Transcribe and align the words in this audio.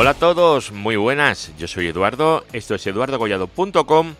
Hola 0.00 0.12
a 0.12 0.14
todos, 0.14 0.72
muy 0.72 0.96
buenas. 0.96 1.52
Yo 1.58 1.68
soy 1.68 1.86
Eduardo, 1.88 2.42
esto 2.54 2.74
es 2.74 2.86
eduardogollado.com 2.86 4.14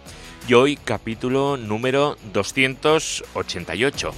y 0.46 0.52
hoy 0.52 0.76
capítulo 0.76 1.56
número 1.56 2.18
288. 2.34 4.10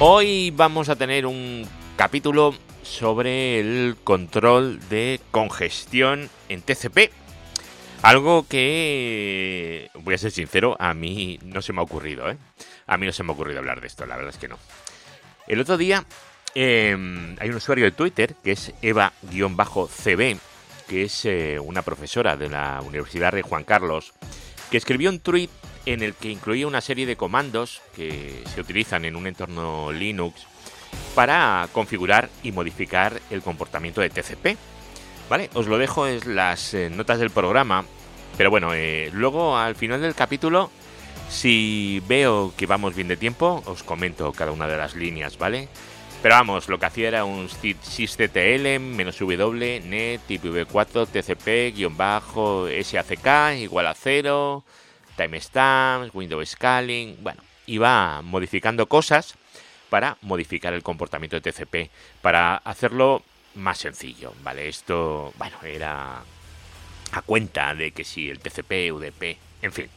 Hoy 0.00 0.50
vamos 0.56 0.88
a 0.88 0.96
tener 0.96 1.26
un 1.26 1.68
capítulo 1.96 2.54
sobre 2.82 3.60
el 3.60 3.98
control 4.02 4.80
de 4.88 5.20
congestión 5.30 6.30
en 6.48 6.62
TCP. 6.62 7.12
Algo 8.00 8.46
que, 8.48 9.90
voy 9.92 10.14
a 10.14 10.18
ser 10.18 10.30
sincero, 10.30 10.74
a 10.80 10.94
mí 10.94 11.38
no 11.42 11.60
se 11.60 11.74
me 11.74 11.80
ha 11.80 11.84
ocurrido, 11.84 12.30
¿eh? 12.30 12.38
A 12.86 12.96
mí 12.96 13.04
no 13.04 13.12
se 13.12 13.24
me 13.24 13.32
ha 13.32 13.34
ocurrido 13.34 13.58
hablar 13.58 13.82
de 13.82 13.88
esto, 13.88 14.06
la 14.06 14.16
verdad 14.16 14.32
es 14.32 14.38
que 14.38 14.48
no. 14.48 14.56
El 15.48 15.60
otro 15.60 15.78
día 15.78 16.04
em, 16.54 17.34
hay 17.40 17.48
un 17.48 17.56
usuario 17.56 17.86
de 17.86 17.92
Twitter 17.92 18.34
que 18.44 18.52
es 18.52 18.72
Eva-CB, 18.82 20.36
que 20.86 21.02
es 21.04 21.24
eh, 21.24 21.58
una 21.58 21.80
profesora 21.80 22.36
de 22.36 22.50
la 22.50 22.82
Universidad 22.86 23.32
de 23.32 23.42
Juan 23.42 23.64
Carlos, 23.64 24.12
que 24.70 24.76
escribió 24.76 25.08
un 25.08 25.20
tweet 25.20 25.48
en 25.86 26.02
el 26.02 26.14
que 26.14 26.30
incluía 26.30 26.66
una 26.66 26.82
serie 26.82 27.06
de 27.06 27.16
comandos 27.16 27.80
que 27.96 28.42
se 28.54 28.60
utilizan 28.60 29.06
en 29.06 29.16
un 29.16 29.26
entorno 29.26 29.90
Linux 29.90 30.46
para 31.14 31.66
configurar 31.72 32.28
y 32.42 32.52
modificar 32.52 33.18
el 33.30 33.40
comportamiento 33.40 34.02
de 34.02 34.10
TCP. 34.10 34.58
¿Vale? 35.30 35.48
Os 35.54 35.66
lo 35.66 35.78
dejo 35.78 36.06
en 36.06 36.36
las 36.36 36.74
eh, 36.74 36.90
notas 36.90 37.18
del 37.18 37.30
programa. 37.30 37.86
Pero 38.36 38.50
bueno, 38.50 38.74
eh, 38.74 39.10
luego 39.14 39.56
al 39.56 39.76
final 39.76 40.02
del 40.02 40.14
capítulo, 40.14 40.70
si 41.28 42.02
veo 42.06 42.52
que 42.56 42.66
vamos 42.66 42.94
bien 42.94 43.08
de 43.08 43.16
tiempo, 43.16 43.62
os 43.66 43.82
comento 43.82 44.32
cada 44.32 44.52
una 44.52 44.66
de 44.66 44.76
las 44.76 44.94
líneas, 44.94 45.38
¿vale? 45.38 45.68
Pero 46.22 46.34
vamos, 46.34 46.68
lo 46.68 46.78
que 46.78 46.86
hacía 46.86 47.08
era 47.08 47.24
un 47.24 47.48
sysctl, 47.48 48.78
w, 48.96 49.80
net, 49.84 50.20
ipv4, 50.28 51.06
tcp, 51.06 51.76
guion 51.76 51.96
bajo, 51.96 52.66
sack, 52.82 53.56
igual 53.58 53.86
a 53.86 53.94
cero, 53.94 54.64
timestamps, 55.16 56.12
window 56.14 56.44
scaling, 56.44 57.16
bueno, 57.22 57.42
iba 57.66 58.20
modificando 58.22 58.88
cosas 58.88 59.34
para 59.90 60.16
modificar 60.22 60.72
el 60.72 60.82
comportamiento 60.82 61.38
de 61.38 61.52
TCP, 61.52 61.90
para 62.20 62.56
hacerlo 62.56 63.22
más 63.54 63.78
sencillo, 63.78 64.32
¿vale? 64.42 64.68
Esto, 64.68 65.32
bueno, 65.38 65.56
era 65.62 66.22
a 67.12 67.22
cuenta 67.22 67.74
de 67.74 67.92
que 67.92 68.04
si 68.04 68.28
el 68.28 68.40
TCP, 68.40 68.92
UDP, 68.92 69.38
en 69.62 69.72
fin. 69.72 69.88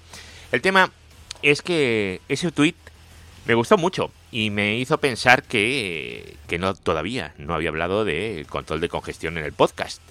El 0.51 0.61
tema 0.61 0.91
es 1.41 1.61
que 1.61 2.21
ese 2.27 2.51
tweet 2.51 2.75
me 3.45 3.53
gustó 3.53 3.77
mucho 3.77 4.11
y 4.31 4.49
me 4.49 4.77
hizo 4.77 4.97
pensar 4.99 5.43
que, 5.43 6.37
que 6.47 6.59
no 6.59 6.73
todavía 6.73 7.33
no 7.37 7.53
había 7.53 7.69
hablado 7.69 8.05
de 8.05 8.45
control 8.49 8.81
de 8.81 8.89
congestión 8.89 9.37
en 9.37 9.45
el 9.45 9.53
podcast. 9.53 10.01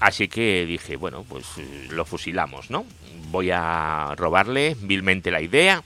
Así 0.00 0.28
que 0.28 0.66
dije, 0.66 0.96
bueno, 0.96 1.24
pues 1.28 1.46
lo 1.90 2.04
fusilamos, 2.04 2.70
¿no? 2.70 2.84
Voy 3.30 3.50
a 3.52 4.14
robarle 4.16 4.76
vilmente 4.80 5.30
la 5.30 5.40
idea 5.40 5.82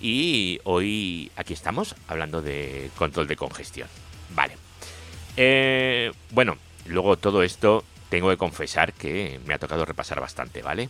y 0.00 0.60
hoy 0.64 1.30
aquí 1.36 1.52
estamos 1.52 1.94
hablando 2.08 2.42
de 2.42 2.90
control 2.96 3.26
de 3.26 3.36
congestión. 3.36 3.88
Vale. 4.30 4.56
Eh, 5.36 6.12
bueno, 6.30 6.56
luego 6.86 7.16
todo 7.16 7.42
esto 7.42 7.84
tengo 8.08 8.30
que 8.30 8.36
confesar 8.36 8.92
que 8.92 9.40
me 9.46 9.54
ha 9.54 9.58
tocado 9.58 9.84
repasar 9.84 10.20
bastante, 10.20 10.62
¿vale? 10.62 10.88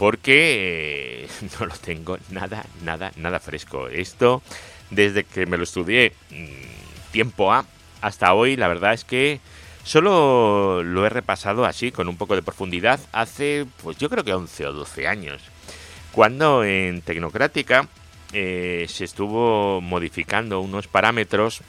Porque 0.00 1.26
eh, 1.26 1.28
no 1.60 1.66
lo 1.66 1.74
tengo 1.74 2.16
nada, 2.30 2.64
nada, 2.82 3.12
nada 3.16 3.38
fresco. 3.38 3.88
Esto, 3.88 4.40
desde 4.88 5.24
que 5.24 5.44
me 5.44 5.58
lo 5.58 5.64
estudié 5.64 6.14
mm, 6.30 7.12
tiempo 7.12 7.52
A 7.52 7.66
hasta 8.00 8.32
hoy, 8.32 8.56
la 8.56 8.66
verdad 8.66 8.94
es 8.94 9.04
que 9.04 9.40
solo 9.84 10.82
lo 10.82 11.04
he 11.04 11.10
repasado 11.10 11.66
así, 11.66 11.92
con 11.92 12.08
un 12.08 12.16
poco 12.16 12.34
de 12.34 12.40
profundidad, 12.40 12.98
hace, 13.12 13.66
pues 13.82 13.98
yo 13.98 14.08
creo 14.08 14.24
que 14.24 14.32
11 14.32 14.68
o 14.68 14.72
12 14.72 15.06
años. 15.06 15.42
Cuando 16.12 16.64
en 16.64 17.02
Tecnocrática 17.02 17.86
eh, 18.32 18.86
se 18.88 19.04
estuvo 19.04 19.82
modificando 19.82 20.62
unos 20.62 20.88
parámetros 20.88 21.60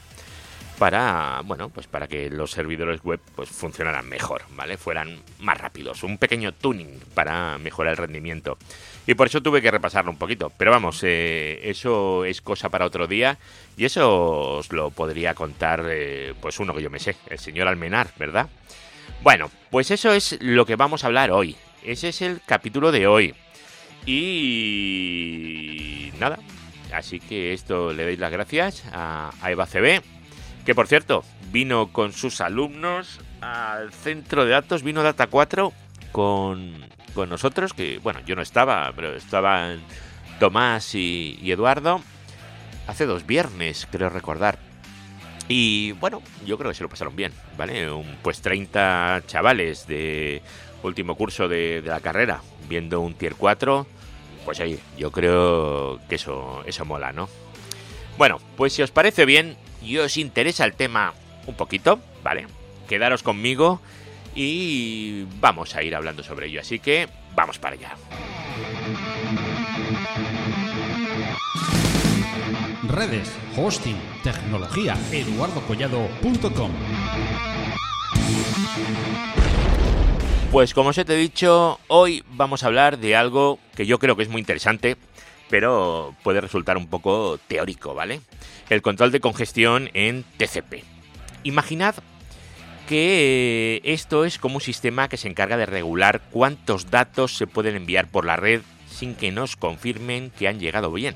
para 0.81 1.43
bueno 1.45 1.69
pues 1.69 1.85
para 1.85 2.07
que 2.07 2.31
los 2.31 2.49
servidores 2.49 3.03
web 3.03 3.19
pues 3.35 3.49
funcionaran 3.49 4.09
mejor 4.09 4.41
vale 4.55 4.77
fueran 4.77 5.21
más 5.37 5.55
rápidos 5.55 6.01
un 6.01 6.17
pequeño 6.17 6.53
tuning 6.53 6.99
para 7.13 7.59
mejorar 7.59 7.91
el 7.91 7.97
rendimiento. 7.97 8.57
Y 9.05 9.13
por 9.13 9.27
eso 9.27 9.41
tuve 9.41 9.61
que 9.61 9.69
repasarlo 9.69 10.09
un 10.09 10.17
poquito. 10.17 10.51
Pero 10.57 10.71
vamos 10.71 11.03
eh, 11.03 11.59
eso 11.65 12.25
es 12.25 12.41
cosa 12.41 12.69
para 12.69 12.87
otro 12.87 13.05
día 13.05 13.37
y 13.77 13.85
eso 13.85 14.57
os 14.57 14.73
lo 14.73 14.89
podría 14.89 15.35
contar 15.35 15.85
eh, 15.87 16.33
pues 16.41 16.59
uno 16.59 16.73
que 16.73 16.81
yo 16.81 16.89
me 16.89 16.97
sé 16.97 17.15
el 17.27 17.37
señor 17.37 17.67
Almenar 17.67 18.09
verdad 18.17 18.49
bueno 19.21 19.51
pues 19.69 19.91
eso 19.91 20.13
es 20.13 20.39
lo 20.41 20.65
que 20.65 20.77
vamos 20.77 21.03
a 21.03 21.07
hablar 21.07 21.29
hoy. 21.29 21.55
Ese 21.83 22.09
es 22.09 22.23
el 22.23 22.41
capítulo 22.43 22.91
de 22.91 23.05
hoy. 23.05 23.35
Y 24.07 26.11
nada, 26.19 26.39
así 26.91 27.19
que 27.19 27.53
esto 27.53 27.93
le 27.93 28.03
doy 28.03 28.17
las 28.17 28.31
gracias 28.31 28.83
a, 28.91 29.29
Eva 29.47 29.67
CB, 29.67 30.01
que 30.65 30.75
por 30.75 30.87
cierto 30.87 31.23
vino 31.51 31.91
con 31.91 32.13
sus 32.13 32.41
alumnos 32.41 33.19
al 33.41 33.91
centro 33.91 34.45
de 34.45 34.51
datos, 34.51 34.83
vino 34.83 35.03
Data 35.03 35.27
4 35.27 35.73
con, 36.11 36.85
con 37.13 37.29
nosotros, 37.29 37.73
que 37.73 37.99
bueno, 37.99 38.19
yo 38.25 38.35
no 38.35 38.41
estaba, 38.41 38.91
pero 38.95 39.15
estaban 39.15 39.81
Tomás 40.39 40.95
y, 40.95 41.39
Eduardo, 41.51 42.01
hace 42.87 43.05
dos 43.05 43.25
viernes, 43.25 43.87
creo 43.91 44.09
recordar. 44.09 44.57
Y 45.47 45.91
bueno, 45.93 46.21
yo 46.45 46.57
creo 46.57 46.71
que 46.71 46.75
se 46.75 46.83
lo 46.83 46.89
pasaron 46.89 47.15
bien, 47.15 47.33
¿vale? 47.57 47.91
Un, 47.91 48.17
pues 48.21 48.41
30 48.41 49.23
chavales 49.27 49.85
de 49.87 50.41
último 50.83 51.15
curso 51.15 51.47
de, 51.47 51.83
la 51.85 51.99
carrera, 51.99 52.41
viendo 52.69 53.01
un 53.01 53.13
tier 53.13 53.35
4, 53.35 53.85
pues 54.45 54.59
ahí, 54.61 54.79
yo 54.97 55.11
creo 55.11 55.99
que 56.07 56.15
eso, 56.15 56.63
eso 56.65 56.85
mola, 56.85 57.11
¿no? 57.11 57.29
Bueno, 58.21 58.39
pues 58.55 58.73
si 58.73 58.83
os 58.83 58.91
parece 58.91 59.25
bien 59.25 59.57
y 59.81 59.97
os 59.97 60.15
interesa 60.15 60.63
el 60.63 60.75
tema 60.75 61.15
un 61.47 61.55
poquito, 61.55 61.99
¿vale? 62.21 62.45
Quedaros 62.87 63.23
conmigo 63.23 63.81
y 64.35 65.23
vamos 65.39 65.75
a 65.75 65.81
ir 65.81 65.95
hablando 65.95 66.21
sobre 66.21 66.45
ello, 66.45 66.61
así 66.61 66.77
que 66.77 67.09
vamos 67.33 67.57
para 67.57 67.77
allá. 67.77 67.95
Redes, 72.83 73.35
hosting, 73.57 73.97
tecnología, 74.23 74.95
eduardocollado.com 75.11 76.71
pues 80.51 80.73
como 80.73 80.89
os 80.89 80.97
he 80.97 81.05
dicho, 81.05 81.79
hoy 81.87 82.23
vamos 82.33 82.63
a 82.63 82.67
hablar 82.67 82.99
de 82.99 83.15
algo 83.15 83.57
que 83.73 83.85
yo 83.85 83.99
creo 83.99 84.17
que 84.17 84.23
es 84.23 84.29
muy 84.29 84.41
interesante, 84.41 84.97
pero 85.51 86.15
puede 86.23 86.41
resultar 86.41 86.77
un 86.77 86.87
poco 86.87 87.37
teórico, 87.47 87.93
¿vale? 87.93 88.21
El 88.69 88.81
control 88.81 89.11
de 89.11 89.19
congestión 89.19 89.91
en 89.93 90.23
TCP. 90.37 90.85
Imaginad 91.43 91.95
que 92.87 93.81
esto 93.83 94.23
es 94.25 94.39
como 94.39 94.55
un 94.55 94.61
sistema 94.61 95.09
que 95.09 95.17
se 95.17 95.27
encarga 95.27 95.57
de 95.57 95.65
regular 95.65 96.21
cuántos 96.31 96.89
datos 96.89 97.35
se 97.35 97.47
pueden 97.47 97.75
enviar 97.75 98.07
por 98.07 98.25
la 98.25 98.37
red 98.37 98.61
sin 98.89 99.13
que 99.13 99.31
nos 99.31 99.57
confirmen 99.57 100.31
que 100.31 100.47
han 100.47 100.59
llegado 100.59 100.91
bien. 100.91 101.15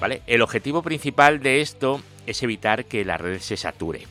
¿Vale? 0.00 0.20
El 0.26 0.42
objetivo 0.42 0.82
principal 0.82 1.40
de 1.40 1.62
esto 1.62 2.02
es 2.26 2.42
evitar 2.42 2.84
que 2.84 3.06
la 3.06 3.16
red 3.16 3.40
se 3.40 3.56
sature. 3.56 4.06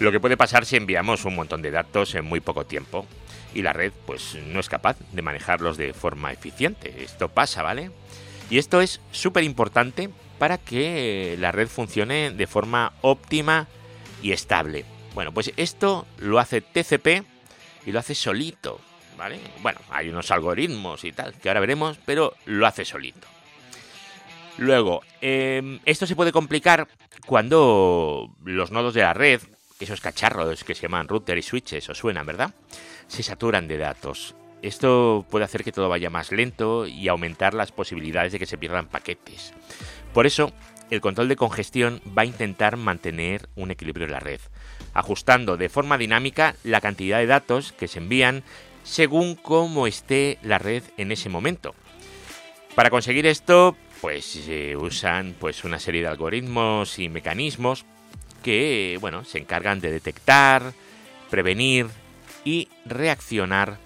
Lo 0.00 0.10
que 0.10 0.18
puede 0.18 0.36
pasar 0.36 0.66
si 0.66 0.76
enviamos 0.76 1.24
un 1.24 1.36
montón 1.36 1.62
de 1.62 1.70
datos 1.70 2.16
en 2.16 2.24
muy 2.24 2.40
poco 2.40 2.66
tiempo 2.66 3.06
y 3.54 3.62
la 3.62 3.72
red 3.72 3.92
pues 4.04 4.36
no 4.48 4.58
es 4.58 4.68
capaz 4.68 4.96
de 5.12 5.22
manejarlos 5.22 5.76
de 5.76 5.92
forma 5.92 6.32
eficiente. 6.32 7.04
Esto 7.04 7.28
pasa, 7.28 7.62
¿vale? 7.62 7.90
Y 8.52 8.58
esto 8.58 8.82
es 8.82 9.00
súper 9.12 9.44
importante 9.44 10.10
para 10.38 10.58
que 10.58 11.36
la 11.38 11.52
red 11.52 11.68
funcione 11.68 12.32
de 12.32 12.46
forma 12.46 12.92
óptima 13.00 13.66
y 14.22 14.32
estable. 14.32 14.84
Bueno, 15.14 15.32
pues 15.32 15.54
esto 15.56 16.06
lo 16.18 16.38
hace 16.38 16.60
TCP 16.60 17.24
y 17.86 17.92
lo 17.92 17.98
hace 17.98 18.14
solito, 18.14 18.78
¿vale? 19.16 19.40
Bueno, 19.62 19.80
hay 19.88 20.10
unos 20.10 20.30
algoritmos 20.30 21.02
y 21.04 21.12
tal 21.12 21.32
que 21.32 21.48
ahora 21.48 21.60
veremos, 21.60 21.98
pero 22.04 22.34
lo 22.44 22.66
hace 22.66 22.84
solito. 22.84 23.26
Luego, 24.58 25.00
em, 25.22 25.80
esto 25.86 26.06
se 26.06 26.14
puede 26.14 26.30
complicar 26.30 26.88
cuando 27.24 28.36
los 28.44 28.70
nodos 28.70 28.92
de 28.92 29.00
la 29.00 29.14
red, 29.14 29.40
esos 29.80 30.02
cacharros 30.02 30.62
que 30.62 30.74
se 30.74 30.82
llaman 30.82 31.08
router 31.08 31.38
y 31.38 31.42
switches, 31.42 31.88
os 31.88 31.96
suenan, 31.96 32.26
¿verdad? 32.26 32.52
se 33.08 33.22
saturan 33.22 33.66
de 33.66 33.78
datos. 33.78 34.34
Esto 34.62 35.26
puede 35.28 35.44
hacer 35.44 35.64
que 35.64 35.72
todo 35.72 35.88
vaya 35.88 36.08
más 36.08 36.30
lento 36.30 36.86
y 36.86 37.08
aumentar 37.08 37.52
las 37.52 37.72
posibilidades 37.72 38.32
de 38.32 38.38
que 38.38 38.46
se 38.46 38.56
pierdan 38.56 38.86
paquetes. 38.86 39.52
Por 40.14 40.26
eso, 40.26 40.52
el 40.90 41.00
control 41.00 41.28
de 41.28 41.36
congestión 41.36 42.00
va 42.16 42.22
a 42.22 42.26
intentar 42.26 42.76
mantener 42.76 43.48
un 43.56 43.70
equilibrio 43.70 44.06
en 44.06 44.12
la 44.12 44.20
red, 44.20 44.40
ajustando 44.94 45.56
de 45.56 45.68
forma 45.68 45.98
dinámica 45.98 46.54
la 46.64 46.80
cantidad 46.80 47.18
de 47.18 47.26
datos 47.26 47.72
que 47.72 47.88
se 47.88 47.98
envían 47.98 48.44
según 48.84 49.34
cómo 49.34 49.86
esté 49.86 50.38
la 50.42 50.58
red 50.58 50.82
en 50.96 51.12
ese 51.12 51.28
momento. 51.28 51.74
Para 52.74 52.90
conseguir 52.90 53.26
esto, 53.26 53.76
pues 54.00 54.40
usan 54.76 55.34
pues 55.38 55.64
una 55.64 55.78
serie 55.78 56.02
de 56.02 56.08
algoritmos 56.08 56.98
y 56.98 57.08
mecanismos 57.08 57.84
que, 58.42 58.98
bueno, 59.00 59.24
se 59.24 59.38
encargan 59.38 59.80
de 59.80 59.90
detectar, 59.90 60.72
prevenir 61.30 61.86
y 62.44 62.68
reaccionar 62.84 63.78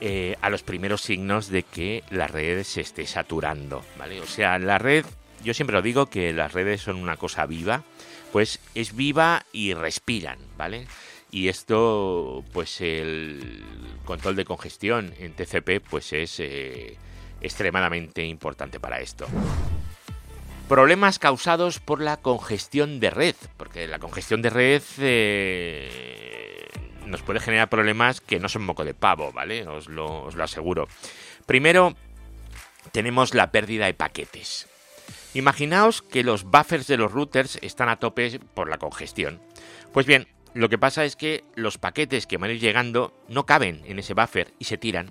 eh, 0.00 0.36
a 0.40 0.50
los 0.50 0.62
primeros 0.62 1.02
signos 1.02 1.48
de 1.48 1.62
que 1.62 2.04
la 2.10 2.26
red 2.26 2.62
se 2.62 2.80
esté 2.80 3.06
saturando, 3.06 3.84
¿vale? 3.98 4.20
O 4.20 4.26
sea, 4.26 4.58
la 4.58 4.78
red, 4.78 5.04
yo 5.44 5.54
siempre 5.54 5.74
lo 5.76 5.82
digo 5.82 6.06
que 6.06 6.32
las 6.32 6.52
redes 6.52 6.80
son 6.80 6.96
una 6.96 7.16
cosa 7.16 7.46
viva, 7.46 7.84
pues 8.32 8.60
es 8.74 8.96
viva 8.96 9.44
y 9.52 9.74
respiran, 9.74 10.38
¿vale? 10.56 10.86
Y 11.30 11.48
esto, 11.48 12.44
pues 12.52 12.80
el 12.80 13.62
control 14.04 14.36
de 14.36 14.44
congestión 14.44 15.12
en 15.18 15.32
TCP, 15.32 15.80
pues 15.88 16.12
es 16.12 16.40
eh, 16.40 16.96
extremadamente 17.40 18.24
importante 18.24 18.80
para 18.80 19.00
esto. 19.00 19.26
Problemas 20.68 21.18
causados 21.18 21.78
por 21.80 22.00
la 22.00 22.16
congestión 22.16 23.00
de 23.00 23.10
red, 23.10 23.34
porque 23.56 23.86
la 23.86 23.98
congestión 23.98 24.40
de 24.40 24.50
red 24.50 24.82
eh, 24.98 26.39
nos 27.10 27.22
puede 27.22 27.40
generar 27.40 27.68
problemas 27.68 28.20
que 28.20 28.38
no 28.40 28.48
son 28.48 28.64
moco 28.64 28.84
de 28.84 28.94
pavo, 28.94 29.32
¿vale? 29.32 29.66
Os 29.66 29.88
lo, 29.88 30.28
aseguro. 30.42 30.88
Primero, 31.46 31.94
tenemos 32.92 33.34
la 33.34 33.50
pérdida 33.50 33.86
de 33.86 33.94
paquetes. 33.94 34.68
Imaginaos 35.34 36.02
que 36.02 36.24
los 36.24 36.44
buffers 36.44 36.86
de 36.86 36.96
los 36.96 37.12
routers 37.12 37.58
están 37.62 37.88
a 37.88 37.96
tope 37.96 38.40
por 38.54 38.68
la 38.68 38.78
congestión. 38.78 39.40
Pues 39.92 40.06
bien, 40.06 40.26
lo 40.54 40.68
que 40.68 40.78
pasa 40.78 41.04
es 41.04 41.16
que 41.16 41.44
los 41.54 41.78
paquetes 41.78 42.26
que 42.26 42.36
van 42.36 42.50
a 42.50 42.52
ir 42.54 42.60
llegando 42.60 43.14
no 43.28 43.46
caben 43.46 43.82
en 43.86 43.98
ese 43.98 44.14
buffer 44.14 44.52
y 44.58 44.64
se 44.64 44.78
tiran. 44.78 45.10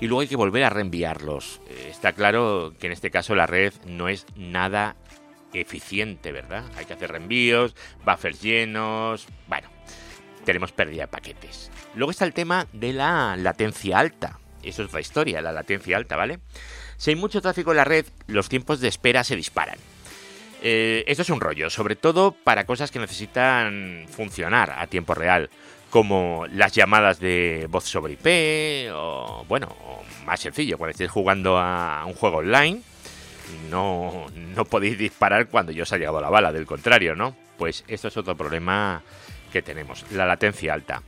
Y 0.00 0.06
luego 0.06 0.22
hay 0.22 0.28
que 0.28 0.36
volver 0.36 0.64
a 0.64 0.70
reenviarlos. 0.70 1.60
Eh, 1.68 1.88
está 1.90 2.12
claro 2.12 2.74
que 2.78 2.86
en 2.86 2.92
este 2.92 3.10
caso 3.10 3.34
la 3.34 3.46
red 3.46 3.74
no 3.84 4.08
es 4.08 4.26
nada 4.34 4.96
eficiente, 5.52 6.32
¿verdad? 6.32 6.64
Hay 6.76 6.86
que 6.86 6.94
hacer 6.94 7.10
reenvíos, 7.10 7.74
buffers 8.04 8.40
llenos. 8.40 9.26
Bueno, 9.48 9.68
tenemos 10.44 10.72
pérdida 10.72 11.02
de 11.02 11.08
paquetes. 11.08 11.70
Luego 11.94 12.10
está 12.10 12.24
el 12.24 12.32
tema 12.32 12.66
de 12.72 12.92
la 12.92 13.36
latencia 13.36 13.98
alta. 13.98 14.38
Eso 14.62 14.82
es 14.82 14.88
otra 14.88 15.00
historia, 15.00 15.40
la 15.40 15.52
latencia 15.52 15.96
alta, 15.96 16.16
¿vale? 16.16 16.40
Si 16.96 17.10
hay 17.10 17.16
mucho 17.16 17.40
tráfico 17.40 17.70
en 17.70 17.78
la 17.78 17.84
red, 17.84 18.04
los 18.26 18.48
tiempos 18.48 18.80
de 18.80 18.88
espera 18.88 19.24
se 19.24 19.36
disparan. 19.36 19.78
Eh, 20.62 21.04
esto 21.06 21.22
es 21.22 21.30
un 21.30 21.40
rollo, 21.40 21.70
sobre 21.70 21.96
todo 21.96 22.32
para 22.32 22.66
cosas 22.66 22.90
que 22.90 22.98
necesitan 22.98 24.06
funcionar 24.10 24.74
a 24.76 24.86
tiempo 24.86 25.14
real, 25.14 25.48
como 25.88 26.46
las 26.52 26.72
llamadas 26.72 27.18
de 27.18 27.66
voz 27.70 27.84
sobre 27.84 28.12
IP, 28.12 28.92
o 28.94 29.44
bueno, 29.48 29.74
más 30.26 30.40
sencillo, 30.40 30.76
cuando 30.76 30.92
estéis 30.92 31.10
jugando 31.10 31.58
a 31.58 32.04
un 32.06 32.12
juego 32.12 32.38
online, 32.38 32.82
no, 33.70 34.26
no 34.34 34.64
podéis 34.66 34.98
disparar 34.98 35.48
cuando 35.48 35.72
yo 35.72 35.82
os 35.82 35.92
ha 35.92 35.98
llegado 35.98 36.20
la 36.20 36.30
bala, 36.30 36.52
del 36.52 36.66
contrario, 36.66 37.16
¿no? 37.16 37.34
Pues 37.58 37.84
esto 37.88 38.08
es 38.08 38.16
otro 38.16 38.36
problema 38.36 39.02
que 39.50 39.62
tenemos, 39.62 40.04
la 40.12 40.26
latencia 40.26 40.72
alta. 40.72 41.02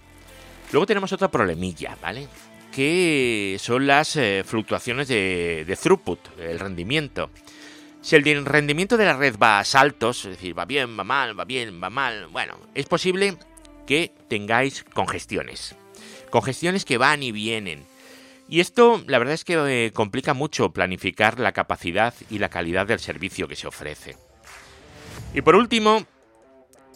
Luego 0.73 0.87
tenemos 0.87 1.13
otro 1.13 1.31
problemilla, 1.31 1.97
¿vale? 2.01 2.29
Que 2.73 3.57
son 3.61 3.87
las 3.87 4.17
eh, 4.17 4.43
fluctuaciones 4.47 5.09
de, 5.09 5.65
de 5.67 5.77
throughput, 5.77 6.39
el 6.39 6.59
rendimiento. 6.59 7.31
Si 8.01 8.17
el 8.17 8.45
rendimiento 8.45 8.97
de 8.97 9.05
la 9.05 9.17
red 9.17 9.37
va 9.41 9.61
a 9.61 9.65
saltos, 9.65 10.25
es 10.25 10.33
decir, 10.33 10.59
va 10.59 10.65
bien, 10.65 10.99
va 10.99 11.05
mal, 11.05 11.39
va 11.39 11.45
bien, 11.45 11.81
va 11.83 11.89
mal, 11.89 12.27
bueno, 12.29 12.59
es 12.75 12.87
posible 12.87 13.37
que 13.87 14.13
tengáis 14.29 14.85
congestiones. 14.85 15.77
Congestiones 16.31 16.85
que 16.85 16.99
van 16.99 17.23
y 17.23 17.31
vienen. 17.31 17.85
Y 18.49 18.61
esto, 18.61 19.03
la 19.07 19.19
verdad 19.19 19.35
es 19.35 19.45
que 19.45 19.55
eh, 19.55 19.93
complica 19.93 20.35
mucho 20.35 20.71
planificar 20.73 21.39
la 21.39 21.53
capacidad 21.53 22.13
y 22.29 22.39
la 22.39 22.49
calidad 22.49 22.87
del 22.87 22.99
servicio 22.99 23.47
que 23.49 23.57
se 23.57 23.69
ofrece. 23.69 24.17
Y 25.33 25.43
por 25.43 25.55
último, 25.55 26.05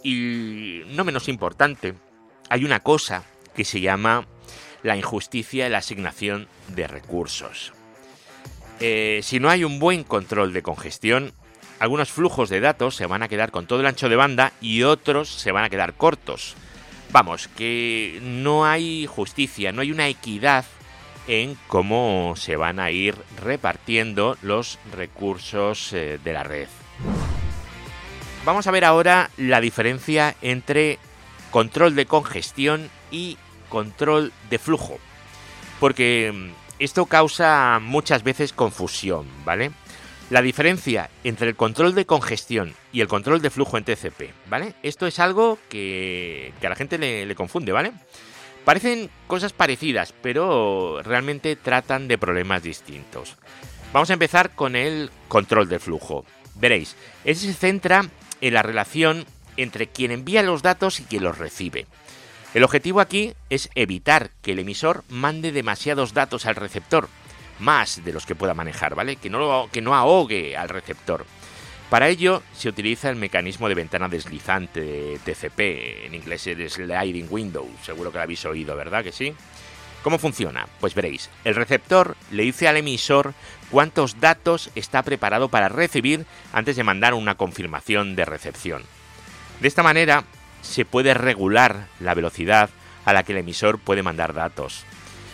y 0.02 0.82
no 0.88 1.04
menos 1.04 1.28
importante, 1.28 1.94
hay 2.48 2.64
una 2.64 2.80
cosa 2.80 3.24
que 3.54 3.64
se 3.64 3.80
llama 3.80 4.26
la 4.82 4.96
injusticia 4.96 5.64
de 5.64 5.70
la 5.70 5.78
asignación 5.78 6.48
de 6.68 6.86
recursos. 6.86 7.72
Eh, 8.80 9.20
si 9.22 9.40
no 9.40 9.48
hay 9.48 9.64
un 9.64 9.78
buen 9.78 10.04
control 10.04 10.52
de 10.52 10.62
congestión, 10.62 11.32
algunos 11.78 12.10
flujos 12.10 12.48
de 12.48 12.60
datos 12.60 12.94
se 12.94 13.06
van 13.06 13.22
a 13.22 13.28
quedar 13.28 13.50
con 13.50 13.66
todo 13.66 13.80
el 13.80 13.86
ancho 13.86 14.08
de 14.08 14.16
banda 14.16 14.52
y 14.60 14.82
otros 14.82 15.28
se 15.28 15.52
van 15.52 15.64
a 15.64 15.70
quedar 15.70 15.94
cortos. 15.94 16.54
Vamos, 17.12 17.48
que 17.48 18.18
no 18.22 18.66
hay 18.66 19.06
justicia, 19.06 19.72
no 19.72 19.80
hay 19.80 19.92
una 19.92 20.08
equidad 20.08 20.64
en 21.28 21.56
cómo 21.66 22.34
se 22.36 22.56
van 22.56 22.78
a 22.78 22.90
ir 22.90 23.16
repartiendo 23.42 24.36
los 24.42 24.78
recursos 24.92 25.92
eh, 25.92 26.18
de 26.22 26.32
la 26.32 26.42
red. 26.44 26.68
Vamos 28.46 28.68
a 28.68 28.70
ver 28.70 28.84
ahora 28.84 29.28
la 29.38 29.60
diferencia 29.60 30.36
entre 30.40 31.00
control 31.50 31.96
de 31.96 32.06
congestión 32.06 32.88
y 33.10 33.38
control 33.68 34.32
de 34.48 34.60
flujo. 34.60 35.00
Porque 35.80 36.32
mm, 36.32 36.50
esto 36.78 37.06
causa 37.06 37.80
muchas 37.82 38.22
veces 38.22 38.52
confusión, 38.52 39.26
¿vale? 39.44 39.72
La 40.30 40.42
diferencia 40.42 41.10
entre 41.24 41.48
el 41.48 41.56
control 41.56 41.96
de 41.96 42.06
congestión 42.06 42.72
y 42.92 43.00
el 43.00 43.08
control 43.08 43.42
de 43.42 43.50
flujo 43.50 43.78
en 43.78 43.84
TCP, 43.84 44.30
¿vale? 44.48 44.74
Esto 44.84 45.08
es 45.08 45.18
algo 45.18 45.58
que, 45.68 46.52
a 46.62 46.68
la 46.68 46.76
gente 46.76 46.98
le, 46.98 47.26
le 47.26 47.34
confunde, 47.34 47.72
¿vale? 47.72 47.94
Parecen 48.64 49.10
cosas 49.26 49.54
parecidas, 49.54 50.14
pero 50.22 51.02
realmente 51.02 51.56
tratan 51.56 52.06
de 52.06 52.16
problemas 52.16 52.62
distintos. 52.62 53.34
Vamos 53.92 54.10
a 54.10 54.12
empezar 54.12 54.50
con 54.54 54.76
el 54.76 55.10
control 55.26 55.68
de 55.68 55.80
flujo. 55.80 56.24
Veréis, 56.54 56.94
ese 57.24 57.48
se 57.48 57.54
centra 57.54 58.08
en 58.40 58.54
la 58.54 58.62
relación 58.62 59.26
entre 59.56 59.88
quien 59.88 60.10
envía 60.10 60.42
los 60.42 60.62
datos 60.62 61.00
y 61.00 61.04
quien 61.04 61.24
los 61.24 61.38
recibe. 61.38 61.86
El 62.54 62.64
objetivo 62.64 63.00
aquí 63.00 63.34
es 63.50 63.68
evitar 63.74 64.30
que 64.42 64.52
el 64.52 64.58
emisor 64.58 65.04
mande 65.08 65.52
demasiados 65.52 66.14
datos 66.14 66.46
al 66.46 66.56
receptor, 66.56 67.08
más 67.58 68.04
de 68.04 68.12
los 68.12 68.26
que 68.26 68.34
pueda 68.34 68.54
manejar, 68.54 68.94
¿vale? 68.94 69.16
Que 69.16 69.30
no, 69.30 69.68
que 69.72 69.82
no 69.82 69.94
ahogue 69.94 70.56
al 70.56 70.68
receptor. 70.68 71.26
Para 71.90 72.08
ello 72.08 72.42
se 72.54 72.68
utiliza 72.68 73.10
el 73.10 73.16
mecanismo 73.16 73.68
de 73.68 73.74
ventana 73.74 74.08
deslizante 74.08 74.80
de 74.80 75.18
TCP, 75.24 76.06
en 76.06 76.14
inglés 76.14 76.46
es 76.46 76.72
Sliding 76.72 77.28
Window, 77.30 77.68
seguro 77.82 78.10
que 78.10 78.18
lo 78.18 78.22
habéis 78.24 78.44
oído, 78.44 78.74
¿verdad 78.74 79.04
que 79.04 79.12
sí? 79.12 79.32
¿Cómo 80.02 80.18
funciona? 80.18 80.66
Pues 80.80 80.94
veréis, 80.94 81.30
el 81.44 81.54
receptor 81.54 82.16
le 82.30 82.44
dice 82.44 82.68
al 82.68 82.76
emisor 82.76 83.34
cuántos 83.70 84.20
datos 84.20 84.70
está 84.74 85.02
preparado 85.02 85.48
para 85.48 85.68
recibir 85.68 86.26
antes 86.52 86.76
de 86.76 86.84
mandar 86.84 87.14
una 87.14 87.36
confirmación 87.36 88.16
de 88.16 88.24
recepción. 88.24 88.82
De 89.60 89.68
esta 89.68 89.82
manera 89.82 90.24
se 90.62 90.84
puede 90.84 91.14
regular 91.14 91.86
la 92.00 92.14
velocidad 92.14 92.70
a 93.04 93.12
la 93.12 93.22
que 93.22 93.32
el 93.32 93.38
emisor 93.38 93.78
puede 93.78 94.02
mandar 94.02 94.34
datos. 94.34 94.84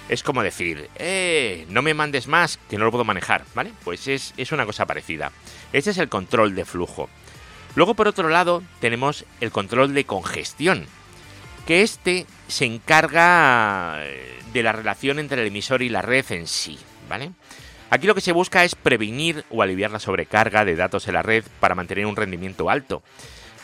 Es 0.09 0.23
como 0.23 0.43
decir, 0.43 0.91
eh, 0.97 1.65
no 1.71 1.81
me 1.81 1.95
mandes 1.95 2.27
más, 2.27 2.59
que 2.69 2.77
no 2.77 2.85
lo 2.85 2.91
puedo 2.91 3.05
manejar, 3.05 3.45
¿vale? 3.55 3.73
Pues 3.85 4.09
es, 4.09 4.35
es 4.37 4.53
una 4.53 4.67
cosa 4.67 4.85
parecida. 4.85 5.33
Este 5.73 5.91
es 5.91 5.99
el 5.99 6.09
control 6.09 6.55
de 6.55 6.65
flujo. 6.65 7.09
Luego, 7.75 7.95
por 7.95 8.09
otro 8.09 8.29
lado, 8.29 8.63
tenemos 8.81 9.25
el 9.41 9.51
control 9.51 9.95
de 9.95 10.05
congestión, 10.05 10.87
que 11.67 11.83
este 11.83 12.27
se 12.49 12.67
encarga 12.67 13.97
eh, 14.01 14.39
de 14.53 14.63
la 14.63 14.73
relación 14.73 15.19
entre 15.19 15.41
el 15.41 15.49
emisor 15.49 15.81
y 15.81 15.89
la 15.89 16.03
red 16.03 16.31
en 16.33 16.47
sí, 16.47 16.79
¿vale? 17.09 17.31
Aquí 17.93 18.07
lo 18.07 18.15
que 18.15 18.23
se 18.23 18.33
busca 18.33 18.65
es 18.65 18.75
prevenir 18.75 19.45
o 19.51 19.61
aliviar 19.61 19.91
la 19.91 19.99
sobrecarga 19.99 20.65
de 20.65 20.77
datos 20.77 21.09
en 21.09 21.13
la 21.13 21.21
red 21.21 21.45
para 21.61 21.75
mantener 21.75 22.07
un 22.07 22.17
rendimiento 22.17 22.71
alto 22.71 23.03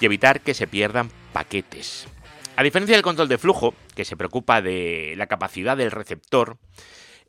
y 0.02 0.04
evitar 0.04 0.42
que 0.42 0.52
se 0.52 0.66
pierdan 0.66 1.11
paquetes. 1.32 2.06
A 2.54 2.62
diferencia 2.62 2.94
del 2.94 3.02
control 3.02 3.28
de 3.28 3.38
flujo, 3.38 3.73
que 3.94 4.04
se 4.04 4.18
preocupa 4.18 4.61
de 4.61 5.14
la 5.16 5.28
capacidad 5.28 5.78
del 5.78 5.90
receptor, 5.90 6.58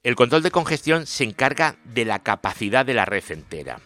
el 0.04 0.18
control 0.18 0.44
de 0.44 0.52
congestión 0.52 1.08
se 1.08 1.24
encarga 1.24 1.78
de 1.86 2.04
la 2.04 2.20
capacidad 2.20 2.86
de 2.86 2.96
la 2.96 3.06
red 3.06 3.24
entera. 3.30 3.80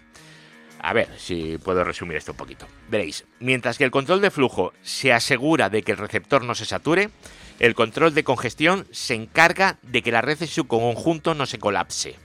A 0.79 0.93
ver 0.93 1.07
si 1.19 1.59
puedo 1.59 1.83
resumir 1.83 2.17
esto 2.17 2.31
un 2.31 2.37
poquito. 2.37 2.65
Veréis, 2.89 3.25
mientras 3.39 3.77
que 3.77 3.83
el 3.83 3.91
control 3.91 4.21
de 4.21 4.31
flujo 4.31 4.73
se 4.81 5.13
asegura 5.13 5.69
de 5.69 5.83
que 5.83 5.91
el 5.91 5.99
receptor 5.99 6.43
no 6.43 6.55
se 6.55 6.65
sature, 6.65 7.11
el 7.59 7.75
control 7.75 8.15
de 8.15 8.23
congestión 8.23 8.87
se 8.89 9.13
encarga 9.13 9.77
de 9.83 10.01
que 10.01 10.11
la 10.11 10.21
red 10.21 10.41
en 10.41 10.47
su 10.47 10.65
conjunto 10.65 11.35
no 11.35 11.45
se 11.45 11.59
colapse. 11.59 12.15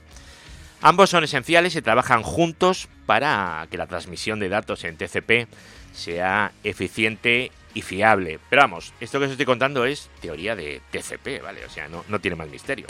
Ambos 0.81 1.09
son 1.09 1.25
esenciales 1.25 1.75
y 1.75 1.81
trabajan 1.81 2.23
juntos 2.23 2.87
para 3.05 3.67
que 3.69 3.77
la 3.77 3.87
transmisión 3.87 4.39
de 4.39 4.47
datos 4.47 4.85
en 4.85 4.95
TCP 4.95 5.47
sea 5.91 6.53
eficiente 6.63 7.51
y 7.73 7.81
fiable. 7.81 8.39
Pero 8.49 8.61
vamos, 8.61 8.93
esto 9.01 9.19
que 9.19 9.25
os 9.25 9.31
estoy 9.31 9.45
contando 9.45 9.85
es 9.85 10.09
teoría 10.21 10.55
de 10.55 10.81
TCP, 10.91 11.43
¿vale? 11.43 11.65
O 11.65 11.69
sea, 11.69 11.89
no, 11.89 12.05
no 12.07 12.19
tiene 12.19 12.35
más 12.35 12.47
misterio. 12.49 12.87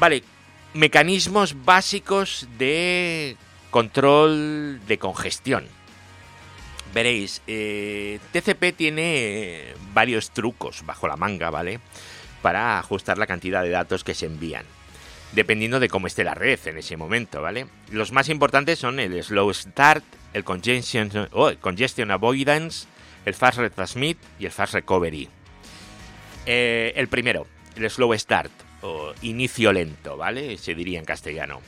Vale, 0.00 0.24
mecanismos 0.74 1.64
básicos 1.64 2.48
de 2.58 3.36
control 3.70 4.80
de 4.86 4.98
congestión. 4.98 5.66
Veréis, 6.92 7.42
eh, 7.46 8.18
TCP 8.32 8.76
tiene 8.76 9.74
varios 9.92 10.30
trucos 10.30 10.84
bajo 10.84 11.06
la 11.06 11.16
manga, 11.16 11.50
¿vale? 11.50 11.78
Para 12.42 12.78
ajustar 12.78 13.16
la 13.18 13.26
cantidad 13.26 13.62
de 13.62 13.70
datos 13.70 14.02
que 14.02 14.14
se 14.14 14.26
envían. 14.26 14.64
Dependiendo 15.32 15.80
de 15.80 15.88
cómo 15.88 16.06
esté 16.06 16.24
la 16.24 16.34
red 16.34 16.58
en 16.66 16.78
ese 16.78 16.96
momento, 16.96 17.42
¿vale? 17.42 17.66
Los 17.90 18.12
más 18.12 18.28
importantes 18.28 18.78
son 18.78 19.00
el 19.00 19.22
slow 19.22 19.52
start, 19.52 20.04
el 20.32 20.44
congestion, 20.44 21.28
oh, 21.32 21.52
congestion 21.60 22.10
avoidance, 22.10 22.86
el 23.24 23.34
fast 23.34 23.58
retransmit 23.58 24.18
y 24.38 24.46
el 24.46 24.52
fast 24.52 24.74
recovery. 24.74 25.28
Eh, 26.46 26.92
el 26.96 27.08
primero, 27.08 27.46
el 27.74 27.90
slow 27.90 28.14
start 28.18 28.52
o 28.82 29.12
inicio 29.22 29.72
lento, 29.72 30.16
¿vale? 30.16 30.56
Se 30.58 30.74
diría 30.74 30.98
en 30.98 31.04
castellano. 31.04 31.60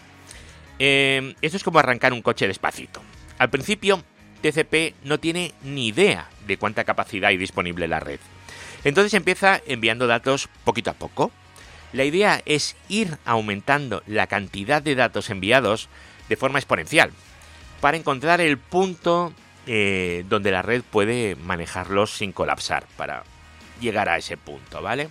Eh, 0.78 1.34
esto 1.42 1.56
es 1.56 1.64
como 1.64 1.78
arrancar 1.78 2.12
un 2.12 2.22
coche 2.22 2.46
despacito. 2.46 3.02
Al 3.38 3.50
principio, 3.50 4.02
TCP 4.40 4.94
no 5.04 5.18
tiene 5.18 5.52
ni 5.62 5.88
idea 5.88 6.28
de 6.46 6.56
cuánta 6.56 6.84
capacidad 6.84 7.28
hay 7.28 7.36
disponible 7.36 7.84
en 7.84 7.90
la 7.90 8.00
red. 8.00 8.20
Entonces 8.84 9.14
empieza 9.14 9.60
enviando 9.66 10.06
datos 10.06 10.48
poquito 10.64 10.90
a 10.90 10.94
poco. 10.94 11.32
La 11.92 12.04
idea 12.04 12.42
es 12.44 12.76
ir 12.88 13.18
aumentando 13.24 14.02
la 14.06 14.26
cantidad 14.26 14.82
de 14.82 14.94
datos 14.94 15.30
enviados 15.30 15.88
de 16.28 16.36
forma 16.36 16.58
exponencial 16.58 17.12
para 17.80 17.96
encontrar 17.96 18.40
el 18.40 18.58
punto 18.58 19.32
eh, 19.66 20.24
donde 20.28 20.50
la 20.50 20.62
red 20.62 20.82
puede 20.82 21.36
manejarlos 21.36 22.12
sin 22.12 22.32
colapsar, 22.32 22.86
para 22.96 23.24
llegar 23.80 24.08
a 24.08 24.16
ese 24.16 24.36
punto, 24.36 24.82
¿vale? 24.82 25.08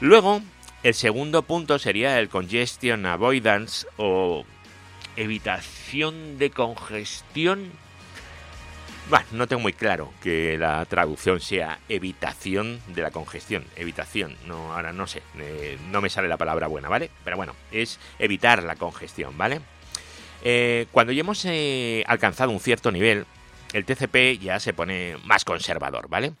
Luego, 0.00 0.42
el 0.82 0.94
segundo 0.94 1.42
punto 1.42 1.78
sería 1.78 2.18
el 2.18 2.28
congestion 2.28 3.06
avoidance 3.06 3.86
o 3.96 4.44
evitación 5.16 6.38
de 6.38 6.50
congestión 6.50 7.72
bueno, 9.08 9.26
no 9.32 9.46
tengo 9.46 9.62
muy 9.62 9.72
claro 9.72 10.12
que 10.20 10.58
la 10.58 10.84
traducción 10.86 11.40
sea 11.40 11.78
evitación 11.88 12.80
de 12.88 13.02
la 13.02 13.10
congestión. 13.10 13.64
Evitación, 13.76 14.36
no, 14.46 14.74
ahora 14.74 14.92
no 14.92 15.06
sé, 15.06 15.22
eh, 15.38 15.78
no 15.90 16.00
me 16.00 16.10
sale 16.10 16.28
la 16.28 16.36
palabra 16.36 16.66
buena, 16.66 16.88
¿vale? 16.88 17.10
Pero 17.24 17.36
bueno, 17.36 17.54
es 17.70 18.00
evitar 18.18 18.62
la 18.62 18.76
congestión, 18.76 19.38
¿vale? 19.38 19.60
Eh, 20.42 20.86
cuando 20.90 21.12
ya 21.12 21.20
hemos 21.20 21.44
eh, 21.44 22.04
alcanzado 22.06 22.50
un 22.50 22.60
cierto 22.60 22.90
nivel, 22.90 23.26
el 23.72 23.84
TCP 23.84 24.40
ya 24.40 24.58
se 24.58 24.72
pone 24.72 25.16
más 25.24 25.44
conservador, 25.44 26.08
¿vale? 26.08 26.32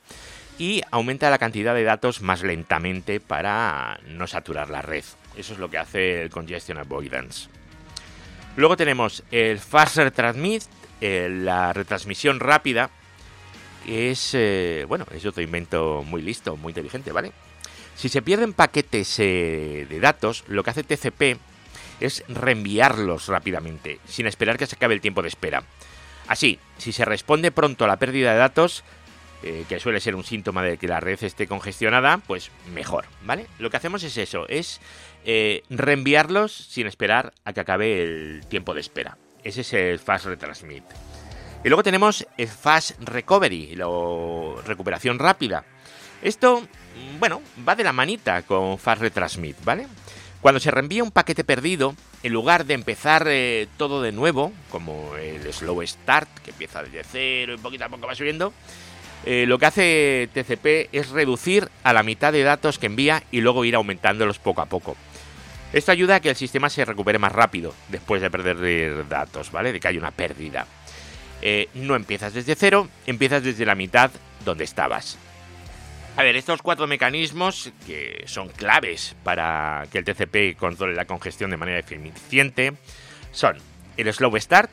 Y 0.58 0.82
aumenta 0.90 1.30
la 1.30 1.38
cantidad 1.38 1.74
de 1.74 1.84
datos 1.84 2.22
más 2.22 2.42
lentamente 2.42 3.20
para 3.20 4.00
no 4.06 4.26
saturar 4.26 4.70
la 4.70 4.82
red. 4.82 5.04
Eso 5.36 5.52
es 5.52 5.58
lo 5.58 5.70
que 5.70 5.78
hace 5.78 6.22
el 6.22 6.30
Congestion 6.30 6.78
Avoidance. 6.78 7.48
Luego 8.56 8.76
tenemos 8.76 9.22
el 9.30 9.58
Faster 9.58 10.10
Transmit, 10.10 10.62
eh, 11.00 11.28
la 11.30 11.72
retransmisión 11.72 12.40
rápida 12.40 12.90
es, 13.86 14.30
eh, 14.34 14.84
bueno, 14.88 15.06
es 15.12 15.24
otro 15.26 15.42
invento 15.42 16.02
muy 16.06 16.22
listo, 16.22 16.56
muy 16.56 16.70
inteligente, 16.70 17.12
¿vale? 17.12 17.32
Si 17.94 18.08
se 18.08 18.22
pierden 18.22 18.52
paquetes 18.52 19.18
eh, 19.18 19.86
de 19.88 20.00
datos, 20.00 20.44
lo 20.48 20.62
que 20.62 20.70
hace 20.70 20.82
TCP 20.82 21.38
es 22.00 22.24
reenviarlos 22.28 23.28
rápidamente, 23.28 24.00
sin 24.06 24.26
esperar 24.26 24.58
que 24.58 24.66
se 24.66 24.76
acabe 24.76 24.94
el 24.94 25.00
tiempo 25.00 25.22
de 25.22 25.28
espera. 25.28 25.62
Así, 26.28 26.58
si 26.78 26.92
se 26.92 27.04
responde 27.04 27.52
pronto 27.52 27.84
a 27.84 27.88
la 27.88 27.98
pérdida 27.98 28.32
de 28.32 28.38
datos, 28.38 28.84
que 29.68 29.78
suele 29.78 30.00
ser 30.00 30.16
un 30.16 30.24
síntoma 30.24 30.64
de 30.64 30.76
que 30.76 30.88
la 30.88 30.98
red 30.98 31.22
esté 31.22 31.46
congestionada, 31.46 32.18
pues 32.26 32.50
mejor, 32.74 33.04
¿vale? 33.22 33.46
Lo 33.60 33.70
que 33.70 33.76
hacemos 33.76 34.02
es 34.02 34.16
eso, 34.16 34.48
es 34.48 34.80
reenviarlos 35.24 36.52
sin 36.52 36.88
esperar 36.88 37.32
a 37.44 37.52
que 37.52 37.60
acabe 37.60 38.02
el 38.02 38.44
tiempo 38.48 38.74
de 38.74 38.80
espera. 38.80 39.16
Ese 39.46 39.60
es 39.60 39.72
el 39.74 40.00
Fast 40.00 40.24
Retransmit. 40.24 40.82
Y 41.62 41.68
luego 41.68 41.84
tenemos 41.84 42.26
el 42.36 42.48
Fast 42.48 43.00
Recovery, 43.00 43.76
la 43.76 43.86
recuperación 44.66 45.20
rápida. 45.20 45.64
Esto, 46.20 46.62
mm, 46.62 47.20
bueno, 47.20 47.40
va 47.66 47.76
de 47.76 47.84
la 47.84 47.92
manita 47.92 48.42
con 48.42 48.76
Fast 48.76 49.02
Retransmit, 49.02 49.56
¿vale? 49.62 49.86
Cuando 50.40 50.58
se 50.58 50.72
reenvía 50.72 51.04
un 51.04 51.12
paquete 51.12 51.44
perdido, 51.44 51.94
en 52.24 52.32
lugar 52.32 52.64
de 52.64 52.74
empezar 52.74 53.28
eh, 53.28 53.68
todo 53.76 54.02
de 54.02 54.10
nuevo, 54.10 54.52
como 54.68 55.14
el 55.14 55.52
Slow 55.52 55.80
Start, 55.86 56.28
que 56.40 56.50
empieza 56.50 56.82
desde 56.82 57.04
cero 57.04 57.54
y 57.54 57.58
poquito 57.58 57.84
a 57.84 57.88
poco 57.88 58.08
va 58.08 58.16
subiendo, 58.16 58.52
eh, 59.24 59.44
lo 59.46 59.60
que 59.60 59.66
hace 59.66 60.28
TCP 60.34 60.88
es 60.90 61.10
reducir 61.10 61.70
a 61.84 61.92
la 61.92 62.02
mitad 62.02 62.32
de 62.32 62.42
datos 62.42 62.80
que 62.80 62.86
envía 62.86 63.22
y 63.30 63.42
luego 63.42 63.64
ir 63.64 63.76
aumentándolos 63.76 64.40
poco 64.40 64.60
a 64.60 64.66
poco. 64.66 64.96
Esto 65.72 65.92
ayuda 65.92 66.16
a 66.16 66.20
que 66.20 66.30
el 66.30 66.36
sistema 66.36 66.70
se 66.70 66.84
recupere 66.84 67.18
más 67.18 67.32
rápido 67.32 67.74
después 67.88 68.22
de 68.22 68.30
perder 68.30 69.08
datos, 69.08 69.50
¿vale? 69.50 69.72
De 69.72 69.80
que 69.80 69.88
hay 69.88 69.98
una 69.98 70.10
pérdida. 70.10 70.66
Eh, 71.42 71.68
no 71.74 71.96
empiezas 71.96 72.32
desde 72.32 72.54
cero, 72.54 72.88
empiezas 73.06 73.42
desde 73.42 73.66
la 73.66 73.74
mitad 73.74 74.10
donde 74.44 74.64
estabas. 74.64 75.18
A 76.16 76.22
ver, 76.22 76.34
estos 76.36 76.62
cuatro 76.62 76.86
mecanismos 76.86 77.72
que 77.86 78.24
son 78.26 78.48
claves 78.48 79.14
para 79.22 79.86
que 79.92 79.98
el 79.98 80.04
TCP 80.04 80.58
controle 80.58 80.94
la 80.94 81.04
congestión 81.04 81.50
de 81.50 81.58
manera 81.58 81.80
eficiente 81.80 82.72
son 83.32 83.58
el 83.98 84.10
slow 84.12 84.34
start, 84.38 84.70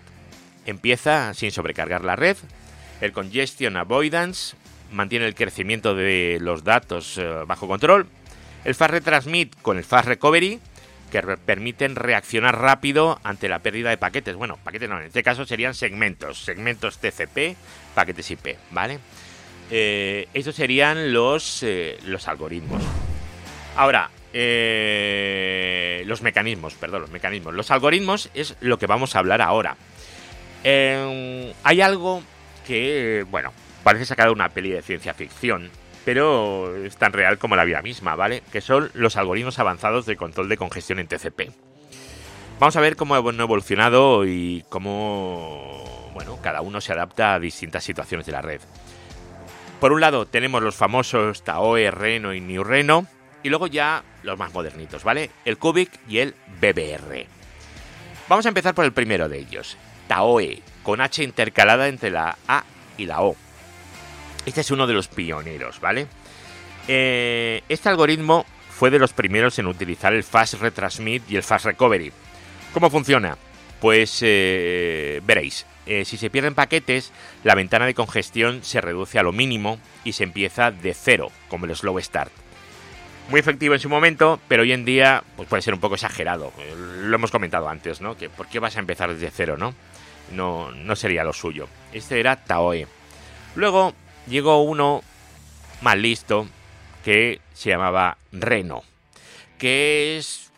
empieza 0.65 1.33
sin 1.33 1.51
sobrecargar 1.51 2.05
la 2.05 2.15
red, 2.15 2.37
el 3.01 3.11
congestion 3.11 3.75
avoidance, 3.75 4.55
mantiene 4.93 5.25
el 5.25 5.35
crecimiento 5.35 5.95
de 5.95 6.37
los 6.39 6.63
datos 6.63 7.17
eh, 7.17 7.27
bajo 7.45 7.67
control, 7.67 8.07
el 8.63 8.73
fast 8.73 8.91
retransmit 8.91 9.53
con 9.61 9.77
el 9.77 9.83
fast 9.83 10.07
recovery, 10.07 10.61
que 11.13 11.21
permiten 11.37 11.95
reaccionar 11.95 12.59
rápido 12.59 13.19
ante 13.23 13.47
la 13.47 13.59
pérdida 13.59 13.91
de 13.91 13.97
paquetes. 13.97 14.35
Bueno, 14.35 14.57
paquetes 14.63 14.89
no, 14.89 14.99
en 14.99 15.05
este 15.05 15.21
caso 15.21 15.45
serían 15.45 15.75
segmentos, 15.75 16.43
segmentos 16.43 16.97
TCP, 16.97 17.55
paquetes 17.93 18.31
IP, 18.31 18.57
¿vale? 18.71 18.97
Eh, 19.69 20.27
estos 20.33 20.55
serían 20.55 21.13
los, 21.13 21.61
eh, 21.61 21.99
los 22.05 22.27
algoritmos. 22.27 22.81
Ahora, 23.75 24.09
eh, 24.33 26.01
los 26.07 26.23
mecanismos, 26.23 26.73
perdón, 26.73 27.01
los 27.01 27.11
mecanismos. 27.11 27.53
Los 27.53 27.69
algoritmos 27.69 28.31
es 28.33 28.55
lo 28.59 28.79
que 28.79 28.87
vamos 28.87 29.15
a 29.15 29.19
hablar 29.19 29.43
ahora. 29.43 29.77
hay 30.63 31.81
algo 31.81 32.23
que, 32.65 33.23
bueno, 33.29 33.53
parece 33.83 34.05
sacado 34.05 34.29
de 34.29 34.33
una 34.33 34.49
peli 34.49 34.71
de 34.71 34.81
ciencia 34.81 35.13
ficción, 35.13 35.69
pero 36.05 36.75
es 36.75 36.97
tan 36.97 37.13
real 37.13 37.37
como 37.37 37.55
la 37.55 37.63
vida 37.63 37.81
misma, 37.81 38.15
¿vale? 38.15 38.43
Que 38.51 38.61
son 38.61 38.91
los 38.93 39.15
algoritmos 39.15 39.59
avanzados 39.59 40.05
de 40.05 40.17
control 40.17 40.49
de 40.49 40.57
congestión 40.57 40.99
en 40.99 41.07
TCP. 41.07 41.51
Vamos 42.59 42.75
a 42.75 42.81
ver 42.81 42.95
cómo 42.95 43.15
han 43.15 43.39
evolucionado 43.39 44.25
y 44.25 44.63
cómo, 44.69 46.11
bueno, 46.13 46.39
cada 46.41 46.61
uno 46.61 46.81
se 46.81 46.93
adapta 46.93 47.33
a 47.33 47.39
distintas 47.39 47.83
situaciones 47.83 48.25
de 48.25 48.31
la 48.31 48.41
red. 48.41 48.61
Por 49.79 49.91
un 49.91 50.01
lado 50.01 50.25
tenemos 50.25 50.61
los 50.61 50.75
famosos 50.75 51.43
TAOE, 51.43 51.91
Reno 51.91 52.33
y 52.33 52.39
New 52.39 52.63
Reno, 52.63 53.05
y 53.43 53.49
luego 53.49 53.67
ya 53.67 54.03
los 54.23 54.37
más 54.37 54.53
modernitos, 54.53 55.03
¿vale? 55.03 55.29
El 55.43 55.57
Cubic 55.57 55.99
y 56.07 56.19
el 56.19 56.35
BBR. 56.61 57.25
Vamos 58.29 58.45
a 58.45 58.49
empezar 58.49 58.73
por 58.73 58.85
el 58.85 58.93
primero 58.93 59.27
de 59.27 59.39
ellos, 59.39 59.77
TAOE, 60.07 60.61
con 60.83 61.01
H 61.01 61.21
intercalada 61.21 61.89
entre 61.89 62.11
la 62.11 62.37
A 62.47 62.63
y 62.97 63.05
la 63.05 63.21
O. 63.21 63.35
Este 64.45 64.61
es 64.61 64.71
uno 64.71 64.87
de 64.87 64.93
los 64.93 65.07
pioneros, 65.07 65.79
¿vale? 65.79 66.07
Eh, 66.87 67.63
este 67.69 67.89
algoritmo 67.89 68.45
fue 68.69 68.89
de 68.89 68.99
los 68.99 69.13
primeros 69.13 69.57
en 69.59 69.67
utilizar 69.67 70.13
el 70.13 70.23
Fast 70.23 70.55
Retransmit 70.55 71.29
y 71.29 71.37
el 71.37 71.43
Fast 71.43 71.65
Recovery. 71.65 72.11
¿Cómo 72.73 72.89
funciona? 72.89 73.37
Pues 73.79 74.19
eh, 74.21 75.21
veréis, 75.25 75.65
eh, 75.85 76.05
si 76.05 76.17
se 76.17 76.29
pierden 76.29 76.55
paquetes, 76.55 77.11
la 77.43 77.55
ventana 77.55 77.85
de 77.85 77.93
congestión 77.93 78.63
se 78.63 78.81
reduce 78.81 79.19
a 79.19 79.23
lo 79.23 79.31
mínimo 79.31 79.79
y 80.03 80.13
se 80.13 80.23
empieza 80.23 80.71
de 80.71 80.93
cero, 80.93 81.31
como 81.49 81.65
el 81.65 81.75
Slow 81.75 81.99
Start. 81.99 82.31
Muy 83.29 83.39
efectivo 83.39 83.73
en 83.73 83.79
su 83.79 83.89
momento, 83.89 84.39
pero 84.49 84.63
hoy 84.63 84.73
en 84.73 84.83
día 84.83 85.23
pues 85.37 85.47
puede 85.47 85.61
ser 85.61 85.73
un 85.73 85.79
poco 85.79 85.95
exagerado. 85.95 86.51
Lo 86.75 87.15
hemos 87.15 87.31
comentado 87.31 87.69
antes, 87.69 88.01
¿no? 88.01 88.17
Que 88.17 88.29
¿Por 88.29 88.47
qué 88.47 88.59
vas 88.59 88.75
a 88.75 88.79
empezar 88.79 89.13
desde 89.13 89.31
cero, 89.31 89.55
no? 89.57 89.73
No, 90.31 90.71
no 90.71 90.95
sería 90.95 91.23
lo 91.23 91.31
suyo. 91.31 91.67
Este 91.93 92.19
era 92.19 92.35
Taoe. 92.35 92.87
Luego 93.55 93.93
llegó 94.27 94.61
uno 94.63 95.03
más 95.81 95.97
listo 95.97 96.47
que 97.03 97.41
se 97.53 97.69
llamaba 97.69 98.17
Reno, 98.31 98.83
que 99.57 100.17
es 100.17 100.51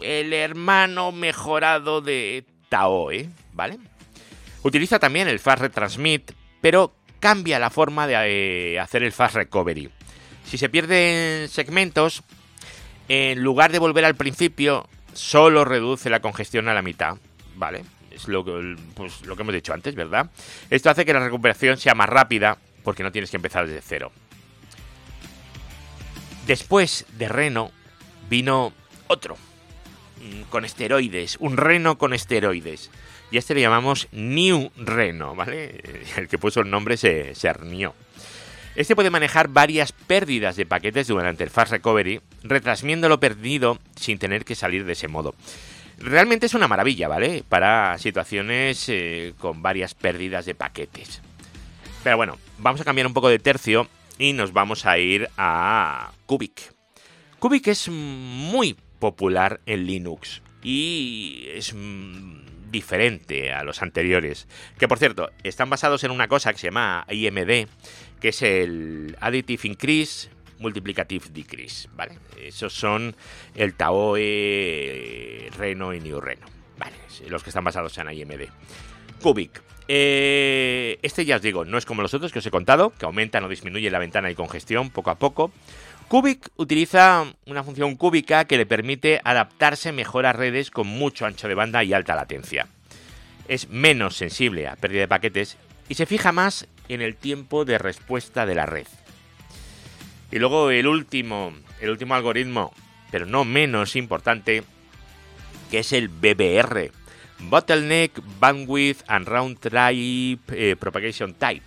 el 0.00 0.32
hermano 0.32 1.12
mejorado 1.12 2.00
de 2.00 2.44
Taoe, 2.68 3.28
¿vale? 3.52 3.78
Utiliza 4.62 4.98
también 4.98 5.28
el 5.28 5.38
Fast 5.38 5.62
Retransmit, 5.62 6.32
pero 6.60 6.94
cambia 7.20 7.58
la 7.58 7.70
forma 7.70 8.06
de 8.06 8.74
eh, 8.74 8.80
hacer 8.80 9.02
el 9.02 9.12
Fast 9.12 9.36
Recovery. 9.36 9.90
Si 10.44 10.58
se 10.58 10.68
pierden 10.68 11.48
segmentos, 11.48 12.22
en 13.08 13.42
lugar 13.42 13.72
de 13.72 13.78
volver 13.78 14.04
al 14.04 14.16
principio, 14.16 14.88
solo 15.12 15.64
reduce 15.64 16.10
la 16.10 16.20
congestión 16.20 16.68
a 16.68 16.74
la 16.74 16.82
mitad, 16.82 17.16
¿vale? 17.54 17.84
Es 18.10 18.28
lo 18.28 18.44
que, 18.44 18.76
pues, 18.94 19.24
lo 19.26 19.36
que 19.36 19.42
hemos 19.42 19.54
dicho 19.54 19.72
antes, 19.72 19.94
¿verdad? 19.94 20.30
Esto 20.70 20.90
hace 20.90 21.04
que 21.04 21.12
la 21.12 21.20
recuperación 21.20 21.76
sea 21.76 21.94
más 21.94 22.08
rápida 22.08 22.58
porque 22.86 23.02
no 23.02 23.10
tienes 23.10 23.32
que 23.32 23.36
empezar 23.36 23.66
desde 23.66 23.82
cero. 23.82 24.12
Después 26.46 27.04
de 27.18 27.26
Reno 27.26 27.72
vino 28.30 28.72
otro, 29.08 29.36
mm, 30.20 30.42
con 30.50 30.64
esteroides, 30.64 31.36
un 31.40 31.56
Reno 31.56 31.98
con 31.98 32.14
esteroides. 32.14 32.92
Y 33.32 33.36
a 33.36 33.40
este 33.40 33.56
le 33.56 33.62
llamamos 33.62 34.06
New 34.12 34.70
Reno, 34.76 35.34
¿vale? 35.34 35.80
El 36.16 36.28
que 36.28 36.38
puso 36.38 36.60
el 36.60 36.70
nombre 36.70 36.96
se, 36.96 37.34
se 37.34 37.48
arnió. 37.48 37.92
Este 38.76 38.94
puede 38.94 39.10
manejar 39.10 39.48
varias 39.48 39.90
pérdidas 39.90 40.54
de 40.54 40.66
paquetes 40.66 41.08
durante 41.08 41.42
el 41.42 41.50
Fast 41.50 41.72
Recovery, 41.72 42.20
retrasmiendo 42.44 43.08
lo 43.08 43.18
perdido 43.18 43.80
sin 43.96 44.20
tener 44.20 44.44
que 44.44 44.54
salir 44.54 44.84
de 44.84 44.92
ese 44.92 45.08
modo. 45.08 45.34
Realmente 45.98 46.46
es 46.46 46.54
una 46.54 46.68
maravilla, 46.68 47.08
¿vale? 47.08 47.42
Para 47.48 47.98
situaciones 47.98 48.88
eh, 48.90 49.34
con 49.38 49.60
varias 49.60 49.94
pérdidas 49.94 50.46
de 50.46 50.54
paquetes. 50.54 51.20
Pero 52.06 52.18
bueno, 52.18 52.38
vamos 52.58 52.80
a 52.80 52.84
cambiar 52.84 53.08
un 53.08 53.14
poco 53.14 53.28
de 53.28 53.40
tercio 53.40 53.88
y 54.16 54.32
nos 54.32 54.52
vamos 54.52 54.86
a 54.86 54.96
ir 54.96 55.28
a 55.36 56.12
Cubic. 56.26 56.72
Cubic 57.40 57.66
es 57.66 57.88
muy 57.88 58.76
popular 59.00 59.60
en 59.66 59.86
Linux 59.86 60.40
y 60.62 61.48
es 61.48 61.74
mm, 61.74 62.70
diferente 62.70 63.52
a 63.52 63.64
los 63.64 63.82
anteriores. 63.82 64.46
Que 64.78 64.86
por 64.86 65.00
cierto, 65.00 65.32
están 65.42 65.68
basados 65.68 66.04
en 66.04 66.12
una 66.12 66.28
cosa 66.28 66.52
que 66.52 66.60
se 66.60 66.68
llama 66.68 67.04
IMD, 67.10 67.66
que 68.20 68.28
es 68.28 68.40
el 68.40 69.16
Additive 69.20 69.66
Increase 69.66 70.30
Multiplicative 70.60 71.30
Decrease, 71.30 71.88
¿vale? 71.96 72.20
Esos 72.40 72.72
son 72.72 73.16
el 73.56 73.74
Taoe, 73.74 75.50
Reno 75.58 75.92
y 75.92 75.98
New 75.98 76.20
Reno, 76.20 76.46
¿vale? 76.78 76.94
Los 77.28 77.42
que 77.42 77.50
están 77.50 77.64
basados 77.64 77.98
en 77.98 78.12
IMD. 78.12 78.48
Cubic. 79.22 79.62
Eh, 79.88 80.98
este 81.02 81.24
ya 81.24 81.36
os 81.36 81.42
digo, 81.42 81.64
no 81.64 81.78
es 81.78 81.86
como 81.86 82.02
los 82.02 82.14
otros 82.14 82.32
que 82.32 82.40
os 82.40 82.46
he 82.46 82.50
contado, 82.50 82.92
que 82.98 83.04
aumentan 83.04 83.44
o 83.44 83.48
disminuyen 83.48 83.92
la 83.92 83.98
ventana 83.98 84.28
de 84.28 84.34
congestión 84.34 84.90
poco 84.90 85.10
a 85.10 85.16
poco. 85.16 85.52
Cubic 86.08 86.50
utiliza 86.56 87.24
una 87.46 87.64
función 87.64 87.96
cúbica 87.96 88.44
que 88.44 88.56
le 88.56 88.66
permite 88.66 89.20
adaptarse 89.24 89.92
mejor 89.92 90.26
a 90.26 90.32
redes 90.32 90.70
con 90.70 90.86
mucho 90.86 91.26
ancho 91.26 91.48
de 91.48 91.54
banda 91.54 91.82
y 91.82 91.92
alta 91.92 92.14
latencia. 92.14 92.68
Es 93.48 93.68
menos 93.68 94.16
sensible 94.16 94.68
a 94.68 94.76
pérdida 94.76 95.00
de 95.00 95.08
paquetes 95.08 95.56
y 95.88 95.94
se 95.94 96.06
fija 96.06 96.32
más 96.32 96.66
en 96.88 97.00
el 97.00 97.16
tiempo 97.16 97.64
de 97.64 97.78
respuesta 97.78 98.46
de 98.46 98.54
la 98.54 98.66
red. 98.66 98.86
Y 100.30 100.38
luego 100.38 100.70
el 100.70 100.86
último, 100.86 101.52
el 101.80 101.90
último 101.90 102.14
algoritmo, 102.14 102.72
pero 103.10 103.26
no 103.26 103.44
menos 103.44 103.96
importante, 103.96 104.64
que 105.70 105.80
es 105.80 105.92
el 105.92 106.08
BBR, 106.08 106.90
Bottleneck 107.38 108.20
Bandwidth 108.40 109.02
and 109.08 109.28
Round 109.28 109.58
Trip 109.58 110.40
eh, 110.52 110.76
Propagation 110.78 111.34
Type. 111.34 111.62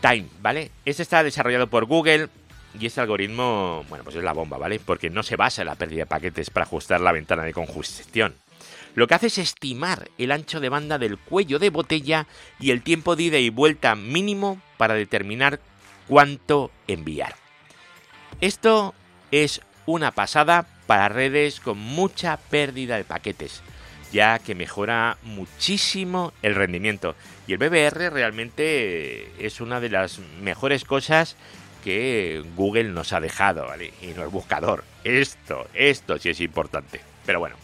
Time, 0.00 0.26
¿vale? 0.40 0.70
Este 0.84 1.02
está 1.02 1.22
desarrollado 1.22 1.68
por 1.68 1.84
Google 1.84 2.28
y 2.78 2.86
este 2.86 3.00
algoritmo, 3.00 3.84
bueno, 3.88 4.04
pues 4.04 4.16
es 4.16 4.24
la 4.24 4.32
bomba, 4.32 4.58
¿vale? 4.58 4.80
Porque 4.80 5.10
no 5.10 5.22
se 5.22 5.36
basa 5.36 5.62
en 5.62 5.66
la 5.66 5.74
pérdida 5.74 6.00
de 6.00 6.06
paquetes 6.06 6.50
para 6.50 6.64
ajustar 6.64 7.00
la 7.00 7.12
ventana 7.12 7.44
de 7.44 7.52
congestión. 7.52 8.34
Lo 8.94 9.06
que 9.06 9.14
hace 9.14 9.28
es 9.28 9.38
estimar 9.38 10.10
el 10.18 10.32
ancho 10.32 10.60
de 10.60 10.68
banda 10.68 10.98
del 10.98 11.18
cuello 11.18 11.58
de 11.58 11.70
botella 11.70 12.26
y 12.60 12.70
el 12.70 12.82
tiempo 12.82 13.16
de 13.16 13.24
ida 13.24 13.38
y 13.38 13.48
vuelta 13.50 13.94
mínimo 13.94 14.60
para 14.76 14.94
determinar 14.94 15.60
cuánto 16.08 16.70
enviar. 16.88 17.34
Esto 18.40 18.94
es 19.30 19.60
una 19.86 20.10
pasada 20.10 20.66
para 20.86 21.08
redes 21.08 21.60
con 21.60 21.78
mucha 21.78 22.36
pérdida 22.36 22.96
de 22.96 23.04
paquetes, 23.04 23.62
ya 24.12 24.38
que 24.38 24.54
mejora 24.54 25.16
muchísimo 25.22 26.32
el 26.42 26.54
rendimiento. 26.54 27.14
Y 27.46 27.54
el 27.54 27.58
BBR 27.58 28.10
realmente 28.10 29.32
es 29.44 29.60
una 29.60 29.80
de 29.80 29.88
las 29.88 30.20
mejores 30.40 30.84
cosas 30.84 31.36
que 31.82 32.44
Google 32.54 32.84
nos 32.84 33.12
ha 33.12 33.20
dejado. 33.20 33.66
Y 34.00 34.08
no 34.08 34.22
el 34.22 34.28
buscador. 34.28 34.84
Esto, 35.02 35.66
esto 35.74 36.18
sí 36.18 36.28
es 36.28 36.40
importante. 36.40 37.00
Pero 37.26 37.40
bueno, 37.40 37.56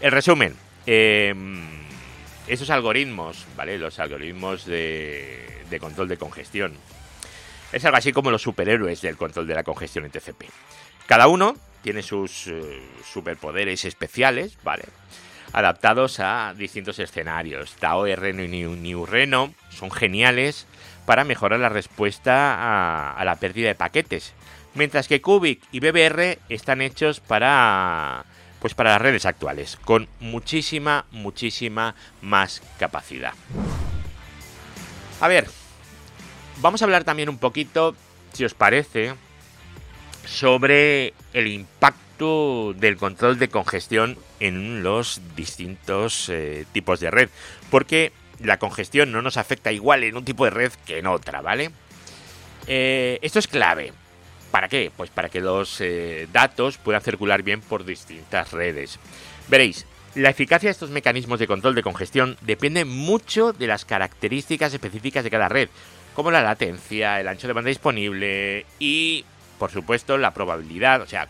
el 0.00 0.10
resumen. 0.10 0.56
Em, 0.84 1.82
esos 2.48 2.70
algoritmos, 2.70 3.46
¿vale? 3.56 3.78
Los 3.78 4.00
algoritmos 4.00 4.66
de, 4.66 5.62
de 5.70 5.78
control 5.78 6.08
de 6.08 6.16
congestión. 6.16 6.74
Es 7.72 7.84
algo 7.84 7.96
así 7.96 8.12
como 8.12 8.30
los 8.30 8.42
superhéroes 8.42 9.00
del 9.00 9.16
control 9.16 9.46
de 9.46 9.54
la 9.54 9.62
congestión 9.62 10.04
en 10.04 10.10
TCP. 10.10 10.44
Cada 11.06 11.28
uno 11.28 11.56
tiene 11.82 12.02
sus 12.02 12.46
eh, 12.48 12.82
superpoderes 13.04 13.84
especiales, 13.84 14.58
¿vale? 14.62 14.84
Adaptados 15.52 16.18
a 16.20 16.54
distintos 16.56 16.98
escenarios. 16.98 17.74
Tao, 17.76 18.06
Reno 18.06 18.42
y 18.42 18.48
New, 18.48 19.06
Reno 19.06 19.52
son 19.70 19.90
geniales 19.90 20.66
para 21.04 21.24
mejorar 21.24 21.60
la 21.60 21.68
respuesta 21.68 23.12
a, 23.18 23.24
la 23.24 23.36
pérdida 23.36 23.68
de 23.68 23.74
paquetes. 23.74 24.32
Mientras 24.74 25.08
que 25.08 25.20
Cubic 25.20 25.62
y 25.70 25.80
BBR 25.80 26.38
están 26.48 26.80
hechos 26.80 27.20
para 27.20 28.24
pues 28.60 28.74
para 28.74 28.92
las 28.92 29.02
redes 29.02 29.26
actuales, 29.26 29.76
con 29.84 30.06
muchísima, 30.20 31.04
muchísima 31.10 31.96
más 32.20 32.62
capacidad. 32.78 33.32
A 35.20 35.26
ver, 35.26 35.48
vamos 36.58 36.80
a 36.80 36.84
hablar 36.84 37.02
también 37.02 37.28
un 37.28 37.38
poquito, 37.38 37.96
si 38.32 38.44
os 38.44 38.54
parece, 38.54 39.14
sobre 40.32 41.12
el 41.34 41.46
impacto 41.46 42.72
del 42.74 42.96
control 42.96 43.38
de 43.38 43.48
congestión 43.48 44.16
en 44.40 44.82
los 44.82 45.20
distintos 45.36 46.28
eh, 46.28 46.64
tipos 46.72 47.00
de 47.00 47.10
red. 47.10 47.28
Porque 47.70 48.12
la 48.40 48.58
congestión 48.58 49.12
no 49.12 49.22
nos 49.22 49.36
afecta 49.36 49.72
igual 49.72 50.04
en 50.04 50.16
un 50.16 50.24
tipo 50.24 50.44
de 50.44 50.50
red 50.50 50.72
que 50.86 50.98
en 50.98 51.06
otra, 51.06 51.42
¿vale? 51.42 51.70
Eh, 52.66 53.18
esto 53.22 53.38
es 53.38 53.46
clave. 53.46 53.92
¿Para 54.50 54.68
qué? 54.68 54.90
Pues 54.96 55.10
para 55.10 55.28
que 55.28 55.40
los 55.40 55.80
eh, 55.80 56.28
datos 56.32 56.78
puedan 56.78 57.02
circular 57.02 57.42
bien 57.42 57.60
por 57.60 57.84
distintas 57.84 58.52
redes. 58.52 58.98
Veréis, 59.48 59.86
la 60.14 60.30
eficacia 60.30 60.68
de 60.68 60.72
estos 60.72 60.90
mecanismos 60.90 61.38
de 61.38 61.46
control 61.46 61.74
de 61.74 61.82
congestión 61.82 62.36
depende 62.42 62.84
mucho 62.84 63.52
de 63.52 63.66
las 63.66 63.84
características 63.84 64.72
específicas 64.72 65.24
de 65.24 65.30
cada 65.30 65.48
red, 65.48 65.68
como 66.14 66.30
la 66.30 66.42
latencia, 66.42 67.20
el 67.20 67.28
ancho 67.28 67.46
de 67.46 67.54
banda 67.54 67.68
disponible 67.68 68.66
y 68.78 69.24
por 69.62 69.70
supuesto, 69.70 70.18
la 70.18 70.34
probabilidad, 70.34 71.02
o 71.02 71.06
sea, 71.06 71.28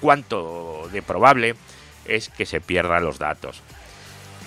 cuánto 0.00 0.88
de 0.90 1.02
probable 1.02 1.54
es 2.06 2.30
que 2.30 2.46
se 2.46 2.62
pierdan 2.62 3.04
los 3.04 3.18
datos. 3.18 3.60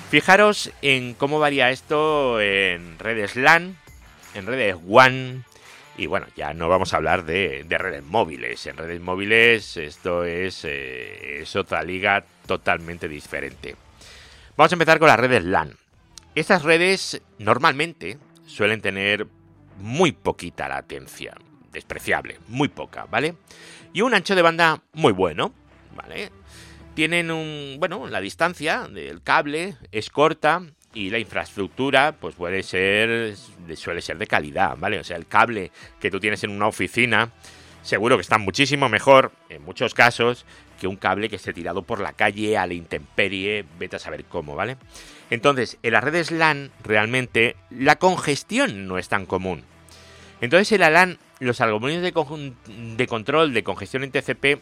Fijaros 0.09 0.71
en 0.81 1.13
cómo 1.13 1.37
varía 1.37 1.69
esto 1.69 2.41
en 2.41 2.97
redes 2.97 3.35
LAN, 3.35 3.77
en 4.33 4.47
redes 4.47 4.75
WAN 4.83 5.45
y 5.97 6.07
bueno, 6.07 6.25
ya 6.35 6.55
no 6.55 6.67
vamos 6.67 6.95
a 6.95 6.97
hablar 6.97 7.25
de, 7.25 7.63
redes 7.69 8.03
móviles. 8.03 8.65
En 8.65 8.75
redes 8.75 9.01
móviles 9.01 9.77
esto 9.77 10.23
es, 10.23 10.65
eh, 10.65 11.41
es 11.41 11.55
otra 11.55 11.83
liga 11.83 12.25
totalmente 12.47 13.07
diferente. 13.07 13.75
Vamos 14.55 14.71
a 14.71 14.75
empezar 14.75 14.97
con 14.97 15.09
las 15.09 15.19
redes 15.19 15.43
LAN. 15.43 15.77
Estas 16.33 16.63
redes 16.63 17.21
normalmente 17.37 18.17
suelen 18.47 18.81
tener 18.81 19.27
muy 19.77 20.11
poquita 20.11 20.67
latencia, 20.67 21.35
despreciable, 21.77 22.39
muy 22.47 22.69
poca, 22.69 23.05
¿vale? 23.05 23.35
Y 23.93 24.01
un 24.01 24.15
ancho 24.15 24.35
de 24.35 24.41
banda 24.41 24.81
muy 24.93 25.13
bueno, 25.13 25.53
¿vale? 25.95 26.31
Tienen 26.95 27.29
un, 27.29 27.75
bueno, 27.79 28.07
la 28.07 28.19
distancia 28.19 28.87
del 28.87 29.21
cable 29.21 29.75
es 29.91 30.09
corta 30.09 30.63
y 30.95 31.11
la 31.11 31.19
infraestructura 31.19 32.15
pues 32.19 32.33
puede 32.33 32.63
ser 32.63 33.35
suele 33.75 34.01
ser 34.01 34.17
de 34.17 34.25
calidad, 34.25 34.75
¿vale? 34.77 34.99
O 34.99 35.03
sea, 35.03 35.17
el 35.17 35.27
cable 35.27 35.71
que 35.99 36.09
tú 36.09 36.19
tienes 36.19 36.43
en 36.43 36.49
una 36.49 36.65
oficina 36.65 37.31
seguro 37.83 38.17
que 38.17 38.21
está 38.21 38.39
muchísimo 38.39 38.89
mejor 38.89 39.31
en 39.49 39.63
muchos 39.63 39.93
casos 39.93 40.45
que 40.79 40.87
un 40.87 40.95
cable 40.95 41.29
que 41.29 41.35
esté 41.35 41.53
tirado 41.53 41.83
por 41.83 41.99
la 41.99 42.13
calle 42.13 42.57
a 42.57 42.65
la 42.65 42.73
intemperie, 42.73 43.65
vete 43.77 43.97
a 43.97 43.99
saber 43.99 44.25
cómo, 44.25 44.55
¿vale? 44.55 44.77
Entonces, 45.29 45.77
en 45.83 45.93
las 45.93 46.03
redes 46.03 46.31
LAN 46.31 46.71
realmente 46.83 47.55
la 47.69 47.97
congestión 47.97 48.87
no 48.87 48.97
es 48.97 49.09
tan 49.09 49.27
común. 49.27 49.63
Entonces 50.41 50.71
el 50.71 50.81
LAN 50.81 51.17
los 51.39 51.61
algoritmos 51.61 52.03
de, 52.97 53.07
control 53.07 53.53
de 53.53 53.63
congestión 53.63 54.03
en 54.03 54.11
TCP 54.11 54.59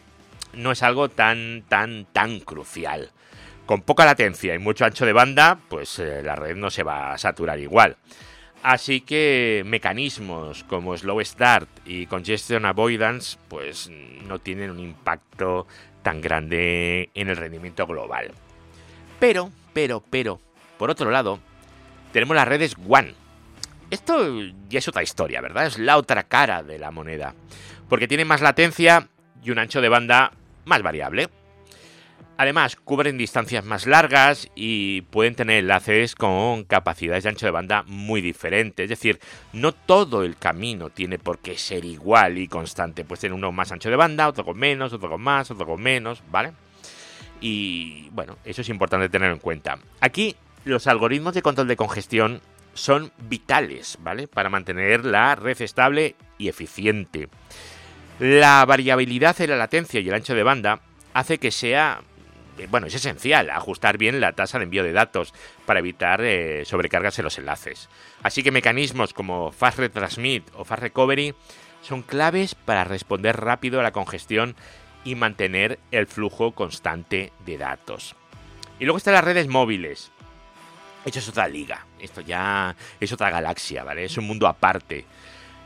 no 0.54 0.72
es 0.72 0.82
algo 0.82 1.08
tan, 1.08 1.64
tan, 1.68 2.06
tan 2.12 2.40
crucial. 2.40 3.10
Con 3.66 3.82
poca 3.82 4.04
latencia 4.04 4.54
y 4.54 4.58
mucho 4.58 4.84
ancho 4.84 5.06
de 5.06 5.12
banda, 5.12 5.58
pues 5.68 5.98
eh, 5.98 6.22
la 6.22 6.36
red 6.36 6.56
no 6.56 6.70
se 6.70 6.82
va 6.82 7.12
a 7.12 7.18
saturar 7.18 7.58
igual. 7.58 7.96
Así 8.62 9.00
que 9.00 9.62
mecanismos 9.66 10.64
como 10.64 10.96
Slow 10.96 11.20
Start 11.24 11.68
y 11.84 12.06
Congestion 12.06 12.64
Avoidance, 12.64 13.38
pues 13.48 13.90
no 14.26 14.38
tienen 14.38 14.70
un 14.70 14.80
impacto 14.80 15.66
tan 16.02 16.20
grande 16.20 17.10
en 17.14 17.28
el 17.28 17.36
rendimiento 17.36 17.86
global. 17.86 18.32
Pero, 19.18 19.50
pero, 19.72 20.02
pero, 20.08 20.40
por 20.78 20.90
otro 20.90 21.10
lado, 21.10 21.38
tenemos 22.12 22.36
las 22.36 22.48
redes 22.48 22.76
WAN, 22.78 23.14
esto 23.90 24.40
ya 24.68 24.78
es 24.78 24.88
otra 24.88 25.02
historia, 25.02 25.40
¿verdad? 25.40 25.66
Es 25.66 25.78
la 25.78 25.96
otra 25.96 26.24
cara 26.24 26.62
de 26.62 26.78
la 26.78 26.90
moneda. 26.90 27.34
Porque 27.88 28.08
tiene 28.08 28.24
más 28.24 28.40
latencia 28.40 29.08
y 29.42 29.50
un 29.50 29.58
ancho 29.58 29.80
de 29.80 29.88
banda 29.88 30.32
más 30.64 30.82
variable. 30.82 31.28
Además, 32.38 32.76
cubren 32.76 33.16
distancias 33.16 33.64
más 33.64 33.86
largas 33.86 34.50
y 34.54 35.00
pueden 35.02 35.34
tener 35.34 35.60
enlaces 35.60 36.14
con 36.14 36.64
capacidades 36.64 37.24
de 37.24 37.30
ancho 37.30 37.46
de 37.46 37.52
banda 37.52 37.82
muy 37.86 38.20
diferentes. 38.20 38.84
Es 38.84 38.90
decir, 38.90 39.20
no 39.54 39.72
todo 39.72 40.22
el 40.22 40.36
camino 40.36 40.90
tiene 40.90 41.18
por 41.18 41.38
qué 41.38 41.56
ser 41.56 41.86
igual 41.86 42.36
y 42.36 42.46
constante. 42.46 43.04
Pues 43.04 43.20
tiene 43.20 43.34
uno 43.34 43.52
más 43.52 43.72
ancho 43.72 43.88
de 43.88 43.96
banda, 43.96 44.28
otro 44.28 44.44
con 44.44 44.58
menos, 44.58 44.92
otro 44.92 45.08
con 45.08 45.22
más, 45.22 45.50
otro 45.50 45.64
con 45.64 45.80
menos, 45.80 46.22
¿vale? 46.30 46.52
Y 47.40 48.10
bueno, 48.10 48.36
eso 48.44 48.60
es 48.60 48.68
importante 48.68 49.08
tener 49.08 49.32
en 49.32 49.38
cuenta. 49.38 49.78
Aquí 50.00 50.36
los 50.64 50.86
algoritmos 50.88 51.32
de 51.32 51.42
control 51.42 51.68
de 51.68 51.76
congestión 51.76 52.42
son 52.76 53.12
vitales, 53.18 53.98
¿vale? 54.00 54.28
Para 54.28 54.50
mantener 54.50 55.04
la 55.04 55.34
red 55.34 55.60
estable 55.60 56.14
y 56.38 56.48
eficiente. 56.48 57.28
La 58.18 58.64
variabilidad 58.64 59.40
en 59.40 59.50
la 59.50 59.56
latencia 59.56 60.00
y 60.00 60.08
el 60.08 60.14
ancho 60.14 60.34
de 60.34 60.42
banda 60.42 60.80
hace 61.12 61.38
que 61.38 61.50
sea 61.50 62.00
eh, 62.58 62.66
bueno, 62.70 62.86
es 62.86 62.94
esencial 62.94 63.50
ajustar 63.50 63.98
bien 63.98 64.20
la 64.20 64.32
tasa 64.32 64.58
de 64.58 64.64
envío 64.64 64.82
de 64.82 64.92
datos 64.92 65.34
para 65.64 65.80
evitar 65.80 66.22
eh, 66.22 66.64
sobrecargas 66.64 67.18
en 67.18 67.24
los 67.24 67.38
enlaces. 67.38 67.88
Así 68.22 68.42
que 68.42 68.50
mecanismos 68.50 69.12
como 69.12 69.52
Fast 69.52 69.78
Retransmit 69.78 70.44
o 70.54 70.64
Fast 70.64 70.82
Recovery 70.82 71.34
son 71.82 72.02
claves 72.02 72.54
para 72.54 72.84
responder 72.84 73.36
rápido 73.36 73.80
a 73.80 73.82
la 73.82 73.92
congestión 73.92 74.56
y 75.04 75.14
mantener 75.14 75.78
el 75.92 76.06
flujo 76.06 76.52
constante 76.52 77.32
de 77.44 77.58
datos. 77.58 78.16
Y 78.78 78.84
luego 78.84 78.98
están 78.98 79.14
las 79.14 79.24
redes 79.24 79.48
móviles. 79.48 80.10
Esto 81.06 81.20
es 81.20 81.28
otra 81.28 81.46
liga, 81.46 81.86
esto 82.00 82.20
ya 82.20 82.74
es 82.98 83.12
otra 83.12 83.30
galaxia, 83.30 83.84
¿vale? 83.84 84.04
Es 84.04 84.18
un 84.18 84.26
mundo 84.26 84.48
aparte. 84.48 85.04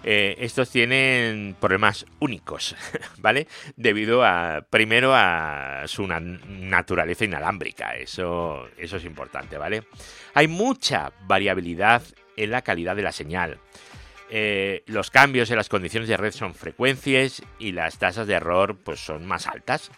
Eh, 0.05 0.37
estos 0.39 0.69
tienen 0.69 1.57
problemas 1.59 2.05
únicos, 2.19 2.77
¿vale? 3.19 3.49
Debido 3.75 4.23
a, 4.23 4.67
primero, 4.69 5.15
a 5.15 5.85
su 5.87 6.07
naturaleza 6.07 7.25
inalámbrica, 7.25 7.97
eso, 7.97 8.69
eso 8.77 8.99
es 8.99 9.05
importante, 9.07 9.57
¿vale? 9.57 9.85
Hay 10.35 10.47
mucha 10.47 11.11
variabilidad 11.23 12.03
en 12.37 12.51
la 12.51 12.61
calidad 12.61 12.95
de 12.95 13.03
la 13.03 13.13
señal. 13.13 13.59
Eh, 14.29 14.83
los 14.87 15.11
cambios 15.11 15.51
en 15.51 15.57
las 15.57 15.71
condiciones 15.71 16.09
de 16.11 16.19
red 16.19 16.33
son 16.33 16.55
frecuentes 16.55 17.43
y 17.59 17.73
las 17.73 17.99
tasas 17.99 18.27
de 18.27 18.35
error 18.35 18.77
pues, 18.77 19.01
son 19.01 19.27
más 19.27 19.47
altas. 19.47 19.91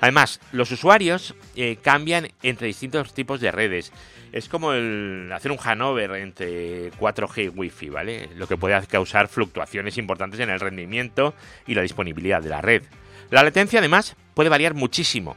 Además, 0.00 0.40
los 0.52 0.70
usuarios 0.70 1.34
eh, 1.56 1.76
cambian 1.82 2.28
entre 2.42 2.66
distintos 2.66 3.12
tipos 3.12 3.40
de 3.40 3.52
redes. 3.52 3.92
Es 4.32 4.48
como 4.48 4.72
el 4.72 5.30
hacer 5.32 5.52
un 5.52 5.58
Hanover 5.62 6.12
entre 6.12 6.90
4G 6.92 7.44
y 7.44 7.48
Wi-Fi, 7.48 7.88
¿vale? 7.90 8.28
Lo 8.36 8.46
que 8.46 8.56
puede 8.56 8.80
causar 8.86 9.28
fluctuaciones 9.28 9.98
importantes 9.98 10.40
en 10.40 10.50
el 10.50 10.60
rendimiento 10.60 11.34
y 11.66 11.74
la 11.74 11.82
disponibilidad 11.82 12.42
de 12.42 12.48
la 12.48 12.60
red. 12.60 12.82
La 13.30 13.42
latencia, 13.42 13.80
además, 13.80 14.16
puede 14.34 14.48
variar 14.48 14.74
muchísimo. 14.74 15.36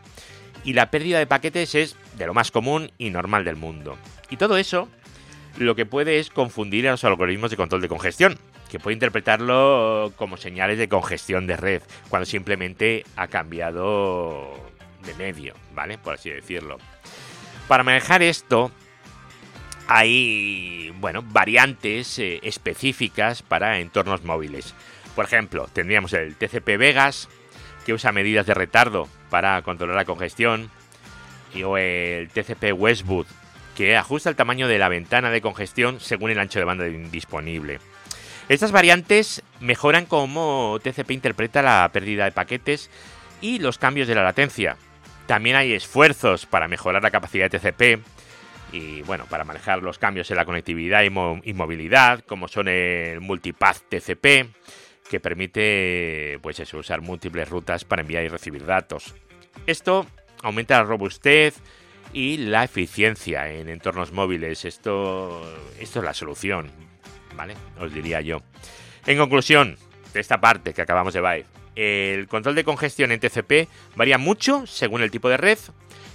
Y 0.64 0.74
la 0.74 0.92
pérdida 0.92 1.20
de 1.20 1.28
paquetes 1.28 1.76
es 1.76 1.98
de 2.18 2.26
lo 2.26 2.34
más 2.34 2.52
común 2.52 2.92
y 2.98 3.10
normal 3.10 3.44
del 3.44 3.58
mundo. 3.58 3.98
Y 4.30 4.38
todo 4.38 4.58
eso 4.58 4.88
lo 5.58 5.76
que 5.76 5.86
puede 5.86 6.20
es 6.20 6.30
confundir 6.30 6.88
a 6.88 6.92
los 6.92 7.04
algoritmos 7.04 7.52
de 7.52 7.58
control 7.58 7.82
de 7.82 7.90
congestión, 7.90 8.40
que 8.74 8.80
puede 8.80 8.96
interpretarlo 8.96 10.14
como 10.16 10.36
señales 10.36 10.80
de 10.80 10.90
congestión 10.90 11.46
de 11.46 11.58
red, 11.58 11.84
cuando 12.10 12.26
simplemente 12.26 13.06
ha 13.16 13.28
cambiado 13.28 14.52
de 15.06 15.14
medio, 15.14 15.54
¿vale? 15.76 16.00
Por 16.00 16.16
así 16.16 16.32
decirlo. 16.32 16.80
Para 17.68 17.84
manejar 17.84 18.24
esto, 18.24 18.72
hay, 19.88 20.92
bueno, 21.00 21.22
variantes 21.22 22.18
eh, 22.18 22.40
específicas 22.42 23.44
para 23.44 23.78
entornos 23.78 24.24
móviles. 24.24 24.74
Por 25.16 25.26
ejemplo, 25.26 25.70
tendríamos 25.72 26.12
el 26.14 26.36
TCP 26.36 26.76
Vegas, 26.80 27.30
que 27.86 27.94
usa 27.94 28.12
medidas 28.12 28.48
de 28.48 28.56
retardo 28.56 29.08
para 29.30 29.62
controlar 29.62 29.98
la 29.98 30.06
congestión, 30.06 30.72
y, 31.54 31.62
o 31.62 31.78
el 31.78 32.28
TCP 32.30 32.74
Westwood, 32.76 33.28
que 33.76 33.98
ajusta 33.98 34.32
el 34.32 34.36
tamaño 34.36 34.68
de 34.68 34.80
la 34.80 34.90
ventana 34.90 35.30
de 35.30 35.42
congestión 35.42 36.00
según 36.00 36.32
el 36.32 36.40
ancho 36.40 36.58
de 36.58 36.66
banda 36.66 36.86
disponible. 36.86 37.80
Estas 38.50 38.74
variantes 38.74 39.42
mejoran 39.62 40.06
cómo 40.06 40.78
TCP 40.84 41.12
interpreta 41.12 41.62
la 41.62 41.90
pérdida 41.94 42.26
de 42.26 42.32
paquetes 42.32 42.90
y 43.42 43.60
los 43.60 43.78
cambios 43.78 44.08
de 44.08 44.16
la 44.16 44.24
latencia. 44.24 44.78
También 45.28 45.56
hay 45.56 45.74
esfuerzos 45.74 46.46
para 46.46 46.68
mejorar 46.68 47.02
la 47.02 47.12
capacidad 47.12 47.50
de 47.50 47.58
TCP 47.58 48.04
y 48.74 49.02
bueno, 49.04 49.26
para 49.28 49.46
manejar 49.46 49.82
los 49.82 49.98
cambios 49.98 50.30
en 50.30 50.38
la 50.38 50.46
conectividad 50.46 51.04
y, 51.04 51.10
movilidad, 51.54 52.22
como 52.26 52.48
son 52.48 52.68
el 52.68 53.22
multipath 53.22 53.84
TCP, 53.88 54.50
que 55.10 55.20
permite 55.22 56.40
pues 56.42 56.74
usar 56.74 57.02
múltiples 57.02 57.48
rutas 57.50 57.86
para 57.86 58.02
enviar 58.02 58.24
y 58.24 58.30
recibir 58.30 58.66
datos. 58.66 59.14
Esto 59.68 60.06
aumenta 60.42 60.78
la 60.78 60.84
robustez 60.84 61.56
y 62.12 62.38
la 62.38 62.64
eficiencia 62.66 63.50
en 63.50 63.70
entornos 63.70 64.12
móviles. 64.12 64.66
Esto, 64.66 65.42
esto 65.80 66.00
es 66.00 66.06
la 66.06 66.14
solución, 66.14 66.72
¿vale? 67.36 67.56
Os 67.80 67.94
diría 67.94 68.22
yo. 68.22 68.42
En 69.06 69.18
conclusión, 69.18 69.78
de 70.14 70.20
esta 70.20 70.40
parte 70.40 70.74
que 70.74 70.82
acabamos 70.82 71.14
de 71.14 71.22
ver, 71.22 71.46
el 71.76 72.28
control 72.28 72.56
de 72.56 72.64
congestión 72.64 73.12
en 73.12 73.20
TCP 73.20 73.68
varía 73.96 74.18
mucho 74.18 74.66
según 74.68 75.02
el 75.02 75.12
tipo 75.12 75.30
de 75.30 75.38
red 75.38 75.58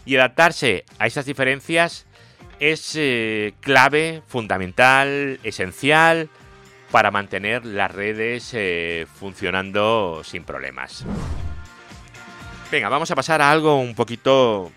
y 0.05 0.17
adaptarse 0.17 0.85
a 0.99 1.07
esas 1.07 1.27
diferencias 1.27 2.07
es 2.61 2.95
eh, 2.97 3.55
clave, 3.61 4.23
fundamental, 4.27 5.39
esencial 5.43 6.29
para 6.91 7.11
mantener 7.11 7.65
las 7.67 7.91
redes 7.91 8.51
eh, 8.55 9.07
funcionando 9.19 10.23
sin 10.25 10.45
problemas. 10.45 11.05
Venga, 12.71 12.89
vamos 12.89 13.11
a 13.11 13.15
pasar 13.15 13.43
a 13.43 13.51
algo 13.51 13.79
un 13.81 13.95
poquito 13.95 14.73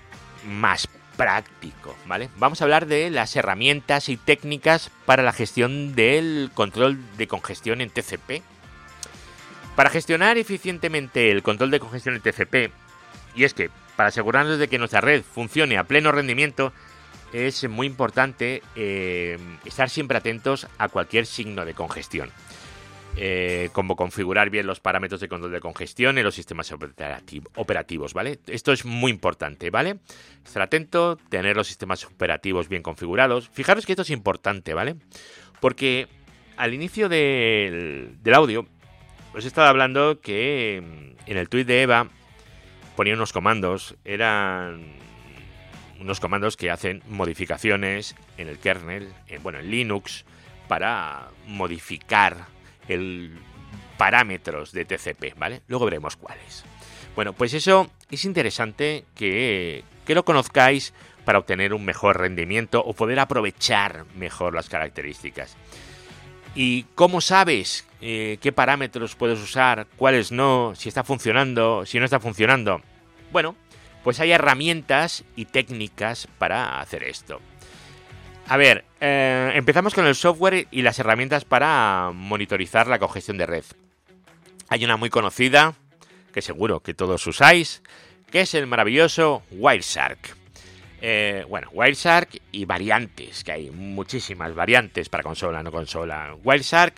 más 0.46 0.88
práctico, 1.18 1.96
¿vale? 2.06 2.30
Vamos 2.38 2.62
a 2.62 2.66
hablar 2.66 2.86
de 2.88 3.10
las 3.10 3.36
herramientas 3.36 4.10
y 4.10 4.18
técnicas 4.18 4.92
para 5.06 5.24
la 5.24 5.34
gestión 5.34 5.96
del 5.96 6.52
control 6.54 7.00
de 7.18 7.28
congestión 7.28 7.82
en 7.82 7.90
TCP. 7.90 8.42
Para 9.76 9.90
gestionar 9.90 10.38
eficientemente 10.38 11.32
el 11.32 11.44
control 11.44 11.72
de 11.72 11.80
congestión 11.80 12.16
en 12.16 12.22
TCP, 12.22 12.72
y 13.36 13.44
es 13.44 13.54
que 13.54 13.70
para 13.96 14.10
asegurarnos 14.10 14.58
de 14.58 14.68
que 14.68 14.80
nuestra 14.80 15.02
red 15.02 15.24
funcione 15.24 15.78
a 15.78 15.84
pleno 15.84 16.12
rendimiento, 16.12 16.74
es 17.34 17.68
muy 17.70 17.88
importante 17.88 18.62
eh, 18.76 19.38
estar 19.66 19.90
siempre 19.90 20.18
atentos 20.18 20.68
a 20.78 20.90
cualquier 20.90 21.26
signo 21.26 21.66
de 21.66 21.74
congestión. 21.74 22.30
Eh, 23.18 23.70
como 23.74 23.98
configurar 23.98 24.50
bien 24.50 24.66
los 24.66 24.80
parámetros 24.80 25.20
de 25.20 25.28
control 25.28 25.52
de 25.52 25.60
congestión 25.60 26.18
en 26.18 26.24
los 26.24 26.34
sistemas 26.34 26.72
operativos, 26.72 28.14
¿vale? 28.14 28.40
Esto 28.48 28.72
es 28.72 28.86
muy 28.86 29.12
importante, 29.12 29.70
¿vale? 29.70 29.98
Estar 30.46 30.62
atento, 30.62 31.18
tener 31.30 31.58
los 31.58 31.68
sistemas 31.68 32.06
operativos 32.06 32.70
bien 32.70 32.82
configurados. 32.82 33.50
Fijaros 33.50 33.86
que 33.86 33.92
esto 33.92 34.04
es 34.04 34.12
importante, 34.12 34.74
¿vale? 34.74 34.96
Porque 35.60 36.08
al 36.56 36.74
inicio 36.74 37.10
del, 37.10 38.18
audio 38.34 38.66
os 39.34 39.44
he 39.44 39.48
estado 39.48 39.68
hablando 39.68 40.22
que 40.22 40.82
mm, 40.82 41.30
en 41.30 41.38
el 41.38 41.50
tweet 41.50 41.66
de 41.66 41.82
Eva 41.82 42.08
ponía 42.96 43.14
unos 43.14 43.34
comandos, 43.34 43.96
eran 44.06 44.86
unos 46.00 46.22
comandos 46.22 46.56
que 46.56 46.72
hacen 46.72 47.04
modificaciones 47.10 48.16
en 48.38 48.48
el 48.48 48.58
kernel, 48.58 49.14
en, 49.28 49.44
bueno, 49.44 49.60
en 49.60 49.70
Linux, 49.70 50.24
para 50.70 51.28
modificar 51.46 52.48
el 52.94 53.38
parámetros 53.98 54.72
de 54.72 54.86
TCP, 54.86 55.38
¿vale? 55.38 55.62
Luego 55.68 55.86
veremos 55.86 56.16
cuáles. 56.16 56.64
Bueno, 57.16 57.34
pues 57.34 57.54
eso 57.54 57.90
es 58.10 58.26
interesante 58.26 59.06
que, 59.16 59.84
lo 60.08 60.26
conozcáis 60.26 60.94
para 61.24 61.40
obtener 61.40 61.74
un 61.74 61.86
mejor 61.86 62.20
rendimiento 62.20 62.84
o 62.84 62.94
poder 62.94 63.20
aprovechar 63.20 64.06
mejor 64.16 64.54
las 64.54 64.68
características. 64.68 65.56
¿Y 66.54 66.84
cómo 66.96 67.22
sabes 67.22 67.88
eh, 68.02 68.38
qué 68.42 68.52
parámetros 68.52 69.16
puedes 69.16 69.40
usar, 69.40 69.88
cuáles 69.96 70.34
no, 70.34 70.74
si 70.76 70.90
está 70.90 71.04
funcionando, 71.06 71.86
si 71.86 71.98
no 72.00 72.06
está 72.06 72.20
funcionando? 72.20 72.82
Bueno, 73.32 73.56
pues 74.04 74.20
hay 74.20 74.32
herramientas 74.32 75.24
y 75.36 75.46
técnicas 75.46 76.28
para 76.38 76.82
hacer 76.82 77.04
esto. 77.04 77.40
A 78.52 78.58
ver, 78.58 78.84
eh, 79.00 79.54
empezamos 79.56 79.94
con 79.94 80.06
el 80.06 80.14
software 80.14 80.68
y 80.72 80.82
las 80.82 81.00
herramientas 81.00 81.46
para 81.46 82.12
monitorizar 82.14 82.86
la 82.88 83.00
congestión 83.00 83.38
de 83.38 83.46
red. 83.46 83.64
Hay 84.68 84.84
una 84.84 84.98
muy 84.98 85.10
conocida, 85.10 85.74
que 86.34 86.42
seguro 86.42 86.82
que 86.82 86.94
todos 86.94 87.26
usáis, 87.28 87.82
que 88.30 88.42
es 88.42 88.54
el 88.54 88.68
maravilloso 88.68 89.44
Wireshark. 89.52 90.36
Eh, 91.00 91.46
bueno, 91.48 91.70
Wireshark 91.72 92.42
y 92.52 92.66
variantes, 92.66 93.46
que 93.46 93.54
hay 93.54 93.72
muchísimas 93.72 94.54
variantes 94.54 95.08
para 95.08 95.24
consola, 95.24 95.64
no 95.64 95.72
consola. 95.72 96.36
Wireshark 96.44 96.96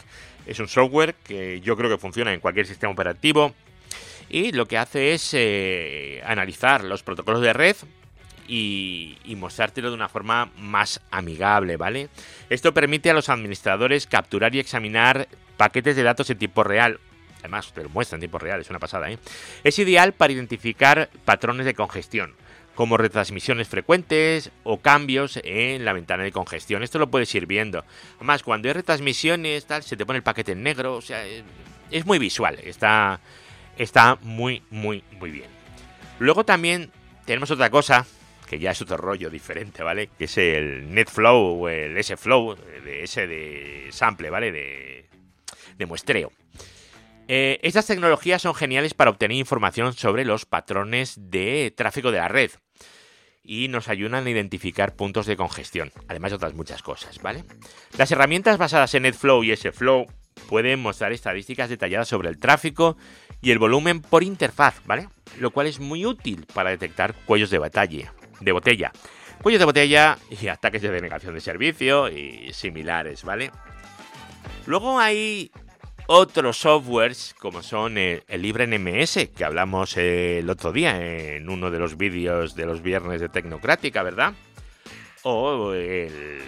es 0.47 0.59
un 0.59 0.67
software 0.67 1.13
que 1.23 1.61
yo 1.61 1.77
creo 1.77 1.91
que 1.91 1.99
funciona 1.99 2.33
en 2.33 2.39
cualquier 2.39 2.65
sistema 2.65 2.93
operativo 2.93 3.53
y 4.27 4.53
lo 4.53 4.65
que 4.65 4.79
hace 4.79 5.13
es 5.13 5.29
eh, 5.35 6.19
analizar 6.25 6.83
los 6.83 7.03
protocolos 7.03 7.41
de 7.41 7.53
red 7.53 7.75
y, 8.47 9.17
mostrártelo 9.37 9.89
de 9.89 9.95
una 9.95 10.09
forma 10.09 10.51
más 10.57 11.01
amigable, 11.11 11.77
¿vale? 11.77 12.09
Esto 12.49 12.73
permite 12.73 13.09
a 13.09 13.13
los 13.13 13.29
administradores 13.29 14.07
capturar 14.07 14.55
y 14.55 14.59
examinar 14.59 15.27
paquetes 15.57 15.95
de 15.95 16.03
datos 16.03 16.29
en 16.29 16.37
tiempo 16.37 16.63
real. 16.63 16.99
Además, 17.39 17.73
te 17.73 17.83
lo 17.83 17.89
muestra 17.89 18.15
en 18.15 18.21
tiempo 18.21 18.39
real, 18.39 18.61
es 18.61 18.69
una 18.69 18.79
pasada, 18.79 19.11
¿eh? 19.11 19.19
Es 19.63 19.77
ideal 19.79 20.13
para 20.13 20.33
identificar 20.33 21.09
patrones 21.25 21.65
de 21.65 21.73
congestión, 21.73 22.35
como 22.75 22.95
retransmisiones 22.97 23.67
frecuentes 23.67 24.51
o 24.63 24.79
cambios 24.79 25.39
en 25.43 25.83
la 25.83 25.93
ventana 25.93 26.23
de 26.23 26.31
congestión. 26.31 26.83
Esto 26.83 26.99
lo 26.99 27.11
puedes 27.11 27.33
ir 27.35 27.45
viendo. 27.45 27.83
Además, 28.15 28.43
cuando 28.43 28.69
hay 28.69 28.73
retransmisiones, 28.73 29.65
tal, 29.65 29.83
se 29.83 29.97
te 29.97 30.05
pone 30.05 30.17
el 30.17 30.23
paquete 30.23 30.53
en 30.53 30.63
negro, 30.63 30.95
o 30.95 31.01
sea, 31.01 31.23
es 31.91 32.05
muy 32.05 32.17
visual, 32.17 32.57
está, 32.63 33.19
está 33.77 34.17
muy, 34.21 34.63
muy, 34.69 35.03
muy 35.19 35.31
bien. 35.31 35.49
Luego 36.19 36.45
también 36.45 36.91
tenemos 37.25 37.51
otra 37.51 37.69
cosa 37.69 38.05
que 38.53 38.59
ya 38.59 38.69
es 38.69 38.81
otro 38.83 38.97
rollo 38.97 39.31
diferente, 39.31 39.81
¿vale? 39.81 40.09
Que 40.15 40.25
es 40.25 40.37
el 40.37 40.93
NetFlow 40.93 41.63
o 41.63 41.69
el 41.69 42.01
SFlow, 42.03 42.55
de 42.55 43.03
ese 43.03 43.25
de 43.25 43.87
sample, 43.89 44.29
¿vale? 44.29 44.51
De, 44.51 45.85
muestreo. 45.87 46.31
Eh, 47.27 47.59
estas 47.63 47.87
tecnologías 47.87 48.43
son 48.43 48.53
geniales 48.53 48.93
para 48.93 49.09
obtener 49.09 49.35
información 49.37 49.93
sobre 49.93 50.23
los 50.23 50.45
patrones 50.45 51.15
de 51.17 51.73
tráfico 51.75 52.11
de 52.11 52.19
la 52.19 52.29
red 52.29 52.51
y 53.43 53.67
nos 53.67 53.89
ayudan 53.89 54.25
a 54.25 54.29
identificar 54.29 54.95
puntos 54.95 55.25
de 55.25 55.35
congestión, 55.35 55.91
además 56.07 56.31
de 56.31 56.35
otras 56.35 56.53
muchas 56.53 56.81
cosas, 56.83 57.21
¿vale? 57.21 57.43
Las 57.97 58.11
herramientas 58.11 58.57
basadas 58.57 58.93
en 58.93 59.03
NetFlow 59.03 59.43
y 59.43 59.55
SFlow 59.55 60.05
pueden 60.47 60.79
mostrar 60.79 61.11
estadísticas 61.11 61.69
detalladas 61.69 62.07
sobre 62.07 62.29
el 62.29 62.37
tráfico 62.37 62.97
y 63.41 63.51
el 63.51 63.59
volumen 63.59 64.01
por 64.01 64.23
interfaz, 64.23 64.79
¿vale? 64.85 65.09
Lo 65.39 65.51
cual 65.51 65.67
es 65.67 65.79
muy 65.79 66.05
útil 66.05 66.45
para 66.53 66.69
detectar 66.69 67.13
cuellos 67.25 67.49
de 67.49 67.57
batalla, 67.57 68.13
de 68.39 68.51
botella, 68.51 68.91
cuellos 69.41 69.59
de 69.59 69.65
botella 69.65 70.17
y 70.29 70.47
ataques 70.47 70.81
de 70.81 70.91
denegación 70.91 71.33
de 71.33 71.41
servicio 71.41 72.09
y 72.09 72.51
similares, 72.53 73.23
¿vale? 73.23 73.51
Luego 74.65 74.99
hay 74.99 75.51
otros 76.07 76.57
softwares 76.57 77.35
como 77.39 77.61
son 77.61 77.97
el, 77.97 78.23
LibreNMS, 78.29 79.29
que 79.35 79.45
hablamos 79.45 79.97
el 79.97 80.49
otro 80.49 80.71
día 80.71 81.35
en 81.35 81.49
uno 81.49 81.71
de 81.71 81.79
los 81.79 81.97
vídeos 81.97 82.55
de 82.55 82.65
los 82.65 82.81
viernes 82.81 83.21
de 83.21 83.29
Tecnocrática, 83.29 84.03
¿verdad? 84.03 84.33
O 85.23 85.73
el 85.73 86.41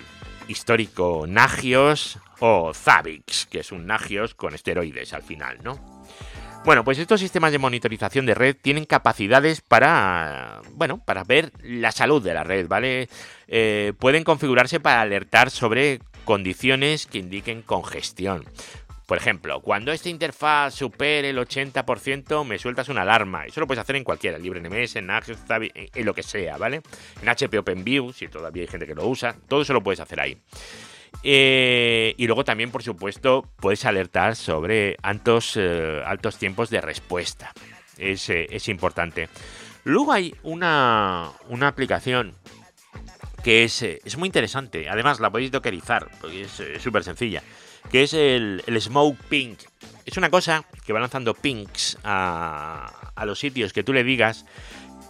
histórico 0.48 1.26
Nagios 1.28 2.20
o 2.40 2.74
Zavix, 2.74 3.46
que 3.46 3.60
es 3.60 3.72
un 3.72 3.86
Nagios 3.86 4.36
con 4.36 4.54
esteroides 4.54 5.14
al 5.14 5.24
final, 5.24 5.60
¿no? 5.64 5.95
Bueno, 6.66 6.84
pues 6.84 6.98
estos 6.98 7.20
sistemas 7.20 7.52
de 7.52 7.60
monitorización 7.60 8.26
de 8.26 8.34
red 8.34 8.56
tienen 8.60 8.86
capacidades 8.86 9.62
para, 9.62 10.62
bueno, 10.72 10.98
para 10.98 11.24
ver 11.24 11.52
la 11.62 11.92
salud 11.92 12.24
de 12.24 12.34
la 12.34 12.44
red, 12.44 12.68
¿vale? 12.68 13.08
Eh, 13.48 13.94
pueden 14.00 14.24
configurarse 14.24 14.80
para 14.80 15.02
alertar 15.02 15.52
sobre 15.52 16.00
condiciones 16.24 17.06
que 17.06 17.20
indiquen 17.20 17.62
congestión. 17.62 18.46
Por 19.06 19.20
ejemplo, 19.20 19.62
cuando 19.62 19.92
esta 19.92 20.10
interfaz 20.10 20.74
supere 20.74 21.30
el 21.30 21.38
80%, 21.38 22.44
me 22.44 22.58
sueltas 22.58 22.90
una 22.90 23.04
alarma. 23.04 23.46
Eso 23.46 23.60
lo 23.60 23.68
puedes 23.68 23.82
hacer 23.82 23.98
en 23.98 24.04
cualquiera, 24.04 24.40
LibreNMS, 24.40 24.96
en 24.96 25.06
Nagios, 25.06 25.38
en 25.48 26.06
lo 26.06 26.16
que 26.16 26.24
sea, 26.24 26.58
¿vale? 26.58 26.82
En 27.22 27.30
HP 27.30 27.60
OpenView, 27.60 28.12
si 28.12 28.28
todavía 28.28 28.64
hay 28.64 28.68
gente 28.68 28.88
que 28.88 28.96
lo 28.96 29.08
usa, 29.08 29.36
todo 29.48 29.62
eso 29.62 29.74
lo 29.74 29.84
puedes 29.84 30.00
hacer 30.00 30.20
ahí. 30.20 30.36
Eh, 31.24 32.14
y 32.18 32.28
luego 32.28 32.44
también, 32.44 32.72
por 32.72 32.84
supuesto, 32.84 33.48
puedes 33.58 33.86
alertar 33.86 34.36
sobre 34.36 34.98
altos, 35.02 35.54
eh, 35.56 36.02
altos 36.06 36.38
tiempos 36.38 36.70
de 36.70 36.82
respuesta. 36.82 37.52
Es, 37.98 38.30
eh, 38.30 38.48
es, 38.50 38.68
importante. 38.68 39.30
Luego 39.84 40.12
hay 40.12 40.36
una, 40.44 41.32
una 41.50 41.68
aplicación 41.68 42.36
que 43.44 43.64
es, 43.64 43.82
es, 43.82 44.18
muy 44.18 44.28
interesante. 44.28 44.90
Además, 44.90 45.20
la 45.20 45.32
podéis 45.32 45.52
dockerizar, 45.52 46.10
porque 46.20 46.44
es 46.44 46.62
súper 46.82 47.04
sencilla. 47.04 47.42
Que 47.92 48.04
es 48.04 48.14
el, 48.14 48.64
el, 48.66 48.82
Smoke 48.82 49.18
Pink. 49.30 49.60
Es 50.06 50.18
una 50.18 50.30
cosa 50.30 50.66
que 50.86 50.94
va 50.94 51.00
lanzando 51.00 51.34
pinks 51.34 51.98
a, 52.04 53.12
a 53.16 53.26
los 53.26 53.40
sitios 53.40 53.74
que 53.74 53.84
tú 53.84 53.94
le 53.94 54.04
digas. 54.04 54.46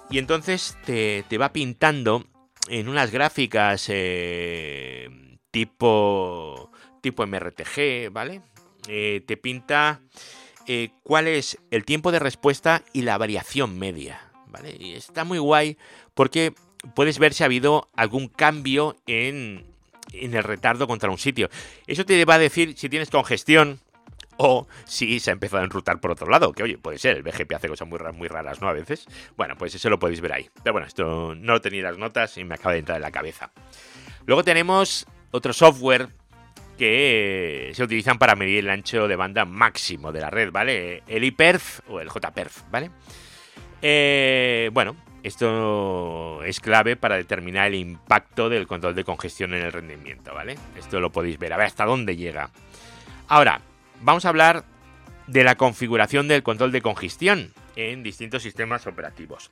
Y 0.09 0.19
entonces 0.19 0.77
te, 0.85 1.23
te 1.27 1.37
va 1.37 1.51
pintando 1.51 2.25
en 2.67 2.87
unas 2.87 3.11
gráficas 3.11 3.87
eh, 3.89 5.09
tipo, 5.55 6.69
tipo 6.99 7.25
MRTG, 7.25 8.11
¿vale? 8.11 8.41
Eh, 8.89 9.23
te 9.25 9.37
pinta 9.37 10.01
eh, 10.67 10.89
cuál 11.01 11.29
es 11.29 11.57
el 11.71 11.85
tiempo 11.85 12.11
de 12.11 12.19
respuesta 12.19 12.83
y 12.91 13.03
la 13.03 13.17
variación 13.17 13.79
media, 13.79 14.19
¿vale? 14.47 14.75
Y 14.77 14.95
está 14.95 15.23
muy 15.23 15.37
guay 15.37 15.77
porque 16.13 16.53
puedes 16.93 17.19
ver 17.19 17.33
si 17.33 17.43
ha 17.43 17.45
habido 17.45 17.87
algún 17.95 18.27
cambio 18.27 18.97
en, 19.07 19.65
en 20.11 20.33
el 20.33 20.43
retardo 20.43 20.87
contra 20.87 21.09
un 21.09 21.17
sitio. 21.17 21.49
Eso 21.87 22.05
te 22.05 22.25
va 22.25 22.33
a 22.33 22.39
decir 22.39 22.77
si 22.77 22.89
tienes 22.89 23.09
congestión, 23.09 23.79
o 24.35 24.67
si 24.83 25.21
se 25.21 25.29
ha 25.29 25.33
empezado 25.33 25.61
a 25.61 25.63
enrutar 25.63 26.01
por 26.01 26.11
otro 26.11 26.27
lado, 26.27 26.51
que 26.51 26.63
oye, 26.63 26.77
puede 26.77 26.97
ser, 26.97 27.15
el 27.15 27.23
BGP 27.23 27.53
hace 27.53 27.69
cosas 27.69 27.87
muy, 27.87 27.97
muy 28.13 28.27
raras, 28.27 28.59
¿no? 28.59 28.67
A 28.67 28.73
veces. 28.73 29.05
Bueno, 29.37 29.55
pues 29.57 29.73
eso 29.73 29.89
lo 29.89 29.99
podéis 29.99 30.19
ver 30.19 30.33
ahí. 30.33 30.49
Pero 30.61 30.73
bueno, 30.73 30.85
esto 30.85 31.33
no 31.33 31.53
lo 31.53 31.61
tenía 31.61 31.83
las 31.83 31.97
notas 31.97 32.37
y 32.37 32.43
me 32.43 32.55
acaba 32.55 32.73
de 32.73 32.79
entrar 32.79 32.97
en 32.97 33.03
la 33.03 33.11
cabeza. 33.11 33.51
Luego 34.25 34.43
tenemos 34.43 35.07
otro 35.35 35.53
software 35.53 36.09
que 36.77 37.71
se 37.73 37.83
utilizan 37.83 38.17
para 38.17 38.35
medir 38.35 38.59
el 38.59 38.69
ancho 38.69 39.07
de 39.07 39.15
banda 39.15 39.45
máximo 39.45 40.11
de 40.11 40.21
la 40.21 40.29
red, 40.29 40.51
¿vale? 40.51 41.03
El 41.07 41.23
iPerf 41.23 41.81
o 41.89 41.99
el 41.99 42.09
JPerf, 42.09 42.63
¿vale? 42.69 42.91
Eh, 43.81 44.69
bueno, 44.73 44.95
esto 45.23 46.43
es 46.43 46.59
clave 46.59 46.95
para 46.95 47.15
determinar 47.15 47.67
el 47.67 47.75
impacto 47.75 48.49
del 48.49 48.67
control 48.67 48.95
de 48.95 49.03
congestión 49.03 49.53
en 49.53 49.63
el 49.63 49.71
rendimiento, 49.71 50.33
¿vale? 50.33 50.55
Esto 50.77 50.99
lo 50.99 51.11
podéis 51.11 51.39
ver, 51.39 51.53
a 51.53 51.57
ver 51.57 51.67
hasta 51.67 51.85
dónde 51.85 52.15
llega. 52.15 52.49
Ahora, 53.27 53.61
vamos 54.01 54.25
a 54.25 54.29
hablar 54.29 54.65
de 55.27 55.43
la 55.43 55.55
configuración 55.55 56.27
del 56.27 56.43
control 56.43 56.71
de 56.71 56.81
congestión 56.81 57.53
en 57.75 58.03
distintos 58.03 58.43
sistemas 58.43 58.85
operativos. 58.87 59.51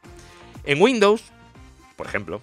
En 0.66 0.82
Windows, 0.82 1.32
por 1.96 2.08
ejemplo, 2.08 2.42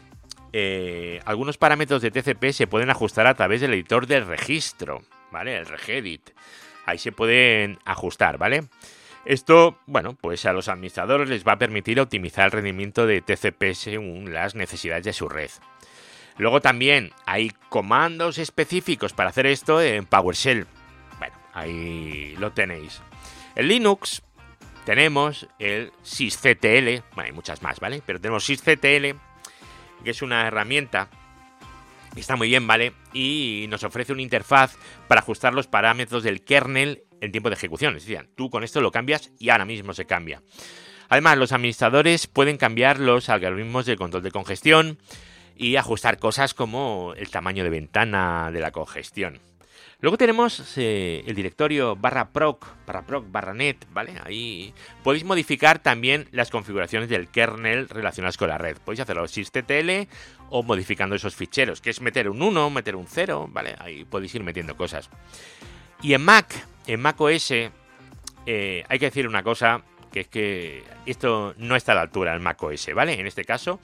eh, 0.53 1.21
algunos 1.25 1.59
parámetros 1.59 2.03
de 2.03 2.11
TCP 2.11 2.53
se 2.53 2.67
pueden 2.67 2.91
ajustar 2.91 3.27
a 3.27 3.35
través 3.35 3.61
del 3.61 3.75
editor 3.75 4.07
del 4.07 4.27
registro, 4.27 5.03
¿vale? 5.31 5.57
El 5.57 5.67
regedit. 5.67 6.31
Ahí 6.87 6.99
se 6.99 7.13
pueden 7.13 7.79
ajustar, 7.85 8.39
¿vale? 8.39 8.65
Esto, 9.25 9.79
bueno, 9.87 10.17
pues 10.21 10.47
a 10.47 10.53
los 10.53 10.69
administradores 10.69 11.29
les 11.29 11.47
va 11.47 11.53
a 11.53 11.59
permitir 11.59 12.01
optimizar 12.01 12.47
el 12.47 12.53
rendimiento 12.53 13.07
de 13.07 13.21
TCP 13.21 13.75
según 13.75 14.33
las 14.33 14.55
necesidades 14.55 15.05
de 15.05 15.13
su 15.13 15.29
red. 15.29 15.51
Luego 16.39 16.61
también 16.61 17.13
hay 17.27 17.51
comandos 17.69 18.39
específicos 18.39 19.13
para 19.13 19.29
hacer 19.29 19.47
esto 19.47 19.83
en 19.83 20.07
PowerShell. 20.07 20.67
Bueno, 21.19 21.35
ahí 21.53 22.35
lo 22.39 22.53
tenéis. 22.53 23.03
En 23.57 23.69
Linux 23.69 24.23
tenemos 24.87 25.47
el 25.59 25.93
sysctl, 26.03 27.03
bueno, 27.15 27.27
hay 27.27 27.33
muchas 27.33 27.63
más, 27.63 27.79
¿vale? 27.79 28.03
Pero 28.07 28.21
tenemos 28.21 28.45
sysctl 28.45 29.17
que 30.05 30.11
es 30.11 30.23
una 30.23 30.47
herramienta 30.47 31.09
que 32.15 32.21
está 32.21 32.37
muy 32.37 32.49
bien, 32.49 32.67
¿vale? 32.67 32.93
Y 33.13 33.67
nos 33.69 33.85
ofrece 33.85 34.13
una 34.13 34.23
interfaz 34.23 34.77
para 35.09 35.21
ajustar 35.21 35.55
los 35.55 35.67
parámetros 35.67 36.23
del 36.23 36.43
kernel 36.43 37.05
en 37.21 37.33
tiempo 37.33 37.51
de 37.51 37.55
ejecución. 37.55 37.97
Es 37.97 38.07
decir, 38.07 38.29
tú 38.35 38.51
con 38.51 38.65
esto 38.65 38.81
lo 38.81 38.91
cambias 38.91 39.31
y 39.39 39.51
ahora 39.51 39.65
mismo 39.65 39.95
se 39.95 40.07
cambia. 40.07 40.43
Además, 41.09 41.39
los 41.39 41.53
administradores 41.53 42.27
pueden 42.27 42.57
cambiar 42.57 42.99
los 42.99 43.29
algoritmos 43.29 43.87
del 43.87 43.99
control 43.99 44.23
de 44.23 44.31
congestión 44.31 44.99
y 45.57 45.77
ajustar 45.77 46.19
cosas 46.19 46.55
como 46.55 47.15
el 47.17 47.31
tamaño 47.31 47.65
de 47.65 47.71
ventana 47.71 48.51
de 48.53 48.61
la 48.61 48.71
congestión. 48.71 49.50
Luego 50.01 50.17
tenemos 50.17 50.77
eh, 50.79 51.23
el 51.27 51.35
directorio 51.35 51.95
barra 51.95 52.31
proc, 52.31 52.67
barra 52.87 53.03
proc, 53.03 53.31
barra 53.31 53.53
net, 53.53 53.77
¿vale? 53.93 54.15
Ahí 54.25 54.73
podéis 55.05 55.25
modificar 55.25 55.79
también 55.79 56.27
las 56.33 56.51
configuraciones 56.51 57.11
del 57.11 57.29
kernel 57.29 57.89
relacionadas 57.89 58.39
con 58.39 58.49
la 58.49 58.57
red. 58.57 58.79
Podéis 58.79 59.01
hacerlo 59.01 59.29
sysctl 59.29 60.09
o 60.49 60.63
modificando 60.63 61.17
esos 61.17 61.35
ficheros, 61.35 61.83
que 61.83 61.91
es 61.91 62.01
meter 62.01 62.31
un 62.31 62.41
1, 62.41 62.71
meter 62.71 62.97
un 62.97 63.07
0, 63.07 63.49
¿vale? 63.53 63.77
Ahí 63.79 64.05
podéis 64.05 64.35
ir 64.35 64.43
metiendo 64.43 64.75
cosas. 64.75 65.11
Y 66.03 66.15
en 66.15 66.25
Mac, 66.25 66.47
en 66.87 67.01
Mac 67.01 67.21
OS, 67.21 67.51
eh, 67.51 68.85
hay 68.89 68.99
que 68.99 69.05
decir 69.05 69.29
una 69.29 69.43
cosa, 69.43 69.83
que 70.13 70.21
es 70.21 70.29
que 70.29 70.83
esto 71.05 71.55
no 71.59 71.77
está 71.77 71.93
a 71.93 71.97
la 71.97 72.01
altura 72.01 72.33
del 72.33 72.41
Mac 72.41 72.63
OS, 72.63 72.95
¿vale? 72.95 73.21
En 73.21 73.27
este 73.27 73.45
caso, 73.45 73.81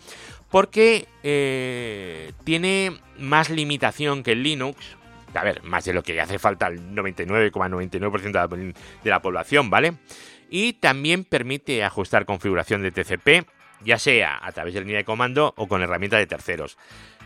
porque 0.50 1.06
eh, 1.22 2.32
tiene 2.44 2.98
más 3.18 3.50
limitación 3.50 4.22
que 4.22 4.32
el 4.32 4.42
Linux, 4.42 4.96
a 5.34 5.44
ver, 5.44 5.62
más 5.62 5.84
de 5.84 5.92
lo 5.92 6.02
que 6.02 6.20
hace 6.20 6.38
falta 6.38 6.66
al 6.66 6.94
99,99% 6.94 8.74
de 9.02 9.10
la 9.10 9.20
población, 9.20 9.70
¿vale? 9.70 9.94
Y 10.48 10.74
también 10.74 11.24
permite 11.24 11.84
ajustar 11.84 12.24
configuración 12.24 12.82
de 12.82 12.92
TCP, 12.92 13.46
ya 13.84 13.98
sea 13.98 14.38
a 14.42 14.52
través 14.52 14.74
de 14.74 14.80
línea 14.80 14.98
de 14.98 15.04
comando 15.04 15.52
o 15.56 15.68
con 15.68 15.82
herramientas 15.82 16.20
de 16.20 16.26
terceros. 16.26 16.78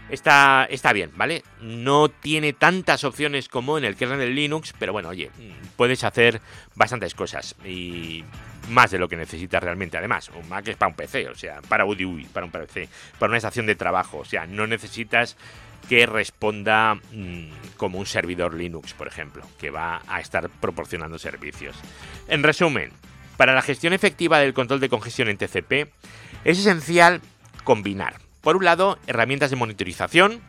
Está, 0.08 0.66
está 0.68 0.92
bien, 0.92 1.12
¿vale? 1.14 1.44
No 1.60 2.08
tiene 2.08 2.52
tantas 2.52 3.04
opciones 3.04 3.48
como 3.48 3.78
en 3.78 3.84
el 3.84 3.94
kernel 3.94 4.34
Linux, 4.34 4.74
pero 4.76 4.92
bueno, 4.92 5.10
oye, 5.10 5.30
puedes 5.76 6.02
hacer 6.02 6.40
bastantes 6.74 7.14
cosas 7.14 7.54
y 7.64 8.24
más 8.70 8.90
de 8.90 8.98
lo 8.98 9.08
que 9.08 9.16
necesitas 9.16 9.62
realmente. 9.62 9.96
Además, 9.96 10.30
un 10.34 10.48
Mac 10.48 10.66
es 10.66 10.76
para 10.76 10.88
un 10.88 10.96
PC, 10.96 11.28
o 11.28 11.34
sea, 11.36 11.60
para 11.62 11.84
UDI, 11.84 12.26
para 12.32 12.46
un 12.46 12.50
PC, 12.50 12.88
para 13.20 13.30
una 13.30 13.36
estación 13.36 13.66
de 13.66 13.76
trabajo, 13.76 14.18
o 14.18 14.24
sea, 14.24 14.46
no 14.46 14.66
necesitas 14.66 15.36
que 15.88 16.06
responda 16.06 16.94
mmm, 16.94 17.48
como 17.76 17.98
un 17.98 18.06
servidor 18.06 18.54
Linux, 18.54 18.92
por 18.94 19.08
ejemplo, 19.08 19.44
que 19.58 19.70
va 19.70 20.02
a 20.06 20.20
estar 20.20 20.48
proporcionando 20.48 21.18
servicios. 21.18 21.76
En 22.28 22.42
resumen, 22.42 22.90
para 23.36 23.54
la 23.54 23.62
gestión 23.62 23.92
efectiva 23.92 24.38
del 24.38 24.54
control 24.54 24.80
de 24.80 24.88
congestión 24.88 25.28
en 25.28 25.38
TCP, 25.38 25.90
es 26.44 26.58
esencial 26.58 27.20
combinar, 27.64 28.16
por 28.40 28.56
un 28.56 28.64
lado, 28.64 28.98
herramientas 29.06 29.50
de 29.50 29.56
monitorización 29.56 30.40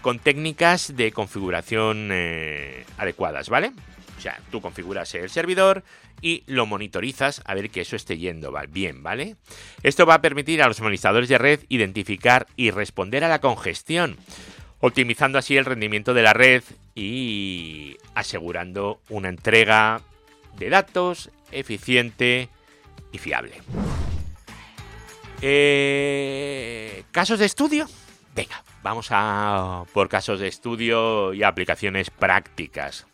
con 0.00 0.18
técnicas 0.18 0.96
de 0.96 1.12
configuración 1.12 2.10
eh, 2.12 2.84
adecuadas, 2.98 3.48
¿vale? 3.48 3.72
O 4.18 4.20
sea, 4.20 4.38
tú 4.50 4.60
configuras 4.60 5.14
el 5.14 5.28
servidor 5.28 5.82
y 6.20 6.42
lo 6.46 6.66
monitorizas 6.66 7.42
a 7.44 7.54
ver 7.54 7.70
que 7.70 7.82
eso 7.82 7.96
esté 7.96 8.16
yendo 8.16 8.54
bien, 8.68 9.02
¿vale? 9.02 9.36
Esto 9.82 10.06
va 10.06 10.14
a 10.14 10.20
permitir 10.22 10.62
a 10.62 10.68
los 10.68 10.80
administradores 10.80 11.28
de 11.28 11.38
red 11.38 11.60
identificar 11.68 12.46
y 12.56 12.70
responder 12.70 13.24
a 13.24 13.28
la 13.28 13.40
congestión, 13.40 14.16
optimizando 14.86 15.38
así 15.38 15.56
el 15.56 15.64
rendimiento 15.64 16.12
de 16.12 16.20
la 16.20 16.34
red 16.34 16.62
y 16.94 17.96
asegurando 18.14 19.00
una 19.08 19.30
entrega 19.30 20.02
de 20.58 20.68
datos 20.68 21.30
eficiente 21.50 22.50
y 23.10 23.16
fiable. 23.16 23.62
Eh, 25.40 27.02
¿Casos 27.12 27.38
de 27.38 27.46
estudio? 27.46 27.86
Venga, 28.34 28.62
vamos 28.82 29.08
a 29.10 29.84
por 29.94 30.10
casos 30.10 30.40
de 30.40 30.48
estudio 30.48 31.32
y 31.32 31.44
aplicaciones 31.44 32.10
prácticas. 32.10 33.06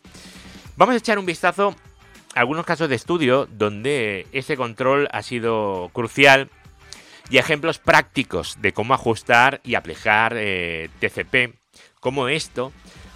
Vamos 0.75 0.95
a 0.95 0.97
echar 0.97 1.19
un 1.19 1.25
vistazo 1.25 1.73
a 2.35 2.41
algunos 2.41 2.65
casos 2.65 2.89
de 2.89 2.95
estudio 2.95 3.47
donde 3.49 4.27
ese 4.33 4.57
control 4.57 5.07
ha 5.13 5.21
sido 5.21 5.89
crucial 5.93 6.49
y 7.29 7.37
ejemplos 7.37 7.79
prácticos 7.79 8.57
de 8.61 8.73
cómo 8.73 8.93
ajustar 8.93 9.61
y 9.63 9.75
aplicar 9.75 10.33
eh, 10.35 10.89
TCP, 10.99 11.60
cómo 12.01 12.27
esto 12.27 12.73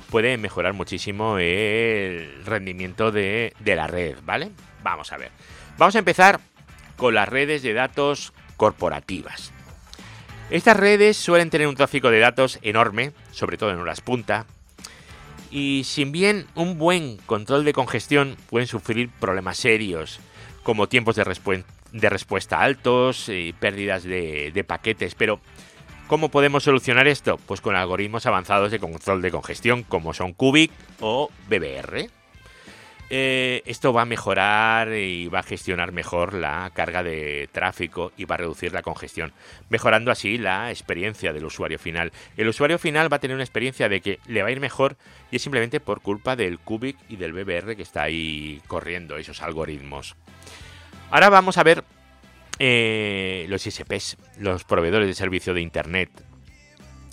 puede 0.10 0.38
mejorar 0.38 0.74
muchísimo 0.74 1.38
el 1.40 2.46
rendimiento 2.46 3.12
de, 3.12 3.54
la 3.66 3.88
red, 3.88 4.16
¿vale? 4.24 4.52
Vamos 4.82 5.12
a 5.12 5.18
ver. 5.18 5.32
Vamos 5.78 5.96
a 5.96 6.00
empezar 6.00 6.40
con 6.96 7.14
las 7.16 7.28
redes 7.28 7.64
de 7.64 7.74
datos 7.74 8.32
corporativas. 8.56 9.52
Estas 10.52 10.78
redes 10.78 11.18
suelen 11.18 11.50
tener 11.50 11.68
un 11.68 11.76
tráfico 11.76 12.12
de 12.12 12.20
datos 12.20 12.60
enorme, 12.62 13.12
sobre 13.32 13.58
todo 13.58 13.72
en 13.72 13.80
horas 13.80 14.00
punta, 14.00 14.46
y 15.50 15.82
sin 15.86 16.12
bien 16.12 16.46
un 16.54 16.78
buen 16.78 17.18
control 17.26 17.66
de 17.66 17.74
congestión 17.74 18.38
pueden 18.50 18.68
sufrir 18.68 19.10
problemas 19.20 19.58
serios, 19.58 20.20
como 20.62 20.88
tiempos 20.88 21.16
de, 21.16 21.24
respuesta 22.10 22.62
altos 22.62 23.30
y 23.30 23.54
pérdidas 23.54 24.04
de, 24.04 24.52
de 24.54 24.64
paquetes, 24.64 25.16
pero 25.16 25.40
¿Cómo 26.08 26.30
podemos 26.30 26.64
solucionar 26.64 27.08
esto? 27.08 27.40
Pues 27.48 27.62
con 27.62 27.76
algoritmos 27.76 28.28
avanzados 28.28 28.70
de 28.70 28.78
control 28.78 29.24
de 29.24 29.32
congestión 29.32 29.82
como 29.82 30.14
son 30.14 30.34
Cubic 30.34 30.72
o 31.00 31.32
BBR. 31.50 32.10
Eh, 33.10 33.64
esto 33.66 33.92
va 33.92 34.04
a 34.04 34.06
mejorar 34.06 34.94
y 34.94 35.28
va 35.30 35.40
a 35.40 35.44
gestionar 35.44 35.92
mejor 35.92 36.36
la 36.36 36.70
carga 36.76 37.02
de 37.02 37.50
tráfico 37.52 38.12
y 38.18 38.26
va 38.26 38.36
a 38.36 38.40
reducir 38.40 38.72
la 38.72 38.84
congestión, 38.84 39.34
mejorando 39.70 40.12
así 40.12 40.38
la 40.38 40.70
experiencia 40.70 41.34
del 41.34 41.46
usuario 41.46 41.80
final. 41.80 42.12
El 42.38 42.50
usuario 42.50 42.78
final 42.78 43.12
va 43.12 43.18
a 43.18 43.20
tener 43.20 43.34
una 43.34 43.44
experiencia 43.44 43.90
de 43.90 44.02
que 44.02 44.20
le 44.28 44.44
va 44.44 44.50
a 44.50 44.52
ir 44.52 44.60
mejor 44.60 44.98
y 45.32 45.38
es 45.38 45.42
simplemente 45.42 45.80
por 45.80 46.02
culpa 46.02 46.36
del 46.36 46.60
Cubic 46.60 46.98
y 47.10 47.16
del 47.16 47.34
BBR 47.34 47.76
que 47.76 47.84
está 47.84 48.04
ahí 48.04 48.62
corriendo 48.68 49.18
esos 49.18 49.42
algoritmos. 49.42 50.16
Ahora 51.10 51.30
vamos 51.30 51.58
a 51.58 51.64
ver 51.64 51.84
eh, 52.60 53.46
los 53.50 53.66
ISPs, 53.66 54.18
los 54.40 54.64
proveedores 54.64 55.08
de 55.08 55.14
servicio 55.14 55.54
de 55.54 55.62
Internet. 55.62 56.10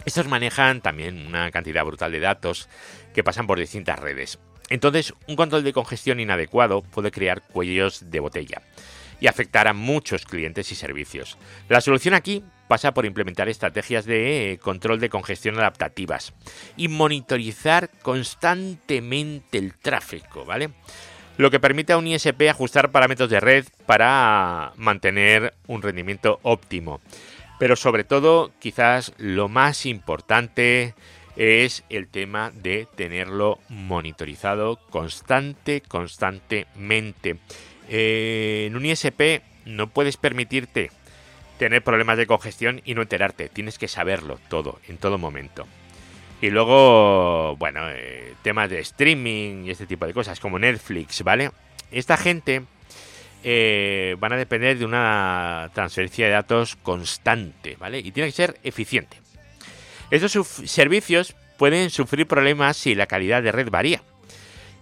Estos 0.05 0.27
manejan 0.29 0.81
también 0.81 1.27
una 1.27 1.51
cantidad 1.51 1.85
brutal 1.85 2.13
de 2.13 2.21
datos 2.21 2.69
que 3.15 3.23
pasan 3.23 3.47
por 3.47 3.59
distintas 3.59 3.99
redes. 3.99 4.39
Entonces, 4.69 5.13
un 5.29 5.37
control 5.37 5.65
de 5.65 5.73
congestión 5.73 6.19
inadecuado 6.19 6.83
puede 6.83 7.11
crear 7.11 7.43
cuellos 7.43 8.11
de 8.11 8.21
botella 8.21 8.63
y 9.21 9.29
afectar 9.29 9.69
a 9.69 9.73
muchos 9.73 10.25
clientes 10.25 10.73
y 10.73 10.75
servicios. 10.75 11.39
La 11.69 11.81
solución 11.81 12.15
aquí 12.15 12.43
pasa 12.67 12.93
por 12.93 13.07
implementar 13.07 13.49
estrategias 13.49 14.05
de 14.05 14.59
control 14.63 14.99
de 14.99 15.11
congestión 15.11 15.59
adaptativas 15.59 16.33
y 16.77 16.89
monitorizar 16.89 17.91
constantemente 18.03 19.59
el 19.59 19.75
tráfico, 19.75 20.45
¿vale? 20.45 20.71
Lo 21.37 21.51
que 21.51 21.61
permite 21.61 21.93
a 21.93 21.99
un 21.99 22.07
ISP 22.07 22.49
ajustar 22.51 22.91
parámetros 22.91 23.31
de 23.31 23.41
red 23.41 23.67
para 23.93 24.73
mantener 24.77 25.53
un 25.67 25.83
rendimiento 25.83 26.41
óptimo. 26.45 27.03
Pero 27.59 27.77
sobre 27.77 28.05
todo, 28.05 28.51
quizás 28.59 29.13
lo 29.19 29.51
más 29.51 29.85
importante 29.85 30.95
es 31.37 31.85
el 31.91 32.09
tema 32.09 32.53
de 32.55 32.89
tenerlo 32.97 33.59
monitorizado 33.69 34.77
constante, 34.89 35.83
constantemente. 35.83 37.37
Eh, 37.91 38.65
en 38.67 38.77
un 38.77 38.87
ISP 38.87 39.43
no 39.67 39.91
puedes 39.91 40.17
permitirte 40.17 40.91
tener 41.59 41.85
problemas 41.85 42.17
de 42.17 42.27
congestión 42.27 42.81
y 42.87 42.95
no 42.95 43.03
enterarte. 43.03 43.51
Tienes 43.51 43.77
que 43.79 43.89
saberlo 43.89 44.39
todo, 44.49 44.81
en 44.89 44.97
todo 44.97 45.19
momento. 45.19 45.67
Y 46.41 46.49
luego, 46.49 47.57
bueno, 47.59 47.91
eh, 47.91 48.33
temas 48.41 48.71
de 48.71 48.79
streaming 48.79 49.67
y 49.67 49.71
este 49.71 49.87
tipo 49.87 50.07
de 50.07 50.15
cosas, 50.15 50.41
como 50.41 50.59
Netflix, 50.59 51.23
¿vale? 51.23 51.51
Esta 51.91 52.17
gente 52.17 52.63
eh, 53.45 54.17
van 54.19 54.33
a 54.33 54.37
depender 54.37 54.79
de 54.79 54.85
una 54.85 55.71
transferencia 55.75 56.27
de 56.27 56.33
datos 56.33 56.77
constante, 56.77 57.77
¿vale? 57.79 57.99
Y 57.99 58.13
tiene 58.13 58.29
que 58.29 58.37
ser 58.37 58.59
eficiente. 58.63 59.17
Estos 60.11 60.33
servicios 60.71 61.35
pueden 61.57 61.91
sufrir 61.91 62.27
problemas 62.27 62.77
si 62.77 62.95
la 62.95 63.07
calidad 63.07 63.43
de 63.43 63.53
red 63.53 63.71
varía. 63.71 64.03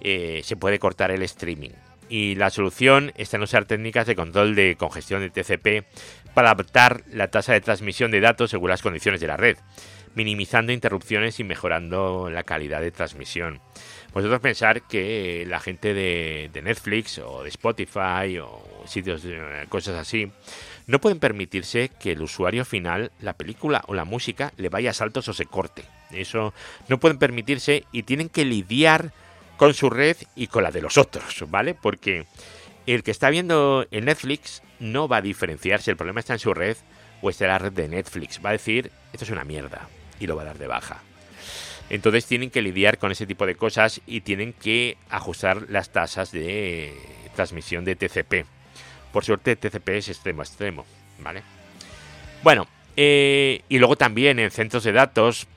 Eh, 0.00 0.40
se 0.44 0.56
puede 0.56 0.78
cortar 0.78 1.10
el 1.10 1.22
streaming. 1.22 1.70
Y 2.08 2.34
la 2.34 2.50
solución 2.50 3.12
está 3.16 3.36
en 3.36 3.44
usar 3.44 3.66
técnicas 3.66 4.06
de 4.06 4.16
control 4.16 4.54
de 4.54 4.76
congestión 4.76 5.20
de 5.20 5.30
TCP 5.30 5.86
para 6.34 6.50
adaptar 6.50 7.04
la 7.12 7.28
tasa 7.28 7.52
de 7.52 7.60
transmisión 7.60 8.10
de 8.10 8.20
datos 8.20 8.50
según 8.50 8.70
las 8.70 8.82
condiciones 8.82 9.20
de 9.20 9.28
la 9.28 9.36
red, 9.36 9.58
minimizando 10.14 10.72
interrupciones 10.72 11.38
y 11.38 11.44
mejorando 11.44 12.28
la 12.30 12.42
calidad 12.42 12.80
de 12.80 12.90
transmisión. 12.90 13.60
Vosotros 14.12 14.40
pensar 14.40 14.82
que 14.82 15.44
la 15.46 15.60
gente 15.60 15.94
de, 15.94 16.50
Netflix 16.62 17.18
o 17.18 17.42
de 17.42 17.48
Spotify 17.48 18.38
o 18.42 18.84
sitios, 18.86 19.22
de 19.22 19.66
cosas 19.68 19.96
así, 19.96 20.32
no 20.86 21.00
pueden 21.00 21.20
permitirse 21.20 21.90
que 22.00 22.12
el 22.12 22.22
usuario 22.22 22.64
final, 22.64 23.12
la 23.20 23.34
película 23.34 23.82
o 23.86 23.94
la 23.94 24.04
música, 24.04 24.52
le 24.56 24.68
vaya 24.68 24.90
a 24.90 24.94
saltos 24.94 25.28
o 25.28 25.32
se 25.32 25.46
corte. 25.46 25.84
Eso 26.10 26.52
no 26.88 26.98
pueden 26.98 27.18
permitirse 27.18 27.84
y 27.92 28.02
tienen 28.02 28.28
que 28.28 28.44
lidiar 28.44 29.12
con 29.56 29.74
su 29.74 29.90
red 29.90 30.16
y 30.34 30.48
con 30.48 30.64
la 30.64 30.72
de 30.72 30.82
los 30.82 30.98
otros, 30.98 31.44
¿vale? 31.48 31.74
Porque 31.74 32.26
el 32.86 33.04
que 33.04 33.10
está 33.12 33.30
viendo 33.30 33.86
el 33.90 34.06
Netflix 34.06 34.62
no 34.80 35.06
va 35.06 35.18
a 35.18 35.22
diferenciar 35.22 35.80
si 35.80 35.90
el 35.90 35.96
problema 35.96 36.20
está 36.20 36.32
en 36.32 36.38
su 36.40 36.54
red 36.54 36.76
o 37.22 37.30
está 37.30 37.44
en 37.44 37.50
la 37.50 37.58
red 37.58 37.72
de 37.72 37.86
Netflix. 37.86 38.40
Va 38.44 38.48
a 38.48 38.52
decir, 38.52 38.90
esto 39.12 39.24
es 39.24 39.30
una 39.30 39.44
mierda 39.44 39.88
y 40.18 40.26
lo 40.26 40.34
va 40.34 40.42
a 40.42 40.46
dar 40.46 40.58
de 40.58 40.66
baja. 40.66 41.02
Entonces 41.90 42.24
tienen 42.24 42.50
que 42.50 42.62
lidiar 42.62 42.98
con 42.98 43.10
ese 43.10 43.26
tipo 43.26 43.44
de 43.46 43.56
cosas 43.56 44.00
y 44.06 44.20
tienen 44.20 44.52
que 44.52 44.96
ajustar 45.10 45.66
las 45.68 45.90
tasas 45.90 46.30
de 46.30 46.94
transmisión 47.34 47.84
de 47.84 47.96
TCP. 47.96 48.46
Por 49.12 49.24
suerte, 49.24 49.56
TCP 49.56 49.88
es 49.90 50.08
extremo 50.08 50.42
extremo, 50.42 50.86
¿vale? 51.18 51.42
Bueno, 52.44 52.68
eh, 52.96 53.62
y 53.68 53.78
luego 53.78 53.96
también 53.96 54.38
en 54.38 54.52
centros 54.52 54.84
de 54.84 54.92
datos, 54.92 55.48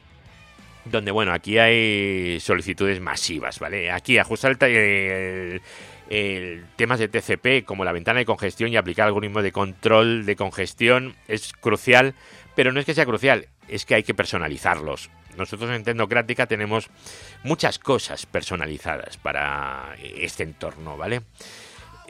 donde, 0.85 1.11
bueno, 1.11 1.33
aquí 1.33 1.59
hay 1.59 2.39
solicitudes 2.39 2.99
masivas, 2.99 3.59
¿vale? 3.59 3.91
Aquí 3.91 4.17
ajustar 4.17 4.57
el, 4.63 5.61
el, 6.09 6.65
temas 6.75 6.99
de 6.99 7.07
TCP, 7.07 7.63
como 7.63 7.85
la 7.85 7.91
ventana 7.91 8.19
de 8.19 8.25
congestión 8.25 8.71
y 8.71 8.77
aplicar 8.77 9.05
algoritmos 9.05 9.43
de 9.43 9.51
control 9.51 10.25
de 10.25 10.35
congestión, 10.35 11.15
es 11.27 11.53
crucial, 11.53 12.15
pero 12.55 12.71
no 12.71 12.79
es 12.79 12.87
que 12.87 12.95
sea 12.95 13.05
crucial, 13.05 13.47
es 13.67 13.85
que 13.85 13.95
hay 13.95 14.03
que 14.03 14.15
personalizarlos. 14.15 15.11
Nosotros 15.37 15.69
en 15.71 15.83
Tecnocrática 15.83 16.47
tenemos 16.47 16.89
muchas 17.43 17.79
cosas 17.79 18.25
personalizadas 18.25 19.17
para 19.17 19.95
este 19.99 20.43
entorno, 20.43 20.97
¿vale? 20.97 21.21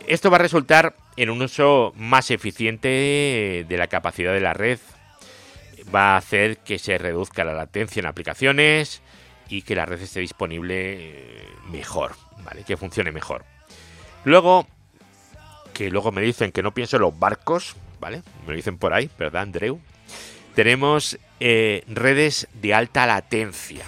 Esto 0.08 0.30
va 0.30 0.38
a 0.38 0.42
resultar 0.42 0.96
en 1.16 1.30
un 1.30 1.42
uso 1.42 1.94
más 1.96 2.32
eficiente 2.32 3.66
de 3.68 3.78
la 3.78 3.88
capacidad 3.88 4.34
de 4.34 4.42
la 4.42 4.54
red. 4.54 4.80
Va 5.94 6.14
a 6.14 6.18
hacer 6.18 6.58
que 6.58 6.80
se 6.80 6.98
reduzca 6.98 7.44
la 7.44 7.54
latencia 7.54 8.00
en 8.00 8.06
aplicaciones 8.06 9.02
y 9.50 9.62
que 9.62 9.76
la 9.76 9.86
red 9.86 10.02
esté 10.02 10.20
disponible 10.20 10.94
eh, 10.94 11.48
mejor, 11.70 12.14
¿vale? 12.44 12.64
Que 12.64 12.78
funcione 12.78 13.12
mejor. 13.12 13.46
Luego, 14.26 14.68
que 15.74 15.90
luego 15.90 16.12
me 16.12 16.22
dicen 16.22 16.52
que 16.52 16.64
no 16.64 16.74
pienso 16.74 16.98
en 16.98 17.04
los 17.04 17.18
barcos, 17.18 17.76
¿vale? 18.00 18.24
Me 18.44 18.52
lo 18.52 18.56
dicen 18.56 18.78
por 18.78 18.94
ahí, 18.94 19.10
¿verdad, 19.18 19.44
Andreu? 19.44 19.80
Tenemos 20.56 21.18
eh, 21.46 21.84
redes 21.90 22.48
de 22.54 22.74
alta 22.74 23.06
latencia, 23.06 23.84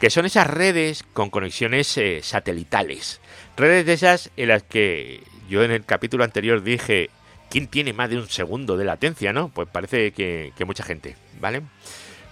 que 0.00 0.10
son 0.10 0.26
esas 0.26 0.48
redes 0.48 1.04
con 1.12 1.30
conexiones 1.30 1.96
eh, 1.96 2.22
satelitales. 2.24 3.20
Redes 3.56 3.86
de 3.86 3.92
esas 3.92 4.30
en 4.36 4.48
las 4.48 4.64
que 4.64 5.22
yo 5.48 5.62
en 5.62 5.70
el 5.70 5.84
capítulo 5.84 6.24
anterior 6.24 6.60
dije, 6.64 7.08
¿quién 7.50 7.68
tiene 7.68 7.92
más 7.92 8.10
de 8.10 8.16
un 8.16 8.28
segundo 8.28 8.76
de 8.76 8.84
latencia, 8.84 9.32
no? 9.32 9.48
Pues 9.48 9.68
parece 9.68 10.10
que, 10.10 10.52
mucha 10.66 10.82
gente, 10.82 11.14
¿vale? 11.40 11.62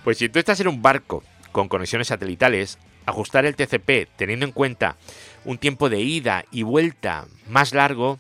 Pues 0.03 0.19
si 0.19 0.29
tú 0.29 0.41
estás 0.41 0.59
en 0.59 0.67
un 0.67 0.83
barco 0.83 1.23
con 1.53 1.69
conexiones 1.69 2.09
satelitales, 2.09 2.77
ajustar 3.07 3.47
el 3.47 3.55
TCP 3.55 4.09
teniendo 4.17 4.47
en 4.47 4.53
cuenta 4.53 4.97
un 5.45 5.59
tiempo 5.59 5.89
de 5.89 6.01
ida 6.01 6.45
y 6.51 6.65
vuelta 6.65 7.29
más 7.49 7.73
largo 7.73 8.19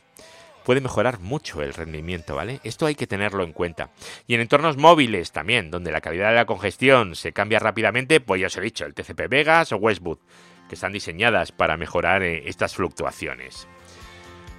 puede 0.64 0.80
mejorar 0.80 1.20
mucho 1.20 1.62
el 1.62 1.74
rendimiento, 1.74 2.36
¿vale? 2.36 2.60
Esto 2.64 2.86
hay 2.86 2.94
que 2.94 3.06
tenerlo 3.06 3.44
en 3.44 3.52
cuenta. 3.52 3.90
Y 4.26 4.34
en 4.34 4.40
entornos 4.40 4.76
móviles 4.76 5.32
también, 5.32 5.70
donde 5.70 5.92
la 5.92 6.00
calidad 6.00 6.30
de 6.30 6.36
la 6.36 6.46
congestión 6.46 7.14
se 7.14 7.32
cambia 7.32 7.58
rápidamente, 7.58 8.20
pues 8.20 8.40
ya 8.40 8.48
os 8.48 8.56
he 8.56 8.60
dicho, 8.60 8.84
el 8.84 8.94
TCP 8.94 9.28
Vegas 9.28 9.72
o 9.72 9.76
Westwood 9.76 10.18
que 10.70 10.76
están 10.76 10.92
diseñadas 10.92 11.50
para 11.50 11.76
mejorar 11.76 12.22
eh, 12.22 12.44
estas 12.46 12.76
fluctuaciones. 12.76 13.66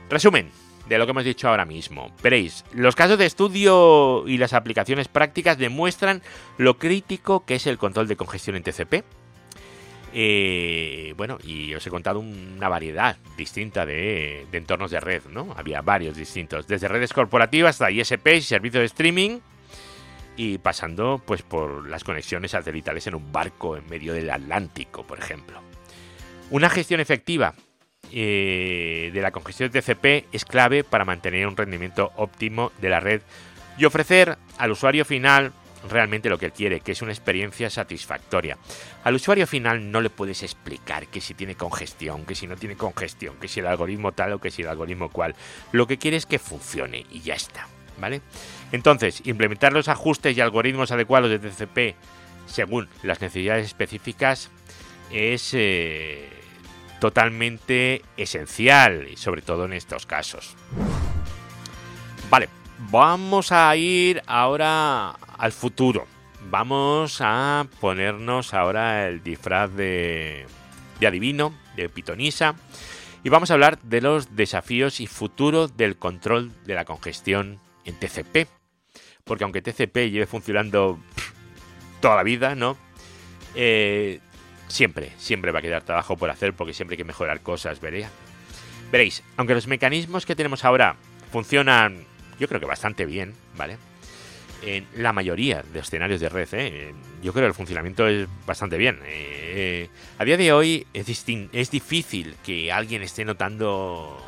Resumen 0.10 0.52
de 0.89 0.97
lo 0.97 1.06
que 1.06 1.12
hemos 1.12 1.24
dicho 1.24 1.47
ahora 1.47 1.64
mismo. 1.64 2.12
Veréis, 2.22 2.66
los 2.74 2.97
casos 2.97 3.18
de 3.18 3.26
estudio 3.26 4.28
y 4.28 4.38
las 4.38 4.52
aplicaciones 4.52 5.08
prácticas 5.08 5.58
demuestran 5.58 6.22
lo 6.58 6.78
crítico 6.78 7.45
que 7.45 7.56
es 7.56 7.66
el 7.66 7.78
control 7.78 8.10
de 8.10 8.18
congestión 8.18 8.58
en 8.58 8.64
TCP. 8.64 9.06
Eh, 10.14 11.14
bueno, 11.16 11.38
y 11.43 11.74
os 11.74 11.86
he 11.88 11.89
contado 11.89 12.20
una 12.20 12.68
variedad 12.68 13.18
distinta 13.38 13.86
de, 13.86 14.45
entornos 14.51 14.91
de 14.91 14.99
red, 14.99 15.24
¿no? 15.30 15.53
Había 15.55 15.82
varios 15.82 16.18
distintos, 16.18 16.68
desde 16.68 16.88
redes 16.88 17.14
corporativas 17.14 17.76
hasta 17.76 17.91
ISP 17.91 18.41
servicios 18.41 18.82
de 18.82 18.86
streaming, 18.86 19.39
y 20.36 20.57
pasando 20.57 21.22
pues 21.26 21.43
por 21.43 21.88
las 21.89 22.03
conexiones 22.03 22.51
satelitales 22.51 23.07
en 23.07 23.16
un 23.16 23.32
barco 23.32 23.78
en 23.78 23.88
medio 23.88 24.14
del 24.14 24.30
Atlántico, 24.30 25.03
por 25.03 25.20
ejemplo. 25.20 25.62
Una 26.49 26.70
gestión 26.70 26.99
efectiva 26.99 27.53
eh, 28.12 29.12
de 29.14 29.22
la 29.22 29.32
congestión 29.32 29.72
de 29.72 29.82
TCP 29.82 30.34
es 30.34 30.43
clave 30.43 30.84
para 30.84 31.05
mantener 31.05 31.47
un 31.47 31.55
rendimiento 31.55 32.12
óptimo 32.18 32.72
de 32.82 32.89
la 32.89 32.99
red 32.99 33.22
y 33.78 33.86
ofrecer 33.86 34.38
al 34.57 34.72
usuario 34.72 35.05
final 35.05 35.53
realmente 35.89 36.29
lo 36.29 36.38
que 36.38 36.47
él 36.47 36.53
quiere, 36.53 36.82
que 36.82 36.91
es 36.91 37.01
una 37.01 37.11
experiencia 37.11 37.69
satisfactoria. 37.69 38.57
Al 39.03 39.15
usuario 39.15 39.47
final 39.47 39.91
no 39.91 40.01
le 40.01 40.09
puedes 40.09 40.43
explicar 40.43 41.07
que 41.07 41.21
si 41.21 41.34
tiene 41.34 41.55
congestión, 41.55 42.25
que 42.25 42.36
si 42.36 42.47
no 42.47 42.55
tiene 42.55 42.75
congestión, 42.75 43.36
que 43.38 43.47
si 43.47 43.59
el 43.59 43.67
algoritmo 43.67 44.11
tal 44.11 44.34
o 44.34 44.39
que 44.39 44.51
si 44.51 44.61
el 44.61 44.69
algoritmo 44.69 45.09
cual. 45.09 45.36
Lo 45.71 45.88
que 45.88 45.97
quiere 45.97 46.17
es 46.17 46.25
que 46.25 46.39
funcione 46.39 47.05
y 47.09 47.21
ya 47.21 47.36
está, 47.36 47.67
¿vale? 47.99 48.21
Entonces, 48.71 49.21
implementar 49.25 49.73
los 49.73 49.88
ajustes 49.88 50.38
y 50.38 50.41
algoritmos 50.41 50.91
adecuados 50.91 51.29
de 51.29 51.39
TCP 51.39 51.95
según 52.45 52.89
las 53.03 53.21
necesidades 53.21 53.65
específicas 53.65 54.49
es 55.11 55.53
eh, 55.53 56.29
totalmente 56.99 58.01
esencial, 58.17 59.07
sobre 59.15 59.41
todo 59.41 59.65
en 59.65 59.73
estos 59.73 60.05
casos. 60.05 60.55
Vale, 62.29 62.47
vamos 62.89 63.51
a 63.51 63.75
ir 63.75 64.21
ahora 64.25 65.11
al 65.38 65.51
futuro. 65.51 66.07
Vamos 66.49 67.19
a 67.21 67.67
ponernos 67.79 68.53
ahora 68.53 69.07
el 69.07 69.21
disfraz 69.21 69.71
de, 69.73 70.45
de 70.99 71.07
adivino, 71.07 71.53
de 71.75 71.88
pitonisa, 71.89 72.55
y 73.23 73.29
vamos 73.29 73.51
a 73.51 73.53
hablar 73.53 73.79
de 73.84 74.01
los 74.01 74.36
desafíos 74.36 74.99
y 74.99 75.07
futuro 75.07 75.67
del 75.67 75.97
control 75.97 76.51
de 76.65 76.73
la 76.73 76.86
congestión 76.86 77.59
en 77.86 77.99
TCP. 77.99 78.47
Porque 79.23 79.43
aunque 79.43 79.61
TCP 79.61 80.09
lleve 80.09 80.25
funcionando 80.25 80.97
toda 81.99 82.15
la 82.15 82.23
vida, 82.23 82.55
¿no? 82.55 82.75
Eh, 83.53 84.19
siempre, 84.67 85.13
siempre 85.17 85.51
va 85.51 85.59
a 85.59 85.61
quedar 85.61 85.84
trabajo 85.84 86.17
por 86.17 86.29
hacer 86.29 86.53
porque 86.53 86.73
siempre 86.73 86.95
hay 86.95 86.97
que 86.97 87.03
mejorar 87.03 87.41
cosas, 87.41 87.79
veréis. 87.79 88.07
Veréis, 88.91 89.23
aunque 89.38 89.53
los 89.53 89.67
mecanismos 89.67 90.25
que 90.25 90.36
tenemos 90.36 90.65
ahora 90.65 90.95
funcionan, 91.32 92.05
yo 92.42 92.48
creo 92.48 92.60
que 92.60 92.66
bastante 92.66 93.06
bien, 93.06 93.36
¿vale? 93.56 93.78
En 94.64 94.88
la 94.96 95.14
mayoría 95.14 95.64
de 95.74 95.80
escenarios 95.80 96.20
de 96.20 96.28
red, 96.28 96.48
¿eh? 96.54 96.92
yo 97.22 97.34
creo 97.34 97.44
que 97.44 97.50
el 97.50 97.54
funcionamiento 97.54 98.08
es 98.08 98.28
bastante 98.48 98.78
bien. 98.78 99.00
Eh, 99.06 99.89
a 100.18 100.26
día 100.26 100.38
de 100.38 100.52
hoy 100.52 100.88
es, 100.92 101.08
es 101.08 101.72
difícil 101.72 102.36
que 102.44 102.72
alguien 102.72 103.04
esté 103.04 103.26
notando 103.26 104.20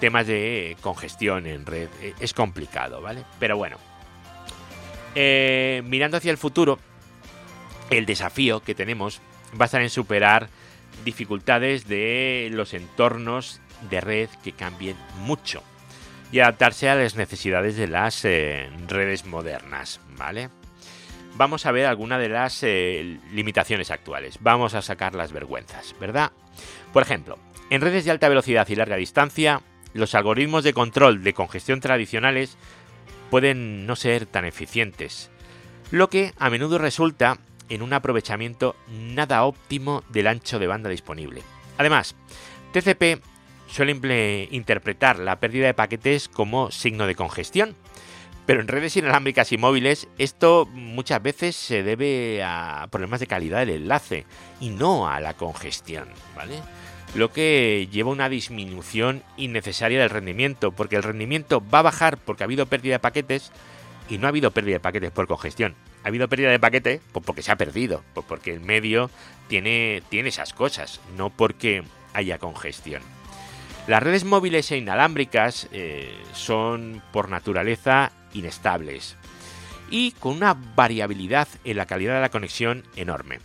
temas 0.00 0.26
de 0.26 0.76
congestión 0.80 1.46
en 1.46 1.64
red. 1.64 1.88
E, 2.00 2.14
es 2.18 2.34
complicado, 2.34 3.00
¿vale? 3.00 3.22
Pero 3.38 3.56
bueno. 3.56 3.76
Eh, 5.14 5.82
mirando 5.84 6.16
hacia 6.16 6.32
el 6.32 6.38
futuro, 6.38 6.80
el 7.90 8.06
desafío 8.06 8.60
que 8.60 8.74
tenemos 8.74 9.20
va 9.52 9.64
a 9.64 9.66
estar 9.66 9.82
en 9.82 9.90
superar 9.90 10.48
dificultades 11.04 11.86
de 11.86 12.48
los 12.50 12.74
entornos 12.74 13.60
de 13.88 14.00
red 14.00 14.28
que 14.42 14.50
cambien 14.50 14.96
mucho 15.18 15.62
y 16.32 16.40
adaptarse 16.40 16.88
a 16.88 16.94
las 16.94 17.14
necesidades 17.14 17.76
de 17.76 17.86
las 17.86 18.24
eh, 18.24 18.68
redes 18.88 19.26
modernas, 19.26 20.00
¿vale? 20.16 20.48
Vamos 21.36 21.66
a 21.66 21.72
ver 21.72 21.86
algunas 21.86 22.20
de 22.20 22.28
las 22.28 22.62
eh, 22.62 23.18
limitaciones 23.32 23.90
actuales. 23.90 24.38
Vamos 24.40 24.74
a 24.74 24.82
sacar 24.82 25.14
las 25.14 25.32
vergüenzas, 25.32 25.94
¿verdad? 26.00 26.32
Por 26.92 27.02
ejemplo, 27.02 27.38
en 27.70 27.80
redes 27.80 28.04
de 28.04 28.10
alta 28.10 28.28
velocidad 28.28 28.68
y 28.68 28.74
larga 28.74 28.96
distancia, 28.96 29.60
los 29.94 30.14
algoritmos 30.14 30.64
de 30.64 30.72
control 30.72 31.22
de 31.22 31.34
congestión 31.34 31.80
tradicionales 31.80 32.56
pueden 33.30 33.86
no 33.86 33.94
ser 33.94 34.26
tan 34.26 34.44
eficientes, 34.44 35.30
lo 35.90 36.08
que 36.08 36.32
a 36.38 36.50
menudo 36.50 36.78
resulta 36.78 37.38
en 37.68 37.82
un 37.82 37.92
aprovechamiento 37.92 38.76
nada 38.88 39.44
óptimo 39.44 40.02
del 40.10 40.26
ancho 40.26 40.58
de 40.58 40.66
banda 40.66 40.90
disponible. 40.90 41.42
Además, 41.78 42.14
TCP 42.72 43.22
suele 43.72 44.48
interpretar 44.50 45.18
la 45.18 45.40
pérdida 45.40 45.66
de 45.66 45.74
paquetes 45.74 46.28
como 46.28 46.70
signo 46.70 47.06
de 47.06 47.14
congestión, 47.14 47.74
pero 48.46 48.60
en 48.60 48.68
redes 48.68 48.96
inalámbricas 48.96 49.52
y 49.52 49.58
móviles 49.58 50.08
esto 50.18 50.68
muchas 50.72 51.22
veces 51.22 51.56
se 51.56 51.82
debe 51.82 52.42
a 52.44 52.86
problemas 52.90 53.20
de 53.20 53.26
calidad 53.26 53.60
del 53.60 53.70
enlace 53.70 54.26
y 54.60 54.70
no 54.70 55.08
a 55.08 55.20
la 55.20 55.34
congestión, 55.34 56.08
¿vale? 56.36 56.60
Lo 57.14 57.32
que 57.32 57.88
lleva 57.90 58.10
a 58.10 58.14
una 58.14 58.28
disminución 58.28 59.22
innecesaria 59.36 60.00
del 60.00 60.10
rendimiento, 60.10 60.72
porque 60.72 60.96
el 60.96 61.02
rendimiento 61.02 61.62
va 61.66 61.80
a 61.80 61.82
bajar 61.82 62.18
porque 62.18 62.42
ha 62.42 62.46
habido 62.46 62.66
pérdida 62.66 62.94
de 62.94 63.00
paquetes 63.00 63.52
y 64.08 64.18
no 64.18 64.26
ha 64.26 64.30
habido 64.30 64.50
pérdida 64.50 64.74
de 64.74 64.80
paquetes 64.80 65.10
por 65.10 65.26
congestión 65.26 65.74
ha 66.04 66.08
habido 66.08 66.28
pérdida 66.28 66.50
de 66.50 66.58
paquete 66.58 67.00
pues 67.12 67.24
porque 67.24 67.42
se 67.42 67.52
ha 67.52 67.56
perdido, 67.56 68.02
pues 68.14 68.26
porque 68.28 68.52
el 68.52 68.60
medio 68.60 69.10
tiene, 69.48 70.02
tiene 70.08 70.30
esas 70.30 70.52
cosas, 70.52 71.00
no 71.16 71.30
porque 71.30 71.84
haya 72.12 72.38
congestión. 72.38 73.02
Las 73.86 74.02
redes 74.02 74.24
móviles 74.24 74.70
e 74.70 74.76
inalámbricas 74.76 75.68
eh, 75.72 76.14
son 76.34 77.02
por 77.12 77.28
naturaleza 77.28 78.12
inestables 78.32 79.16
y 79.90 80.12
con 80.12 80.36
una 80.36 80.54
variabilidad 80.54 81.48
en 81.64 81.76
la 81.76 81.86
calidad 81.86 82.14
de 82.14 82.20
la 82.20 82.30
conexión 82.30 82.84
enorme. 82.94 83.40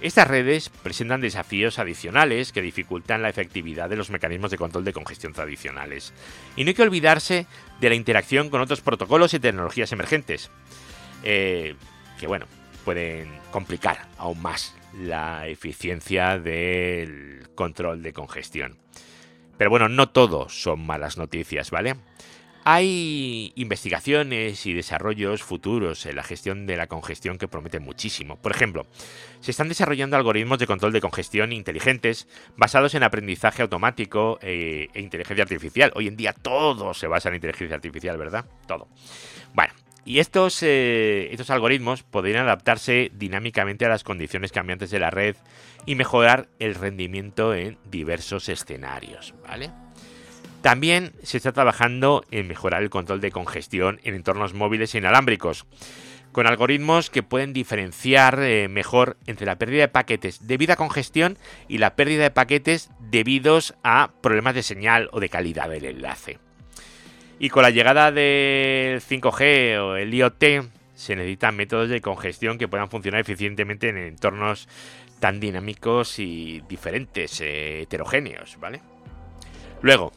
Estas 0.00 0.28
redes 0.28 0.68
presentan 0.68 1.20
desafíos 1.20 1.78
adicionales 1.78 2.52
que 2.52 2.62
dificultan 2.62 3.22
la 3.22 3.30
efectividad 3.30 3.88
de 3.88 3.96
los 3.96 4.10
mecanismos 4.10 4.50
de 4.50 4.58
control 4.58 4.84
de 4.84 4.92
congestión 4.92 5.32
tradicionales. 5.32 6.12
Y 6.56 6.62
no 6.62 6.68
hay 6.68 6.74
que 6.74 6.82
olvidarse 6.82 7.46
de 7.80 7.88
la 7.88 7.96
interacción 7.96 8.50
con 8.50 8.60
otros 8.60 8.80
protocolos 8.80 9.34
y 9.34 9.40
tecnologías 9.40 9.90
emergentes. 9.90 10.50
Eh, 11.24 11.74
que 12.20 12.26
bueno, 12.28 12.46
pueden 12.84 13.28
complicar 13.50 14.06
aún 14.18 14.40
más 14.40 14.76
la 15.00 15.48
eficiencia 15.48 16.38
del 16.38 17.48
control 17.56 18.02
de 18.02 18.12
congestión. 18.12 18.76
Pero 19.58 19.70
bueno, 19.70 19.88
no 19.88 20.08
todo 20.08 20.48
son 20.48 20.86
malas 20.86 21.18
noticias, 21.18 21.70
¿vale? 21.70 21.96
Hay 22.70 23.52
investigaciones 23.56 24.66
y 24.66 24.74
desarrollos 24.74 25.42
futuros 25.42 26.04
en 26.04 26.16
la 26.16 26.22
gestión 26.22 26.66
de 26.66 26.76
la 26.76 26.86
congestión 26.86 27.38
que 27.38 27.48
prometen 27.48 27.82
muchísimo. 27.82 28.36
Por 28.36 28.52
ejemplo, 28.52 28.86
se 29.40 29.52
están 29.52 29.68
desarrollando 29.68 30.16
algoritmos 30.16 30.58
de 30.58 30.66
control 30.66 30.92
de 30.92 31.00
congestión 31.00 31.52
inteligentes 31.52 32.28
basados 32.58 32.94
en 32.94 33.04
aprendizaje 33.04 33.62
automático 33.62 34.38
e, 34.42 34.90
e 34.92 35.00
inteligencia 35.00 35.44
artificial. 35.44 35.92
Hoy 35.94 36.08
en 36.08 36.16
día 36.16 36.34
todo 36.34 36.92
se 36.92 37.06
basa 37.06 37.30
en 37.30 37.36
inteligencia 37.36 37.76
artificial, 37.76 38.18
¿verdad? 38.18 38.44
Todo. 38.66 38.88
Bueno, 39.54 39.72
y 40.08 40.20
estos, 40.20 40.62
eh, 40.62 41.28
estos 41.32 41.50
algoritmos 41.50 42.02
podrían 42.02 42.44
adaptarse 42.44 43.10
dinámicamente 43.14 43.84
a 43.84 43.90
las 43.90 44.04
condiciones 44.04 44.52
cambiantes 44.52 44.90
de 44.90 44.98
la 44.98 45.10
red 45.10 45.36
y 45.84 45.96
mejorar 45.96 46.48
el 46.58 46.76
rendimiento 46.76 47.54
en 47.54 47.76
diversos 47.84 48.48
escenarios, 48.48 49.34
¿vale? 49.46 49.70
También 50.62 51.12
se 51.22 51.36
está 51.36 51.52
trabajando 51.52 52.24
en 52.30 52.48
mejorar 52.48 52.82
el 52.82 52.88
control 52.88 53.20
de 53.20 53.30
congestión 53.30 54.00
en 54.02 54.14
entornos 54.14 54.54
móviles 54.54 54.94
e 54.94 54.98
inalámbricos, 54.98 55.66
con 56.32 56.46
algoritmos 56.46 57.10
que 57.10 57.22
pueden 57.22 57.52
diferenciar 57.52 58.42
eh, 58.42 58.66
mejor 58.68 59.18
entre 59.26 59.44
la 59.44 59.58
pérdida 59.58 59.82
de 59.82 59.88
paquetes 59.88 60.46
debido 60.46 60.72
a 60.72 60.76
congestión 60.76 61.36
y 61.68 61.78
la 61.78 61.96
pérdida 61.96 62.22
de 62.22 62.30
paquetes 62.30 62.90
debidos 62.98 63.74
a 63.84 64.12
problemas 64.22 64.54
de 64.54 64.62
señal 64.62 65.10
o 65.12 65.20
de 65.20 65.28
calidad 65.28 65.68
del 65.68 65.84
enlace. 65.84 66.38
Y 67.38 67.50
con 67.50 67.62
la 67.62 67.70
llegada 67.70 68.10
del 68.10 69.00
5G 69.00 69.78
o 69.78 69.96
el 69.96 70.12
IoT, 70.12 70.44
se 70.94 71.14
necesitan 71.14 71.56
métodos 71.56 71.88
de 71.88 72.00
congestión 72.00 72.58
que 72.58 72.66
puedan 72.66 72.90
funcionar 72.90 73.20
eficientemente 73.20 73.88
en 73.88 73.98
entornos 73.98 74.68
tan 75.20 75.38
dinámicos 75.38 76.18
y 76.18 76.62
diferentes, 76.68 77.40
eh, 77.40 77.82
heterogéneos, 77.82 78.58
¿vale? 78.58 78.80
Luego, 79.82 80.12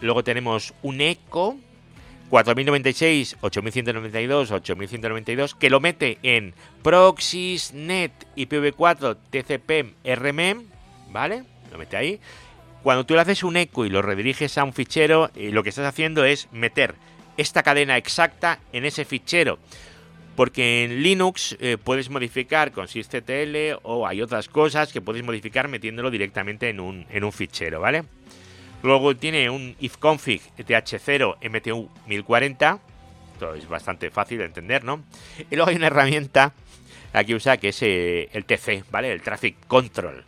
luego 0.00 0.24
tenemos 0.24 0.74
un 0.82 1.00
eco 1.00 1.56
4096, 2.28 3.38
8192, 3.40 4.50
8192, 4.50 5.54
que 5.54 5.70
lo 5.70 5.80
mete 5.80 6.18
en 6.22 6.54
Proxys, 6.82 7.72
Net, 7.72 8.12
IPv4, 8.36 9.16
TCP, 9.30 9.94
RMM, 10.04 10.64
¿vale? 11.10 11.44
Lo 11.72 11.78
mete 11.78 11.96
ahí. 11.96 12.20
Cuando 12.82 13.04
tú 13.04 13.14
le 13.14 13.20
haces 13.20 13.42
un 13.42 13.56
eco 13.56 13.84
y 13.84 13.90
lo 13.90 14.02
rediriges 14.02 14.58
a 14.58 14.64
un 14.64 14.72
fichero, 14.72 15.30
eh, 15.34 15.50
lo 15.52 15.62
que 15.62 15.70
estás 15.70 15.86
haciendo 15.86 16.24
es 16.24 16.48
meter 16.52 16.94
esta 17.36 17.62
cadena 17.62 17.96
exacta 17.96 18.60
en 18.72 18.84
ese 18.84 19.04
fichero. 19.04 19.58
Porque 20.36 20.84
en 20.84 21.02
Linux 21.02 21.56
eh, 21.60 21.78
puedes 21.82 22.10
modificar 22.10 22.70
con 22.70 22.86
sysctl 22.86 23.80
o 23.82 24.06
hay 24.06 24.22
otras 24.22 24.48
cosas 24.48 24.92
que 24.92 25.00
puedes 25.00 25.24
modificar 25.24 25.66
metiéndolo 25.66 26.10
directamente 26.10 26.68
en 26.68 26.78
un, 26.78 27.06
en 27.10 27.24
un 27.24 27.32
fichero, 27.32 27.80
¿vale? 27.80 28.04
Luego 28.82 29.16
tiene 29.16 29.50
un 29.50 29.76
ifconfig 29.80 30.42
th0 30.56 31.36
mtu 31.50 31.90
1040. 32.06 32.78
Esto 33.34 33.54
es 33.54 33.68
bastante 33.68 34.10
fácil 34.10 34.38
de 34.38 34.44
entender, 34.44 34.84
¿no? 34.84 35.02
Y 35.50 35.56
luego 35.56 35.70
hay 35.70 35.76
una 35.76 35.88
herramienta 35.88 36.52
aquí 37.12 37.34
usa 37.34 37.56
que 37.56 37.68
es 37.68 37.82
eh, 37.82 38.28
el 38.32 38.44
TC, 38.44 38.84
¿vale? 38.90 39.12
El 39.12 39.22
Traffic 39.22 39.66
Control. 39.66 40.24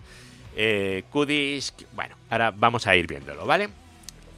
Eh, 0.56 1.04
QDisk, 1.12 1.82
bueno, 1.92 2.16
ahora 2.28 2.50
vamos 2.50 2.86
a 2.86 2.96
ir 2.96 3.06
viéndolo, 3.06 3.46
¿vale? 3.46 3.68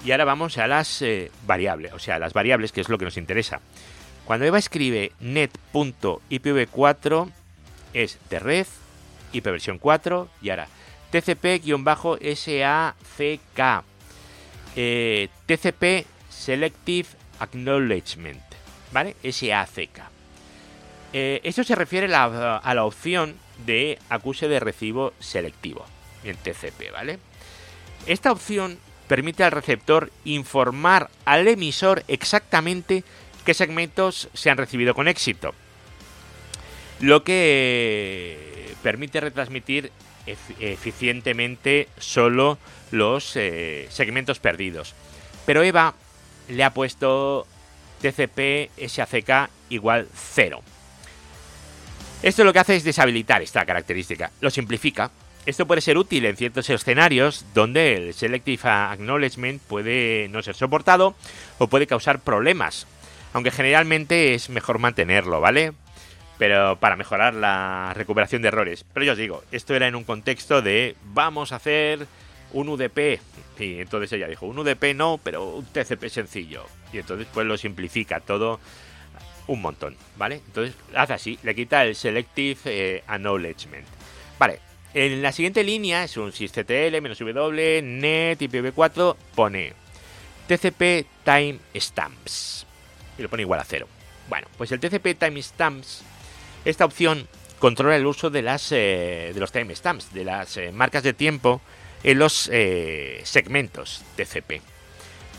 Y 0.04 0.12
ahora 0.12 0.26
vamos 0.26 0.58
a 0.58 0.68
las 0.68 1.02
eh, 1.02 1.32
variables, 1.48 1.94
o 1.94 2.00
sea, 2.00 2.20
las 2.20 2.34
variables, 2.34 2.74
que 2.74 2.82
es 2.82 2.90
lo 2.90 2.98
que 2.98 3.06
nos 3.06 3.16
interesa. 3.16 3.62
Cuando 4.26 4.46
Eva 4.46 4.58
escribe 4.58 5.14
net.ipv4 5.22 7.32
es 7.94 8.20
de 8.30 8.40
red, 8.40 8.68
ipv 9.32 9.80
4 9.80 10.30
y 10.42 10.50
ahora 10.50 10.68
tcp-sack, 11.14 11.54
eh, 14.76 15.30
tcp 15.46 16.06
selective 16.30 17.08
acknowledgement, 17.40 18.44
¿vale? 18.92 19.16
SACK. 19.24 20.19
Eh, 21.14 21.42
esto 21.44 21.64
se 21.64 21.76
refiere 21.76 22.14
a 22.14 22.74
la 22.74 22.86
opción 22.86 23.36
de 23.66 23.98
acuse 24.10 24.48
de 24.48 24.60
recibo 24.60 25.14
selectivo 25.20 25.86
en 26.24 26.36
TCP, 26.38 26.92
¿vale? 26.92 27.20
Esta 28.06 28.32
opción 28.32 28.78
permite 29.08 29.44
al 29.44 29.52
receptor 29.52 30.12
informar 30.24 31.10
al 31.26 31.48
emisor 31.48 32.04
exactamente 32.08 33.04
qué 33.44 33.54
segmentos 33.54 34.30
se 34.34 34.50
han 34.50 34.58
recibido 34.58 34.94
con 34.94 35.08
éxito, 35.08 35.54
lo 37.00 37.24
que 37.24 38.76
permite 38.84 39.20
retransmitir 39.20 39.92
eficientemente 40.60 41.88
solo 41.98 42.60
los 42.92 43.36
eh, 43.36 43.88
segmentos 43.90 44.40
perdidos. 44.40 44.94
Pero 45.46 45.64
Eva 45.64 45.96
le 46.50 46.64
ha 46.64 46.74
puesto 46.74 47.48
TCP 48.02 48.70
SACK 48.88 49.50
igual 49.70 50.08
0. 50.14 50.62
Esto 52.22 52.44
lo 52.44 52.52
que 52.52 52.60
hace 52.60 52.76
es 52.76 52.84
deshabilitar 52.84 53.42
esta 53.42 53.66
característica, 53.66 54.32
lo 54.42 54.50
simplifica. 54.50 55.10
Esto 55.46 55.66
puede 55.66 55.80
ser 55.80 55.98
útil 55.98 56.26
en 56.26 56.36
ciertos 56.36 56.70
escenarios 56.70 57.46
donde 57.54 57.96
el 57.96 58.14
Selective 58.14 58.62
Acknowledgement 58.70 59.62
puede 59.62 60.28
no 60.28 60.42
ser 60.42 60.54
soportado 60.56 61.16
o 61.60 61.68
puede 61.68 61.88
causar 61.88 62.20
problemas, 62.20 62.88
aunque 63.32 63.52
generalmente 63.52 64.34
es 64.34 64.50
mejor 64.50 64.80
mantenerlo, 64.80 65.40
¿vale? 65.40 65.72
Pero 66.38 66.78
para 66.78 66.98
mejorar 66.98 67.34
la 67.36 67.94
recuperación 67.96 68.42
de 68.42 68.50
errores. 68.50 68.86
Pero 68.94 69.06
yo 69.06 69.14
os 69.14 69.18
digo, 69.18 69.44
esto 69.54 69.74
era 69.74 69.88
en 69.88 69.96
un 69.96 70.04
contexto 70.04 70.62
de 70.62 70.98
vamos 71.06 71.54
a 71.54 71.56
hacer 71.56 72.06
un 72.52 72.68
UDP. 72.68 73.22
Y 73.60 73.80
entonces 73.80 74.12
ella 74.12 74.28
dijo, 74.28 74.46
un 74.46 74.60
UDP 74.60 74.94
no, 74.94 75.22
pero 75.24 75.56
un 75.56 75.66
TCP 75.66 76.10
sencillo. 76.10 76.66
Y 76.92 76.98
entonces 76.98 77.28
pues 77.34 77.48
lo 77.48 77.58
simplifica 77.58 78.20
todo 78.20 78.60
un 79.50 79.62
montón, 79.62 79.98
¿vale? 80.16 80.36
Entonces 80.46 80.76
hace 80.96 81.14
así, 81.14 81.40
le 81.42 81.56
quita 81.56 81.84
el 81.84 81.96
Selective 81.96 82.60
eh, 82.66 83.04
Acknowledgement. 83.08 83.86
Vale, 84.38 84.60
en 84.94 85.22
la 85.24 85.32
siguiente 85.32 85.64
línea 85.64 86.04
es 86.04 86.18
un 86.18 86.32
sysctl, 86.32 86.96
"-w", 86.96 87.82
net, 87.84 88.40
IPv4, 88.40 89.16
pone 89.36 89.74
TCP 90.48 91.06
timestamps 91.24 92.66
y 93.18 93.24
lo 93.24 93.30
pone 93.30 93.42
igual 93.42 93.60
a 93.60 93.64
cero. 93.64 93.88
Bueno, 94.30 94.48
pues 94.56 94.72
el 94.72 94.80
TCP 94.80 95.16
timestamps, 95.18 96.04
esta 96.64 96.86
opción 96.86 97.28
controla 97.58 97.96
el 97.96 98.06
uso 98.06 98.30
de 98.30 98.44
las 98.44 98.72
eh, 98.72 99.32
de 99.34 99.40
los 99.40 99.52
timestamps, 99.52 100.14
de 100.14 100.26
las 100.26 100.58
eh, 100.58 100.72
marcas 100.72 101.02
de 101.02 101.14
tiempo 101.14 101.60
en 102.04 102.20
los 102.20 102.50
segmentos 103.24 104.04
TCP. 104.16 104.62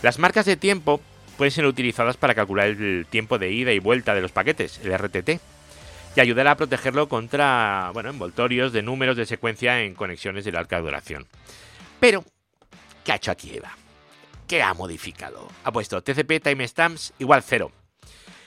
Las 0.02 0.18
marcas 0.18 0.46
de 0.46 0.56
tiempo 0.56 1.00
pueden 1.40 1.52
ser 1.52 1.64
utilizadas 1.64 2.18
para 2.18 2.34
calcular 2.34 2.68
el 2.68 3.06
tiempo 3.08 3.38
de 3.38 3.50
ida 3.50 3.72
y 3.72 3.78
vuelta 3.78 4.14
de 4.14 4.20
los 4.20 4.30
paquetes, 4.30 4.78
el 4.84 4.92
RTT, 4.92 5.40
y 6.14 6.20
ayudar 6.20 6.46
a 6.46 6.54
protegerlo 6.54 7.08
contra 7.08 7.88
bueno, 7.94 8.10
envoltorios 8.10 8.74
de 8.74 8.82
números 8.82 9.16
de 9.16 9.24
secuencia 9.24 9.80
en 9.80 9.94
conexiones 9.94 10.44
de 10.44 10.52
larga 10.52 10.78
duración. 10.80 11.26
Pero, 11.98 12.26
¿qué 13.04 13.12
ha 13.12 13.14
hecho 13.14 13.30
aquí 13.30 13.54
Eva? 13.54 13.74
¿Qué 14.46 14.62
ha 14.62 14.74
modificado? 14.74 15.48
Ha 15.64 15.72
puesto 15.72 16.02
TCP 16.02 16.42
timestamps 16.42 17.14
igual 17.18 17.42
0. 17.42 17.72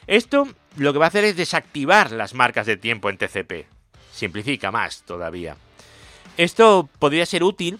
Esto 0.06 0.48
lo 0.78 0.94
que 0.94 1.00
va 1.00 1.06
a 1.06 1.08
hacer 1.08 1.24
es 1.24 1.36
desactivar 1.36 2.12
las 2.12 2.36
marcas 2.36 2.68
de 2.68 2.78
tiempo 2.78 3.10
en 3.10 3.18
TCP. 3.18 3.66
Simplifica 4.12 4.72
más 4.72 5.02
todavía. 5.02 5.58
Esto 6.38 6.88
podría 7.00 7.26
ser 7.26 7.44
útil 7.44 7.80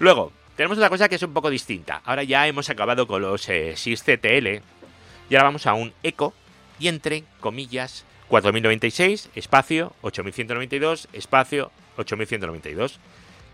Luego, 0.00 0.32
tenemos 0.56 0.78
otra 0.78 0.88
cosa 0.88 1.10
que 1.10 1.16
es 1.16 1.22
un 1.22 1.34
poco 1.34 1.50
distinta. 1.50 2.00
Ahora 2.06 2.24
ya 2.24 2.48
hemos 2.48 2.70
acabado 2.70 3.06
con 3.06 3.20
los 3.20 3.46
eh, 3.50 3.74
y 3.76 5.34
ahora 5.34 5.44
vamos 5.44 5.66
a 5.66 5.74
un 5.74 5.92
eco 6.02 6.32
y 6.78 6.88
entre 6.88 7.24
comillas 7.38 8.06
4096 8.28 9.28
espacio 9.34 9.92
8192 10.00 11.08
espacio 11.12 11.70
8192. 11.98 12.98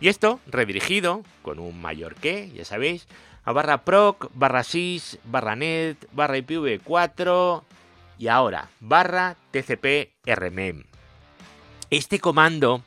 Y 0.00 0.06
esto 0.06 0.38
redirigido 0.46 1.22
con 1.42 1.58
un 1.58 1.80
mayor 1.80 2.14
que, 2.14 2.50
ya 2.50 2.64
sabéis, 2.64 3.08
a 3.44 3.50
barra 3.52 3.84
proc, 3.84 4.30
barra 4.32 4.62
sys, 4.62 5.18
barra 5.24 5.56
net, 5.56 5.96
barra 6.12 6.38
IPv4 6.38 7.64
y 8.18 8.28
ahora 8.28 8.68
barra 8.78 9.36
tcp 9.50 10.12
rmem. 10.24 10.84
Este 11.90 12.20
comando 12.20 12.82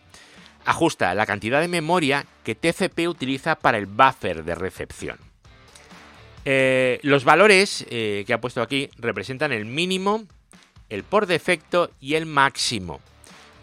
ajusta 0.69 1.15
la 1.15 1.25
cantidad 1.25 1.61
de 1.61 1.67
memoria 1.67 2.27
que 2.43 2.53
TCP 2.53 3.07
utiliza 3.07 3.55
para 3.55 3.79
el 3.79 3.87
buffer 3.87 4.43
de 4.43 4.53
recepción. 4.53 5.17
Eh, 6.45 6.99
los 7.01 7.23
valores 7.23 7.85
eh, 7.89 8.23
que 8.25 8.33
ha 8.33 8.41
puesto 8.41 8.61
aquí 8.61 8.89
representan 8.97 9.51
el 9.51 9.65
mínimo, 9.65 10.25
el 10.89 11.03
por 11.03 11.25
defecto 11.25 11.89
y 11.99 12.13
el 12.13 12.27
máximo 12.27 13.01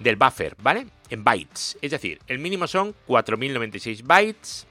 del 0.00 0.16
buffer, 0.16 0.57
¿vale? 0.61 0.88
En 1.09 1.22
bytes. 1.22 1.78
Es 1.80 1.92
decir, 1.92 2.18
el 2.26 2.40
mínimo 2.40 2.66
son 2.66 2.92
4096 3.07 4.02
bytes, 4.02 4.66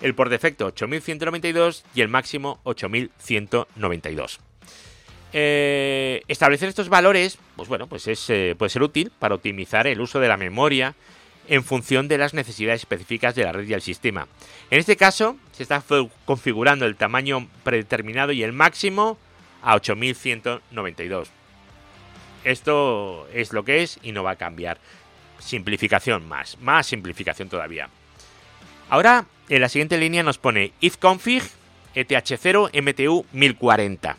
el 0.00 0.14
por 0.16 0.28
defecto 0.28 0.66
8192 0.66 1.84
y 1.94 2.00
el 2.00 2.08
máximo 2.08 2.58
8192. 2.64 4.40
Eh, 5.32 6.22
establecer 6.26 6.68
estos 6.68 6.88
valores, 6.88 7.38
pues 7.54 7.68
bueno, 7.68 7.86
pues 7.86 8.08
es, 8.08 8.26
puede 8.56 8.70
ser 8.70 8.82
útil 8.82 9.12
para 9.18 9.36
optimizar 9.36 9.86
el 9.86 10.00
uso 10.00 10.18
de 10.18 10.28
la 10.28 10.36
memoria 10.36 10.96
en 11.48 11.64
función 11.64 12.08
de 12.08 12.18
las 12.18 12.34
necesidades 12.34 12.80
específicas 12.82 13.34
de 13.34 13.44
la 13.44 13.52
red 13.52 13.68
y 13.68 13.72
el 13.72 13.82
sistema. 13.82 14.28
En 14.70 14.78
este 14.78 14.96
caso, 14.96 15.36
se 15.52 15.62
está 15.62 15.82
configurando 16.24 16.86
el 16.86 16.96
tamaño 16.96 17.48
predeterminado 17.64 18.32
y 18.32 18.42
el 18.42 18.52
máximo 18.52 19.18
a 19.62 19.74
8192. 19.74 21.28
Esto 22.44 23.26
es 23.32 23.52
lo 23.52 23.64
que 23.64 23.82
es 23.82 23.98
y 24.02 24.12
no 24.12 24.22
va 24.22 24.32
a 24.32 24.36
cambiar. 24.36 24.78
Simplificación 25.38 26.26
más, 26.28 26.58
más 26.60 26.86
simplificación 26.86 27.48
todavía. 27.48 27.88
Ahora, 28.88 29.26
en 29.48 29.60
la 29.60 29.68
siguiente 29.68 29.98
línea 29.98 30.22
nos 30.22 30.38
pone 30.38 30.72
ifconfig 30.80 31.42
eth0 31.94 32.70
mtu 32.82 33.26
1040. 33.32 34.16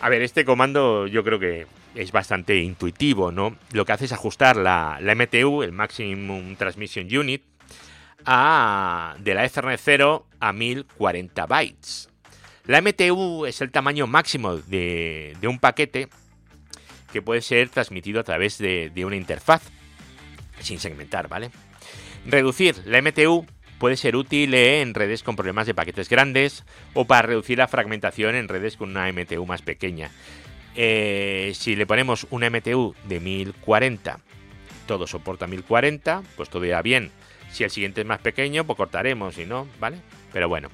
A 0.00 0.08
ver, 0.08 0.22
este 0.22 0.44
comando 0.44 1.06
yo 1.06 1.22
creo 1.22 1.38
que 1.38 1.66
es 1.94 2.12
bastante 2.12 2.56
intuitivo, 2.56 3.32
¿no? 3.32 3.56
Lo 3.72 3.84
que 3.84 3.92
hace 3.92 4.04
es 4.04 4.12
ajustar 4.12 4.56
la, 4.56 4.98
MTU, 5.00 5.62
el 5.62 5.72
Maximum 5.72 6.56
Transmission 6.56 7.06
Unit, 7.14 7.42
a, 8.24 9.16
de 9.18 9.34
la 9.34 9.44
Ethernet 9.44 9.80
0 9.82 10.26
a 10.40 10.52
1040 10.52 11.46
bytes. 11.46 12.10
La 12.66 12.80
MTU 12.80 13.46
es 13.46 13.60
el 13.60 13.70
tamaño 13.70 14.06
máximo 14.06 14.56
de, 14.56 15.36
de 15.40 15.48
un 15.48 15.58
paquete 15.58 16.08
que 17.12 17.22
puede 17.22 17.42
ser 17.42 17.68
transmitido 17.68 18.20
a 18.20 18.24
través 18.24 18.58
de, 18.58 18.92
una 19.04 19.16
interfaz, 19.16 19.62
sin 20.60 20.78
segmentar, 20.78 21.28
¿vale? 21.28 21.50
Reducir 22.26 22.76
la 22.84 23.00
MTU 23.02 23.46
puede 23.78 23.96
ser 23.96 24.14
útil 24.16 24.54
en 24.54 24.94
redes 24.94 25.22
con 25.22 25.36
problemas 25.36 25.66
de 25.66 25.74
paquetes 25.74 26.08
grandes 26.08 26.64
o 26.92 27.06
para 27.06 27.22
reducir 27.22 27.58
la 27.58 27.68
fragmentación 27.68 28.34
en 28.34 28.48
redes 28.48 28.76
con 28.76 28.90
una 28.90 29.10
MTU 29.10 29.46
más 29.46 29.62
pequeña. 29.62 30.10
Eh, 30.82 31.52
si 31.54 31.76
le 31.76 31.84
ponemos 31.84 32.26
una 32.30 32.48
MTU 32.48 32.94
de 33.04 33.20
1040, 33.20 34.18
todo 34.86 35.06
soporta 35.06 35.46
1040, 35.46 36.22
pues 36.38 36.48
todo 36.48 36.64
irá 36.64 36.80
bien. 36.80 37.10
Si 37.52 37.64
el 37.64 37.70
siguiente 37.70 38.00
es 38.00 38.06
más 38.06 38.20
pequeño, 38.20 38.64
pues 38.64 38.78
cortaremos 38.78 39.36
y 39.36 39.44
no, 39.44 39.68
¿vale? 39.78 39.98
Pero 40.32 40.48
bueno, 40.48 40.70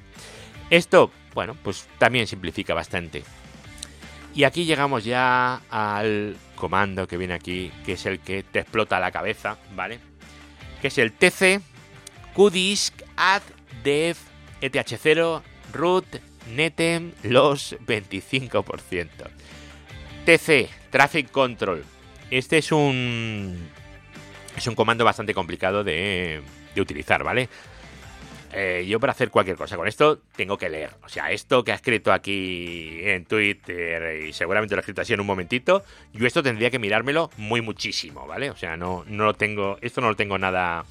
esto, 0.70 1.10
bueno, 1.34 1.56
pues 1.60 1.88
también 1.98 2.28
simplifica 2.28 2.72
bastante. 2.72 3.24
Y 4.32 4.44
aquí 4.44 4.64
llegamos 4.64 5.02
ya 5.02 5.62
al 5.70 6.36
comando 6.54 7.08
que 7.08 7.16
viene 7.16 7.34
aquí, 7.34 7.72
que 7.84 7.94
es 7.94 8.06
el 8.06 8.20
que 8.20 8.44
te 8.44 8.60
explota 8.60 9.00
la 9.00 9.10
cabeza, 9.10 9.58
¿vale? 9.74 9.98
Que 10.80 10.86
es 10.86 10.98
el 10.98 11.14
tc 11.14 11.60
qdisk 12.32 13.02
add 13.16 13.42
dev 13.82 14.16
eth0 14.60 15.42
root 15.72 16.06
netem 16.54 17.10
los 17.24 17.76
25%. 17.80 19.08
TC, 20.26 20.68
Traffic 20.90 21.30
Control. 21.30 21.84
Este 22.32 22.58
es 22.58 22.72
un 22.72 23.56
es 24.56 24.66
un 24.66 24.74
comando 24.74 25.04
bastante 25.04 25.32
complicado 25.32 25.84
de, 25.84 26.42
utilizar, 26.76 27.22
¿vale? 27.22 27.48
Eh, 28.52 28.84
yo 28.88 28.98
para 28.98 29.12
hacer 29.12 29.30
cualquier 29.30 29.56
cosa 29.56 29.76
con 29.76 29.86
esto 29.86 30.18
tengo 30.34 30.58
que 30.58 30.68
leer. 30.68 30.90
O 31.04 31.08
sea, 31.08 31.30
esto 31.30 31.62
que 31.62 31.70
ha 31.70 31.76
escrito 31.76 32.12
aquí 32.12 32.98
en 33.04 33.24
Twitter 33.24 34.24
y 34.26 34.32
seguramente 34.32 34.74
lo 34.74 34.80
ha 34.80 34.82
escrito 34.82 35.02
así 35.02 35.12
en 35.12 35.20
un 35.20 35.26
momentito, 35.28 35.84
yo 36.12 36.26
esto 36.26 36.42
tendría 36.42 36.72
que 36.72 36.80
mirármelo 36.80 37.30
muy 37.36 37.60
muchísimo, 37.60 38.26
¿vale? 38.26 38.50
O 38.50 38.56
sea, 38.56 38.76
no, 38.76 39.04
no 39.06 39.26
lo 39.26 39.34
tengo, 39.34 39.78
esto 39.80 40.00
no 40.00 40.08
lo 40.08 40.16
tengo 40.16 40.38
nada, 40.38 40.84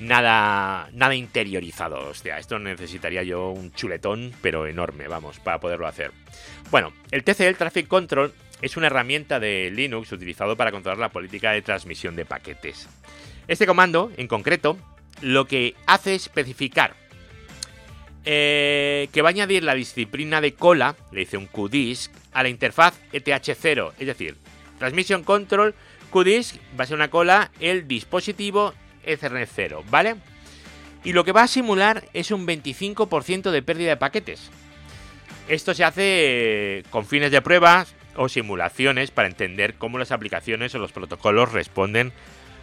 nada, 0.00 0.90
nada 0.92 1.14
interiorizado. 1.14 2.10
O 2.10 2.14
sea, 2.14 2.38
esto 2.38 2.58
necesitaría 2.58 3.22
yo 3.22 3.48
un 3.48 3.72
chuletón, 3.72 4.32
pero 4.42 4.66
enorme, 4.66 5.08
vamos, 5.08 5.38
para 5.38 5.60
poderlo 5.60 5.86
hacer. 5.86 6.12
Bueno, 6.70 6.92
el 7.10 7.24
TCL 7.24 7.56
Traffic 7.56 7.88
Control 7.88 8.34
es 8.62 8.76
una 8.76 8.86
herramienta 8.86 9.38
de 9.40 9.70
Linux 9.70 10.12
utilizado 10.12 10.56
para 10.56 10.72
controlar 10.72 10.98
la 10.98 11.10
política 11.10 11.52
de 11.52 11.62
transmisión 11.62 12.16
de 12.16 12.24
paquetes. 12.24 12.88
Este 13.48 13.66
comando, 13.66 14.10
en 14.16 14.28
concreto, 14.28 14.78
lo 15.20 15.46
que 15.46 15.74
hace 15.86 16.14
es 16.14 16.22
especificar 16.22 16.94
eh, 18.24 19.08
que 19.12 19.22
va 19.22 19.28
a 19.28 19.30
añadir 19.30 19.62
la 19.62 19.74
disciplina 19.74 20.40
de 20.40 20.54
cola, 20.54 20.96
le 21.12 21.20
dice 21.20 21.36
un 21.36 21.46
QDISC, 21.46 22.10
a 22.32 22.42
la 22.42 22.48
interfaz 22.48 22.98
ETH0. 23.12 23.92
Es 23.98 24.06
decir, 24.06 24.36
Transmission 24.78 25.22
Control 25.22 25.74
QDISC 26.10 26.56
va 26.78 26.84
a 26.84 26.86
ser 26.86 26.96
una 26.96 27.08
cola 27.08 27.50
el 27.60 27.86
dispositivo 27.86 28.74
Ethernet 29.04 29.48
0, 29.54 29.84
¿vale? 29.90 30.16
Y 31.04 31.12
lo 31.12 31.24
que 31.24 31.30
va 31.30 31.44
a 31.44 31.48
simular 31.48 32.04
es 32.14 32.32
un 32.32 32.46
25% 32.46 33.52
de 33.52 33.62
pérdida 33.62 33.90
de 33.90 33.96
paquetes. 33.96 34.50
Esto 35.48 35.72
se 35.72 35.84
hace 35.84 36.82
con 36.90 37.06
fines 37.06 37.30
de 37.30 37.42
pruebas 37.42 37.94
o 38.16 38.28
simulaciones 38.28 39.10
para 39.10 39.28
entender 39.28 39.74
cómo 39.74 39.98
las 39.98 40.12
aplicaciones 40.12 40.74
o 40.74 40.78
los 40.78 40.92
protocolos 40.92 41.52
responden 41.52 42.12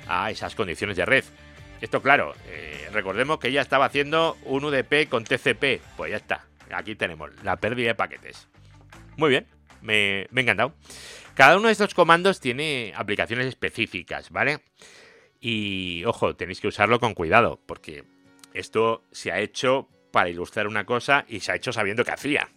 a 0.07 0.31
esas 0.31 0.55
condiciones 0.55 0.97
de 0.97 1.05
red. 1.05 1.23
Esto, 1.81 2.01
claro, 2.01 2.33
eh, 2.47 2.87
recordemos 2.93 3.39
que 3.39 3.49
ella 3.49 3.61
estaba 3.61 3.85
haciendo 3.85 4.37
un 4.45 4.63
UDP 4.63 5.09
con 5.09 5.23
TCP. 5.23 5.81
Pues 5.97 6.11
ya 6.11 6.17
está. 6.17 6.45
Aquí 6.71 6.95
tenemos 6.95 7.31
la 7.43 7.57
pérdida 7.57 7.89
de 7.89 7.95
paquetes. 7.95 8.47
Muy 9.17 9.29
bien, 9.29 9.47
me, 9.81 10.27
me 10.31 10.41
encantado. 10.41 10.73
Cada 11.33 11.57
uno 11.57 11.67
de 11.67 11.73
estos 11.73 11.93
comandos 11.93 12.39
tiene 12.39 12.93
aplicaciones 12.95 13.47
específicas, 13.47 14.29
¿vale? 14.29 14.59
Y 15.39 16.03
ojo, 16.05 16.35
tenéis 16.35 16.61
que 16.61 16.67
usarlo 16.67 16.99
con 16.99 17.13
cuidado, 17.13 17.59
porque 17.65 18.03
esto 18.53 19.03
se 19.11 19.31
ha 19.31 19.39
hecho 19.39 19.89
para 20.11 20.29
ilustrar 20.29 20.67
una 20.67 20.85
cosa 20.85 21.25
y 21.27 21.39
se 21.39 21.51
ha 21.51 21.55
hecho 21.55 21.73
sabiendo 21.73 22.05
que 22.05 22.11
hacía. 22.11 22.49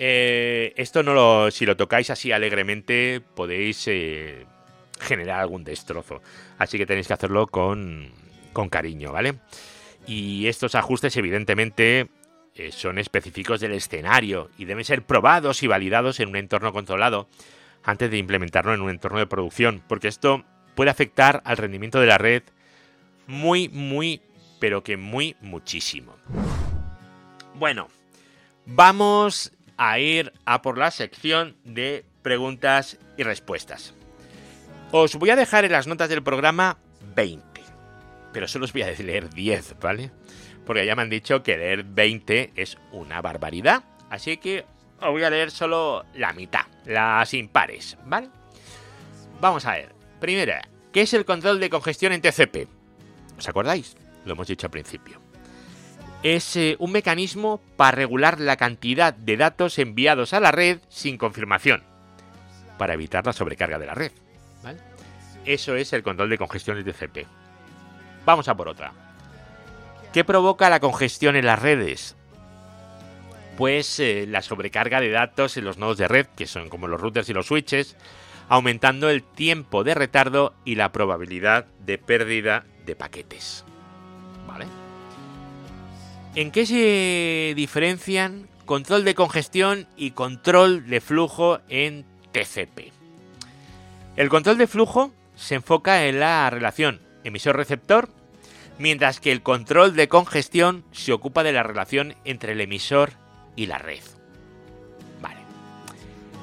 Eh, 0.00 0.72
esto 0.76 1.02
no 1.02 1.12
lo, 1.12 1.50
si 1.50 1.66
lo 1.66 1.76
tocáis 1.76 2.08
así 2.10 2.30
alegremente 2.30 3.20
podéis 3.34 3.88
eh, 3.88 4.46
generar 5.00 5.40
algún 5.40 5.64
destrozo. 5.64 6.22
Así 6.56 6.78
que 6.78 6.86
tenéis 6.86 7.08
que 7.08 7.14
hacerlo 7.14 7.48
con, 7.48 8.12
con 8.52 8.68
cariño, 8.68 9.12
¿vale? 9.12 9.34
Y 10.06 10.46
estos 10.46 10.76
ajustes 10.76 11.16
evidentemente 11.16 12.08
eh, 12.54 12.70
son 12.70 12.98
específicos 12.98 13.60
del 13.60 13.72
escenario 13.72 14.50
y 14.56 14.66
deben 14.66 14.84
ser 14.84 15.02
probados 15.02 15.62
y 15.64 15.66
validados 15.66 16.20
en 16.20 16.28
un 16.28 16.36
entorno 16.36 16.72
controlado 16.72 17.28
antes 17.82 18.10
de 18.10 18.18
implementarlo 18.18 18.74
en 18.74 18.80
un 18.80 18.90
entorno 18.90 19.18
de 19.18 19.26
producción, 19.26 19.82
porque 19.88 20.08
esto 20.08 20.44
puede 20.76 20.90
afectar 20.90 21.42
al 21.44 21.56
rendimiento 21.56 22.00
de 22.00 22.06
la 22.06 22.18
red 22.18 22.44
muy, 23.26 23.68
muy, 23.68 24.22
pero 24.60 24.82
que 24.84 24.96
muy 24.96 25.36
muchísimo. 25.40 26.14
Bueno, 27.54 27.88
vamos 28.64 29.52
a 29.78 29.98
ir 30.00 30.32
a 30.44 30.60
por 30.60 30.76
la 30.76 30.90
sección 30.90 31.56
de 31.64 32.04
preguntas 32.22 32.98
y 33.16 33.22
respuestas. 33.22 33.94
Os 34.90 35.14
voy 35.14 35.30
a 35.30 35.36
dejar 35.36 35.64
en 35.64 35.72
las 35.72 35.86
notas 35.86 36.08
del 36.08 36.22
programa 36.22 36.78
20, 37.14 37.62
pero 38.32 38.48
solo 38.48 38.64
os 38.64 38.72
voy 38.72 38.82
a 38.82 38.90
leer 38.90 39.30
10, 39.30 39.76
¿vale? 39.80 40.10
Porque 40.66 40.84
ya 40.84 40.96
me 40.96 41.02
han 41.02 41.10
dicho 41.10 41.42
que 41.42 41.56
leer 41.56 41.84
20 41.84 42.52
es 42.56 42.76
una 42.92 43.22
barbaridad, 43.22 43.84
así 44.10 44.36
que 44.36 44.66
os 45.00 45.10
voy 45.10 45.22
a 45.22 45.30
leer 45.30 45.50
solo 45.50 46.04
la 46.14 46.32
mitad, 46.32 46.66
las 46.84 47.32
impares, 47.32 47.96
¿vale? 48.04 48.28
Vamos 49.40 49.64
a 49.64 49.72
ver. 49.72 49.94
Primera, 50.20 50.68
¿qué 50.92 51.02
es 51.02 51.14
el 51.14 51.24
control 51.24 51.60
de 51.60 51.70
congestión 51.70 52.12
en 52.12 52.20
TCP? 52.20 52.68
¿Os 53.38 53.48
acordáis? 53.48 53.96
Lo 54.24 54.32
hemos 54.32 54.48
dicho 54.48 54.66
al 54.66 54.72
principio 54.72 55.27
es 56.22 56.56
eh, 56.56 56.76
un 56.78 56.92
mecanismo 56.92 57.60
para 57.76 57.92
regular 57.92 58.40
la 58.40 58.56
cantidad 58.56 59.14
de 59.14 59.36
datos 59.36 59.78
enviados 59.78 60.32
a 60.32 60.40
la 60.40 60.50
red 60.50 60.80
sin 60.88 61.16
confirmación, 61.16 61.82
para 62.76 62.94
evitar 62.94 63.24
la 63.24 63.32
sobrecarga 63.32 63.78
de 63.78 63.86
la 63.86 63.94
red. 63.94 64.12
Eso 65.44 65.76
es 65.76 65.92
el 65.92 66.02
control 66.02 66.28
de 66.28 66.38
congestión 66.38 66.82
de 66.82 66.92
TCP. 66.92 67.26
Vamos 68.26 68.48
a 68.48 68.56
por 68.56 68.68
otra. 68.68 68.92
¿Qué 70.12 70.24
provoca 70.24 70.68
la 70.68 70.80
congestión 70.80 71.36
en 71.36 71.46
las 71.46 71.58
redes? 71.58 72.16
Pues 73.56 73.98
eh, 73.98 74.26
la 74.28 74.42
sobrecarga 74.42 75.00
de 75.00 75.10
datos 75.10 75.56
en 75.56 75.64
los 75.64 75.78
nodos 75.78 75.96
de 75.98 76.08
red, 76.08 76.26
que 76.36 76.46
son 76.46 76.68
como 76.68 76.86
los 76.86 77.00
routers 77.00 77.28
y 77.28 77.32
los 77.32 77.46
switches, 77.46 77.96
aumentando 78.48 79.08
el 79.08 79.22
tiempo 79.22 79.84
de 79.84 79.94
retardo 79.94 80.54
y 80.64 80.74
la 80.74 80.92
probabilidad 80.92 81.66
de 81.80 81.98
pérdida 81.98 82.66
de 82.84 82.96
paquetes. 82.96 83.64
¿Vale? 84.46 84.66
¿En 86.38 86.52
qué 86.52 86.66
se 86.66 87.52
diferencian 87.56 88.48
control 88.64 89.02
de 89.04 89.16
congestión 89.16 89.88
y 89.96 90.12
control 90.12 90.86
de 90.86 91.00
flujo 91.00 91.58
en 91.68 92.04
TCP? 92.30 92.92
El 94.14 94.28
control 94.28 94.56
de 94.56 94.68
flujo 94.68 95.12
se 95.34 95.56
enfoca 95.56 96.06
en 96.06 96.20
la 96.20 96.48
relación 96.48 97.00
emisor-receptor, 97.24 98.08
mientras 98.78 99.18
que 99.18 99.32
el 99.32 99.42
control 99.42 99.96
de 99.96 100.06
congestión 100.06 100.84
se 100.92 101.12
ocupa 101.12 101.42
de 101.42 101.50
la 101.50 101.64
relación 101.64 102.14
entre 102.24 102.52
el 102.52 102.60
emisor 102.60 103.14
y 103.56 103.66
la 103.66 103.78
red. 103.78 104.04
Vale. 105.20 105.40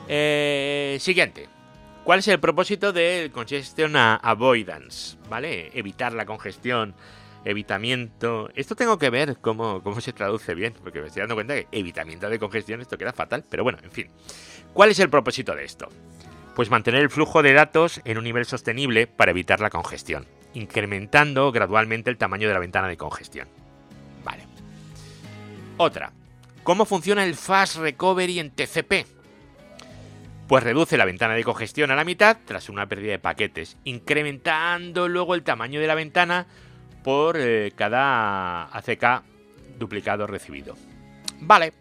Eh, 0.10 0.98
siguiente. 1.00 1.48
¿Cuál 2.04 2.20
es 2.20 2.28
el 2.28 2.42
propósito 2.42 2.92
del 2.92 3.32
congestion 3.32 3.96
avoidance? 3.96 5.16
¿Vale? 5.30 5.72
Evitar 5.74 6.12
la 6.12 6.26
congestión 6.26 6.96
evitamiento. 7.46 8.50
Esto 8.56 8.76
tengo 8.76 8.98
que 8.98 9.10
ver 9.10 9.38
cómo, 9.40 9.82
cómo 9.82 10.02
se 10.02 10.12
traduce 10.12 10.54
bien, 10.56 10.74
porque 10.74 11.00
me 11.00 11.08
estoy 11.08 11.22
dando 11.22 11.36
cuenta 11.36 11.56
que 11.56 11.68
evitamiento 11.72 12.30
de 12.30 12.40
congestión, 12.40 12.82
esto 12.82 12.98
queda 12.98 13.14
fatal, 13.14 13.46
pero 13.50 13.64
bueno, 13.64 13.78
en 13.84 13.92
fin. 13.92 14.08
¿Cuál 14.74 14.92
es 14.92 15.00
el 15.00 15.10
propósito 15.10 15.56
de 15.56 15.64
esto? 15.64 15.88
Pues 16.56 16.70
mantener 16.70 17.02
el 17.02 17.10
flujo 17.10 17.44
de 17.44 17.54
datos 17.54 18.02
en 18.04 18.18
un 18.18 18.24
nivel 18.24 18.46
sostenible 18.46 19.08
para 19.08 19.32
evitar 19.32 19.60
la 19.62 19.70
congestión, 19.70 20.26
incrementando 20.54 21.52
gradualmente 21.52 22.10
el 22.10 22.18
tamaño 22.18 22.48
de 22.48 22.54
la 22.54 22.60
ventana 22.60 22.88
de 22.88 22.98
congestión. 22.98 23.48
Vale. 24.24 24.44
Otra. 25.78 26.12
¿Cómo 26.64 26.86
funciona 26.86 27.24
el 27.24 27.36
Fast 27.36 27.76
Recovery 27.78 28.40
en 28.40 28.50
TCP? 28.50 29.06
Pues 30.48 30.64
reduce 30.64 30.98
la 30.98 31.06
ventana 31.06 31.34
de 31.34 31.44
congestión 31.44 31.92
a 31.92 31.96
la 31.96 32.04
mitad 32.04 32.38
tras 32.46 32.70
una 32.70 32.88
pérdida 32.88 33.12
de 33.12 33.20
paquetes, 33.20 33.78
incrementando 33.84 35.08
luego 35.08 35.36
el 35.36 35.44
tamaño 35.44 35.80
de 35.80 35.88
la 35.88 35.96
ventana 35.96 36.48
por 37.06 37.38
eh, 37.38 37.72
cada 37.76 38.64
ACK 38.76 39.24
duplicado 39.78 40.26
recibido. 40.26 40.76
Vale. 41.40 41.72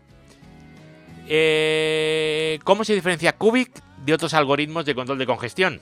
Eh, 1.26 2.58
¿Cómo 2.62 2.84
se 2.84 2.94
diferencia 2.94 3.32
Cubic 3.32 3.70
de 4.04 4.12
otros 4.12 4.34
algoritmos 4.34 4.84
de 4.84 4.94
control 4.94 5.16
de 5.16 5.24
congestión? 5.24 5.80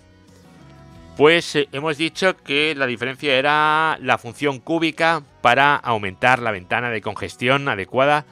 Pues 1.16 1.57
eh, 1.57 1.68
hemos 1.72 1.99
dicho 1.99 2.36
que 2.36 2.76
la 2.76 2.86
diferencia 2.86 3.34
era 3.34 3.99
la 4.01 4.16
función 4.16 4.61
cúbica 4.61 5.24
para 5.40 5.74
aumentar 5.74 6.38
la 6.38 6.53
ventana 6.53 6.90
de 6.90 7.03
congestión 7.03 7.68
adecuada 7.68 8.24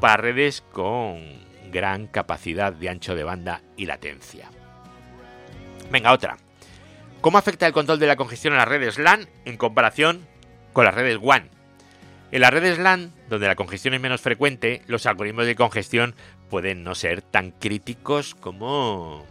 para 0.00 0.16
redes 0.16 0.64
con 0.72 1.22
gran 1.70 2.08
capacidad 2.08 2.72
de 2.72 2.88
ancho 2.88 3.14
de 3.14 3.22
banda 3.22 3.62
y 3.76 3.86
latencia. 3.86 4.50
Venga, 5.92 6.12
otra. 6.12 6.38
¿Cómo 7.20 7.38
afecta 7.38 7.68
el 7.68 7.72
control 7.72 8.00
de 8.00 8.08
la 8.08 8.16
congestión 8.16 8.54
a 8.54 8.58
las 8.58 8.68
redes 8.68 8.98
LAN 8.98 9.28
en 9.44 9.56
comparación 9.56 10.26
con 10.76 10.84
las 10.84 10.94
redes 10.94 11.16
WAN. 11.16 11.48
En 12.32 12.42
las 12.42 12.50
redes 12.50 12.78
LAN, 12.78 13.10
donde 13.30 13.46
la 13.46 13.54
congestión 13.54 13.94
es 13.94 14.00
menos 14.02 14.20
frecuente, 14.20 14.82
los 14.88 15.06
algoritmos 15.06 15.46
de 15.46 15.56
congestión 15.56 16.14
pueden 16.50 16.84
no 16.84 16.94
ser 16.94 17.22
tan 17.22 17.50
críticos 17.50 18.34
como 18.34 19.24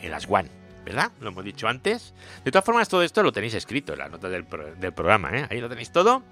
en 0.00 0.12
las 0.12 0.28
WAN, 0.28 0.48
¿verdad? 0.84 1.10
Lo 1.20 1.30
hemos 1.30 1.44
dicho 1.44 1.66
antes. 1.66 2.14
De 2.44 2.52
todas 2.52 2.64
formas, 2.64 2.88
todo 2.88 3.02
esto 3.02 3.24
lo 3.24 3.32
tenéis 3.32 3.54
escrito 3.54 3.94
en 3.94 3.98
las 3.98 4.10
notas 4.12 4.30
del, 4.30 4.44
programa, 4.92 5.36
¿eh? 5.36 5.48
Ahí 5.50 5.60
lo 5.60 5.68
tenéis 5.68 5.90
todo, 5.90 6.22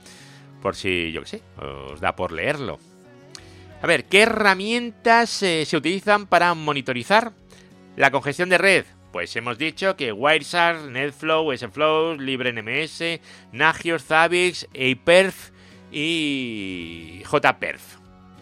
por 0.63 0.77
si, 0.77 1.11
yo 1.11 1.23
qué 1.23 1.27
sé, 1.27 1.43
os 1.57 2.01
da 2.01 2.15
por 2.15 2.31
leerlo. 2.31 2.79
A 3.83 3.87
ver, 3.89 4.05
¿qué 4.05 4.23
herramientas 4.23 5.43
eh, 5.43 5.65
se 5.67 5.77
utilizan 5.77 6.29
para 6.29 6.55
monitorizar 6.55 7.33
la 7.97 8.13
congestión 8.13 8.49
de 8.49 8.59
red? 8.59 8.85
Pues 9.13 9.37
hemos 9.37 9.59
dicho 9.59 9.95
que 9.95 10.11
Wireshark, 10.11 10.91
NetFlow, 10.91 11.55
SFlow, 11.55 12.17
LibreNMS, 12.19 13.21
Nagios, 13.53 14.05
Zabbix, 14.05 14.67
APerf 14.71 15.51
y 15.91 17.23
JPerf. 17.31 17.99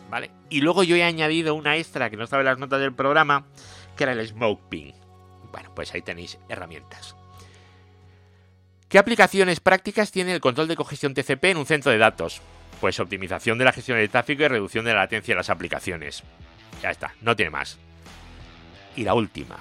¿Vale? 0.08 0.30
Y 0.48 0.60
luego 0.60 0.84
yo 0.84 0.94
he 0.94 1.02
añadido 1.02 1.54
una 1.54 1.76
extra 1.76 2.08
que 2.08 2.16
no 2.16 2.24
estaba 2.24 2.42
en 2.42 2.46
las 2.46 2.58
notas 2.58 2.80
del 2.80 2.94
programa, 2.94 3.46
que 3.96 4.04
era 4.04 4.12
el 4.12 4.26
Smoke 4.26 4.68
Ping. 4.68 4.92
Bueno, 5.50 5.72
pues 5.74 5.92
ahí 5.92 6.02
tenéis 6.02 6.38
herramientas. 6.48 7.16
¿Qué 8.88 8.98
aplicaciones 8.98 9.60
prácticas 9.60 10.12
tiene 10.12 10.32
el 10.32 10.40
control 10.40 10.68
de 10.68 10.76
congestión 10.76 11.14
TCP 11.14 11.44
en 11.46 11.56
un 11.58 11.66
centro 11.66 11.90
de 11.90 11.98
datos? 11.98 12.42
Pues 12.80 12.98
optimización 13.00 13.58
de 13.58 13.64
la 13.64 13.72
gestión 13.72 13.98
del 13.98 14.10
tráfico 14.10 14.44
y 14.44 14.48
reducción 14.48 14.84
de 14.84 14.94
la 14.94 15.00
latencia 15.00 15.34
de 15.34 15.38
las 15.38 15.50
aplicaciones. 15.50 16.22
Ya 16.80 16.90
está, 16.90 17.14
no 17.20 17.34
tiene 17.34 17.50
más. 17.50 17.78
Y 18.96 19.04
la 19.04 19.14
última, 19.14 19.56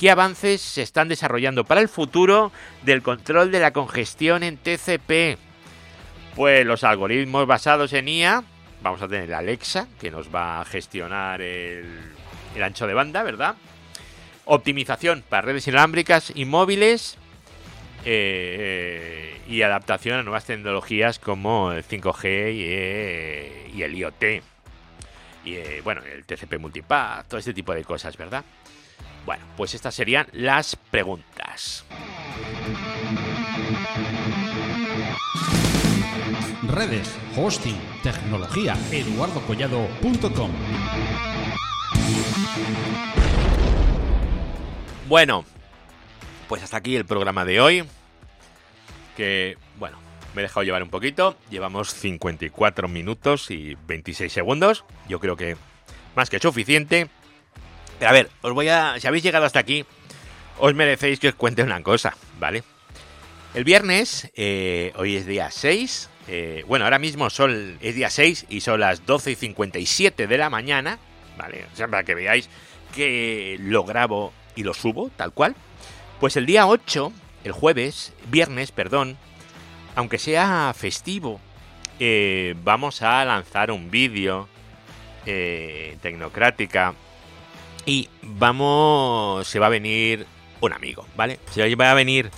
¿Qué 0.00 0.10
avances 0.10 0.62
se 0.62 0.80
están 0.80 1.08
desarrollando 1.08 1.64
para 1.64 1.82
el 1.82 1.88
futuro 1.90 2.52
del 2.84 3.02
control 3.02 3.52
de 3.52 3.60
la 3.60 3.74
congestión 3.74 4.42
en 4.42 4.56
TCP? 4.56 5.38
Pues 6.34 6.64
los 6.64 6.84
algoritmos 6.84 7.46
basados 7.46 7.92
en 7.92 8.08
IA, 8.08 8.42
vamos 8.82 9.02
a 9.02 9.08
tener 9.08 9.34
Alexa, 9.34 9.88
que 10.00 10.10
nos 10.10 10.34
va 10.34 10.62
a 10.62 10.64
gestionar 10.64 11.42
el, 11.42 11.84
ancho 12.62 12.86
de 12.86 12.94
banda, 12.94 13.22
¿verdad? 13.22 13.56
Optimización 14.46 15.22
para 15.28 15.42
redes 15.42 15.68
inalámbricas 15.68 16.32
y 16.34 16.46
móviles. 16.46 17.18
Eh, 18.06 19.38
y 19.48 19.60
adaptación 19.60 20.18
a 20.18 20.22
nuevas 20.22 20.46
tecnologías 20.46 21.18
como 21.18 21.72
el 21.72 21.84
5G 21.84 22.20
eh, 22.24 23.70
y, 23.74 23.82
el 23.82 23.94
IoT. 23.94 24.22
Y 25.44 25.56
eh, 25.56 25.82
bueno, 25.84 26.00
el 26.10 26.24
TCP 26.24 26.58
multipath, 26.58 27.28
todo 27.28 27.38
este 27.38 27.52
tipo 27.52 27.74
de 27.74 27.84
cosas, 27.84 28.16
¿verdad? 28.16 28.42
Bueno, 29.26 29.44
pues 29.56 29.74
estas 29.74 29.94
serían 29.94 30.26
las 30.32 30.76
preguntas. 30.76 31.84
Redes, 36.68 37.18
hosting, 37.36 37.76
tecnología, 38.02 38.76
eduardocollado.com. 38.92 40.50
Bueno, 45.08 45.44
pues 46.48 46.62
hasta 46.62 46.76
aquí 46.76 46.94
el 46.96 47.04
programa 47.04 47.44
de 47.44 47.60
hoy. 47.60 47.84
Que, 49.16 49.58
bueno, 49.78 49.98
me 50.34 50.42
he 50.42 50.44
dejado 50.44 50.62
llevar 50.62 50.82
un 50.82 50.90
poquito. 50.90 51.36
Llevamos 51.50 51.92
54 51.92 52.88
minutos 52.88 53.50
y 53.50 53.76
26 53.86 54.32
segundos. 54.32 54.84
Yo 55.08 55.18
creo 55.18 55.36
que 55.36 55.56
más 56.14 56.30
que 56.30 56.38
suficiente 56.38 57.08
Pero 58.00 58.08
a 58.08 58.14
ver, 58.14 58.30
os 58.40 58.54
voy 58.54 58.66
a. 58.68 58.98
Si 58.98 59.06
habéis 59.06 59.22
llegado 59.22 59.44
hasta 59.44 59.58
aquí, 59.58 59.84
os 60.58 60.74
merecéis 60.74 61.20
que 61.20 61.28
os 61.28 61.34
cuente 61.34 61.62
una 61.62 61.82
cosa, 61.82 62.16
¿vale? 62.38 62.64
El 63.52 63.64
viernes, 63.64 64.30
eh, 64.36 64.94
hoy 64.96 65.16
es 65.16 65.26
día 65.26 65.50
6. 65.50 66.08
eh, 66.28 66.64
bueno, 66.66 66.86
ahora 66.86 66.98
mismo 66.98 67.28
son, 67.28 67.76
es 67.82 67.94
día 67.94 68.08
6 68.08 68.46
y 68.48 68.62
son 68.62 68.80
las 68.80 69.04
12 69.04 69.32
y 69.32 69.34
57 69.34 70.26
de 70.26 70.38
la 70.38 70.48
mañana, 70.48 70.98
¿vale? 71.36 71.66
O 71.70 71.76
sea, 71.76 71.88
para 71.88 72.02
que 72.02 72.14
veáis 72.14 72.48
que 72.94 73.58
lo 73.60 73.84
grabo 73.84 74.32
y 74.56 74.62
lo 74.62 74.72
subo, 74.72 75.10
tal 75.14 75.32
cual. 75.32 75.54
Pues 76.20 76.38
el 76.38 76.46
día 76.46 76.66
8, 76.66 77.12
el 77.44 77.52
jueves, 77.52 78.14
viernes, 78.30 78.72
perdón, 78.72 79.18
aunque 79.94 80.16
sea 80.16 80.72
festivo, 80.74 81.38
eh, 81.98 82.54
vamos 82.64 83.02
a 83.02 83.22
lanzar 83.26 83.70
un 83.70 83.90
vídeo 83.90 84.48
tecnocrática 86.00 86.94
y 87.86 88.08
vamos, 88.22 89.46
se 89.46 89.58
va 89.58 89.66
a 89.66 89.70
venir 89.70 90.26
un 90.60 90.72
amigo, 90.72 91.06
¿vale? 91.16 91.38
Se 91.50 91.74
va 91.74 91.90
a 91.90 91.94
venir 91.94 92.30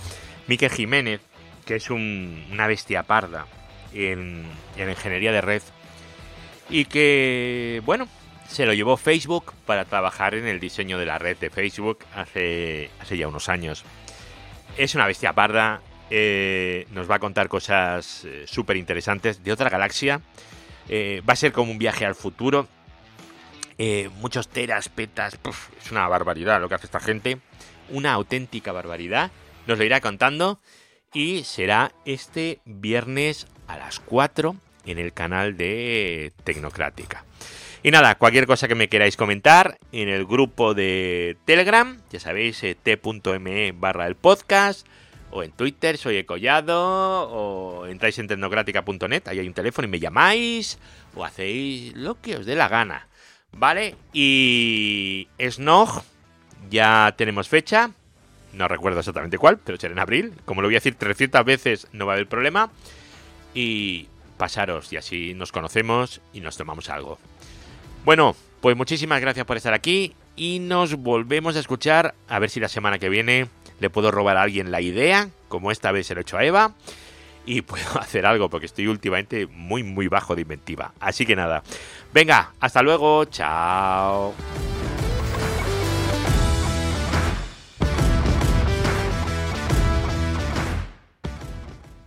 Miquel 0.47 0.69
Jiménez, 0.71 1.21
que 1.65 1.75
es 1.75 1.89
un- 1.89 2.45
una 2.51 2.67
bestia 2.67 3.03
parda 3.03 3.45
en, 3.93 4.45
en 4.77 4.89
ingeniería 4.89 5.31
de 5.31 5.41
red 5.41 5.61
y 6.69 6.85
que, 6.85 7.81
bueno, 7.85 8.07
se 8.47 8.65
lo 8.65 8.73
llevó 8.73 8.97
Facebook 8.97 9.53
para 9.65 9.85
trabajar 9.85 10.35
en 10.35 10.47
el 10.47 10.59
diseño 10.59 10.97
de 10.97 11.05
la 11.05 11.17
red 11.19 11.37
de 11.37 11.49
Facebook 11.49 11.99
hace, 12.15 12.89
hace 12.99 13.17
ya 13.17 13.27
unos 13.27 13.49
años. 13.49 13.83
Es 14.77 14.95
una 14.95 15.05
bestia 15.07 15.33
parda, 15.33 15.81
eh, 16.09 16.87
nos 16.91 17.09
va 17.09 17.15
a 17.15 17.19
contar 17.19 17.47
cosas 17.49 18.25
súper 18.45 18.77
interesantes 18.77 19.43
de 19.43 19.51
otra 19.51 19.69
galaxia. 19.69 20.21
Eh, 20.89 21.21
va 21.27 21.33
a 21.33 21.37
ser 21.37 21.51
como 21.51 21.71
un 21.71 21.77
viaje 21.77 22.05
al 22.05 22.15
futuro. 22.15 22.67
Eh, 23.77 24.09
muchos 24.19 24.47
teras, 24.47 24.89
petas, 24.89 25.37
puf, 25.37 25.69
es 25.83 25.91
una 25.91 26.07
barbaridad 26.07 26.61
lo 26.61 26.69
que 26.69 26.75
hace 26.75 26.85
esta 26.85 26.99
gente. 26.99 27.39
Una 27.89 28.13
auténtica 28.13 28.71
barbaridad. 28.71 29.31
Nos 29.67 29.77
lo 29.77 29.83
irá 29.83 30.01
contando 30.01 30.59
y 31.13 31.43
será 31.43 31.91
este 32.05 32.59
viernes 32.65 33.47
a 33.67 33.77
las 33.77 33.99
4 33.99 34.55
en 34.85 34.99
el 34.99 35.13
canal 35.13 35.57
de 35.57 36.33
Tecnocrática. 36.43 37.23
Y 37.85 37.91
nada, 37.91 38.15
cualquier 38.15 38.47
cosa 38.47 38.69
que 38.69 38.75
me 38.75 38.87
queráis 38.87 39.17
comentar 39.17 39.77
en 39.91 40.07
el 40.07 40.25
grupo 40.25 40.73
de 40.73 41.35
Telegram, 41.43 41.99
ya 42.09 42.19
sabéis, 42.19 42.63
eh, 42.63 42.77
t.me 42.81 43.73
barra 43.73 44.07
el 44.07 44.15
podcast, 44.15 44.87
o 45.31 45.43
en 45.43 45.51
Twitter, 45.51 45.97
soy 45.97 46.15
Ecollado, 46.15 47.29
o 47.29 47.85
entráis 47.87 48.17
en 48.19 48.27
tecnocrática.net, 48.27 49.27
ahí 49.27 49.39
hay 49.39 49.47
un 49.47 49.53
teléfono 49.53 49.85
y 49.87 49.91
me 49.91 49.99
llamáis, 49.99 50.79
o 51.13 51.25
hacéis 51.25 51.93
lo 51.95 52.21
que 52.21 52.37
os 52.37 52.45
dé 52.45 52.55
la 52.55 52.69
gana, 52.69 53.09
¿vale? 53.53 53.95
Y 54.11 55.27
Snog, 55.39 56.03
ya 56.69 57.13
tenemos 57.17 57.47
fecha, 57.47 57.91
no 58.53 58.67
recuerdo 58.67 58.99
exactamente 58.99 59.37
cuál, 59.37 59.57
pero 59.57 59.79
será 59.79 59.93
en 59.93 59.99
abril, 59.99 60.33
como 60.45 60.61
lo 60.61 60.67
voy 60.67 60.75
a 60.75 60.77
decir 60.77 60.95
300 60.95 61.43
veces, 61.45 61.87
no 61.91 62.05
va 62.05 62.13
a 62.13 62.15
haber 62.15 62.27
problema, 62.27 62.71
y 63.53 64.07
pasaros, 64.37 64.91
y 64.93 64.97
así 64.97 65.33
nos 65.33 65.51
conocemos 65.51 66.21
y 66.33 66.41
nos 66.41 66.57
tomamos 66.57 66.89
algo. 66.89 67.19
Bueno, 68.05 68.35
pues 68.61 68.75
muchísimas 68.75 69.21
gracias 69.21 69.45
por 69.45 69.57
estar 69.57 69.73
aquí 69.73 70.15
y 70.35 70.59
nos 70.59 70.95
volvemos 70.95 71.55
a 71.55 71.59
escuchar 71.59 72.15
a 72.27 72.39
ver 72.39 72.49
si 72.49 72.59
la 72.59 72.67
semana 72.67 72.99
que 72.99 73.09
viene 73.09 73.47
le 73.79 73.89
puedo 73.89 74.11
robar 74.11 74.37
a 74.37 74.41
alguien 74.41 74.71
la 74.71 74.81
idea, 74.81 75.29
como 75.47 75.71
esta 75.71 75.91
vez 75.91 76.07
se 76.07 76.15
lo 76.15 76.21
he 76.21 76.23
hecho 76.23 76.37
a 76.37 76.43
Eva, 76.43 76.73
y 77.45 77.61
puedo 77.61 77.85
hacer 77.99 78.25
algo 78.25 78.49
porque 78.49 78.65
estoy 78.65 78.87
últimamente 78.87 79.47
muy 79.47 79.83
muy 79.83 80.07
bajo 80.07 80.35
de 80.35 80.41
inventiva. 80.41 80.93
Así 80.99 81.25
que 81.25 81.35
nada, 81.35 81.63
venga, 82.13 82.53
hasta 82.59 82.81
luego, 82.81 83.25
chao. 83.25 84.33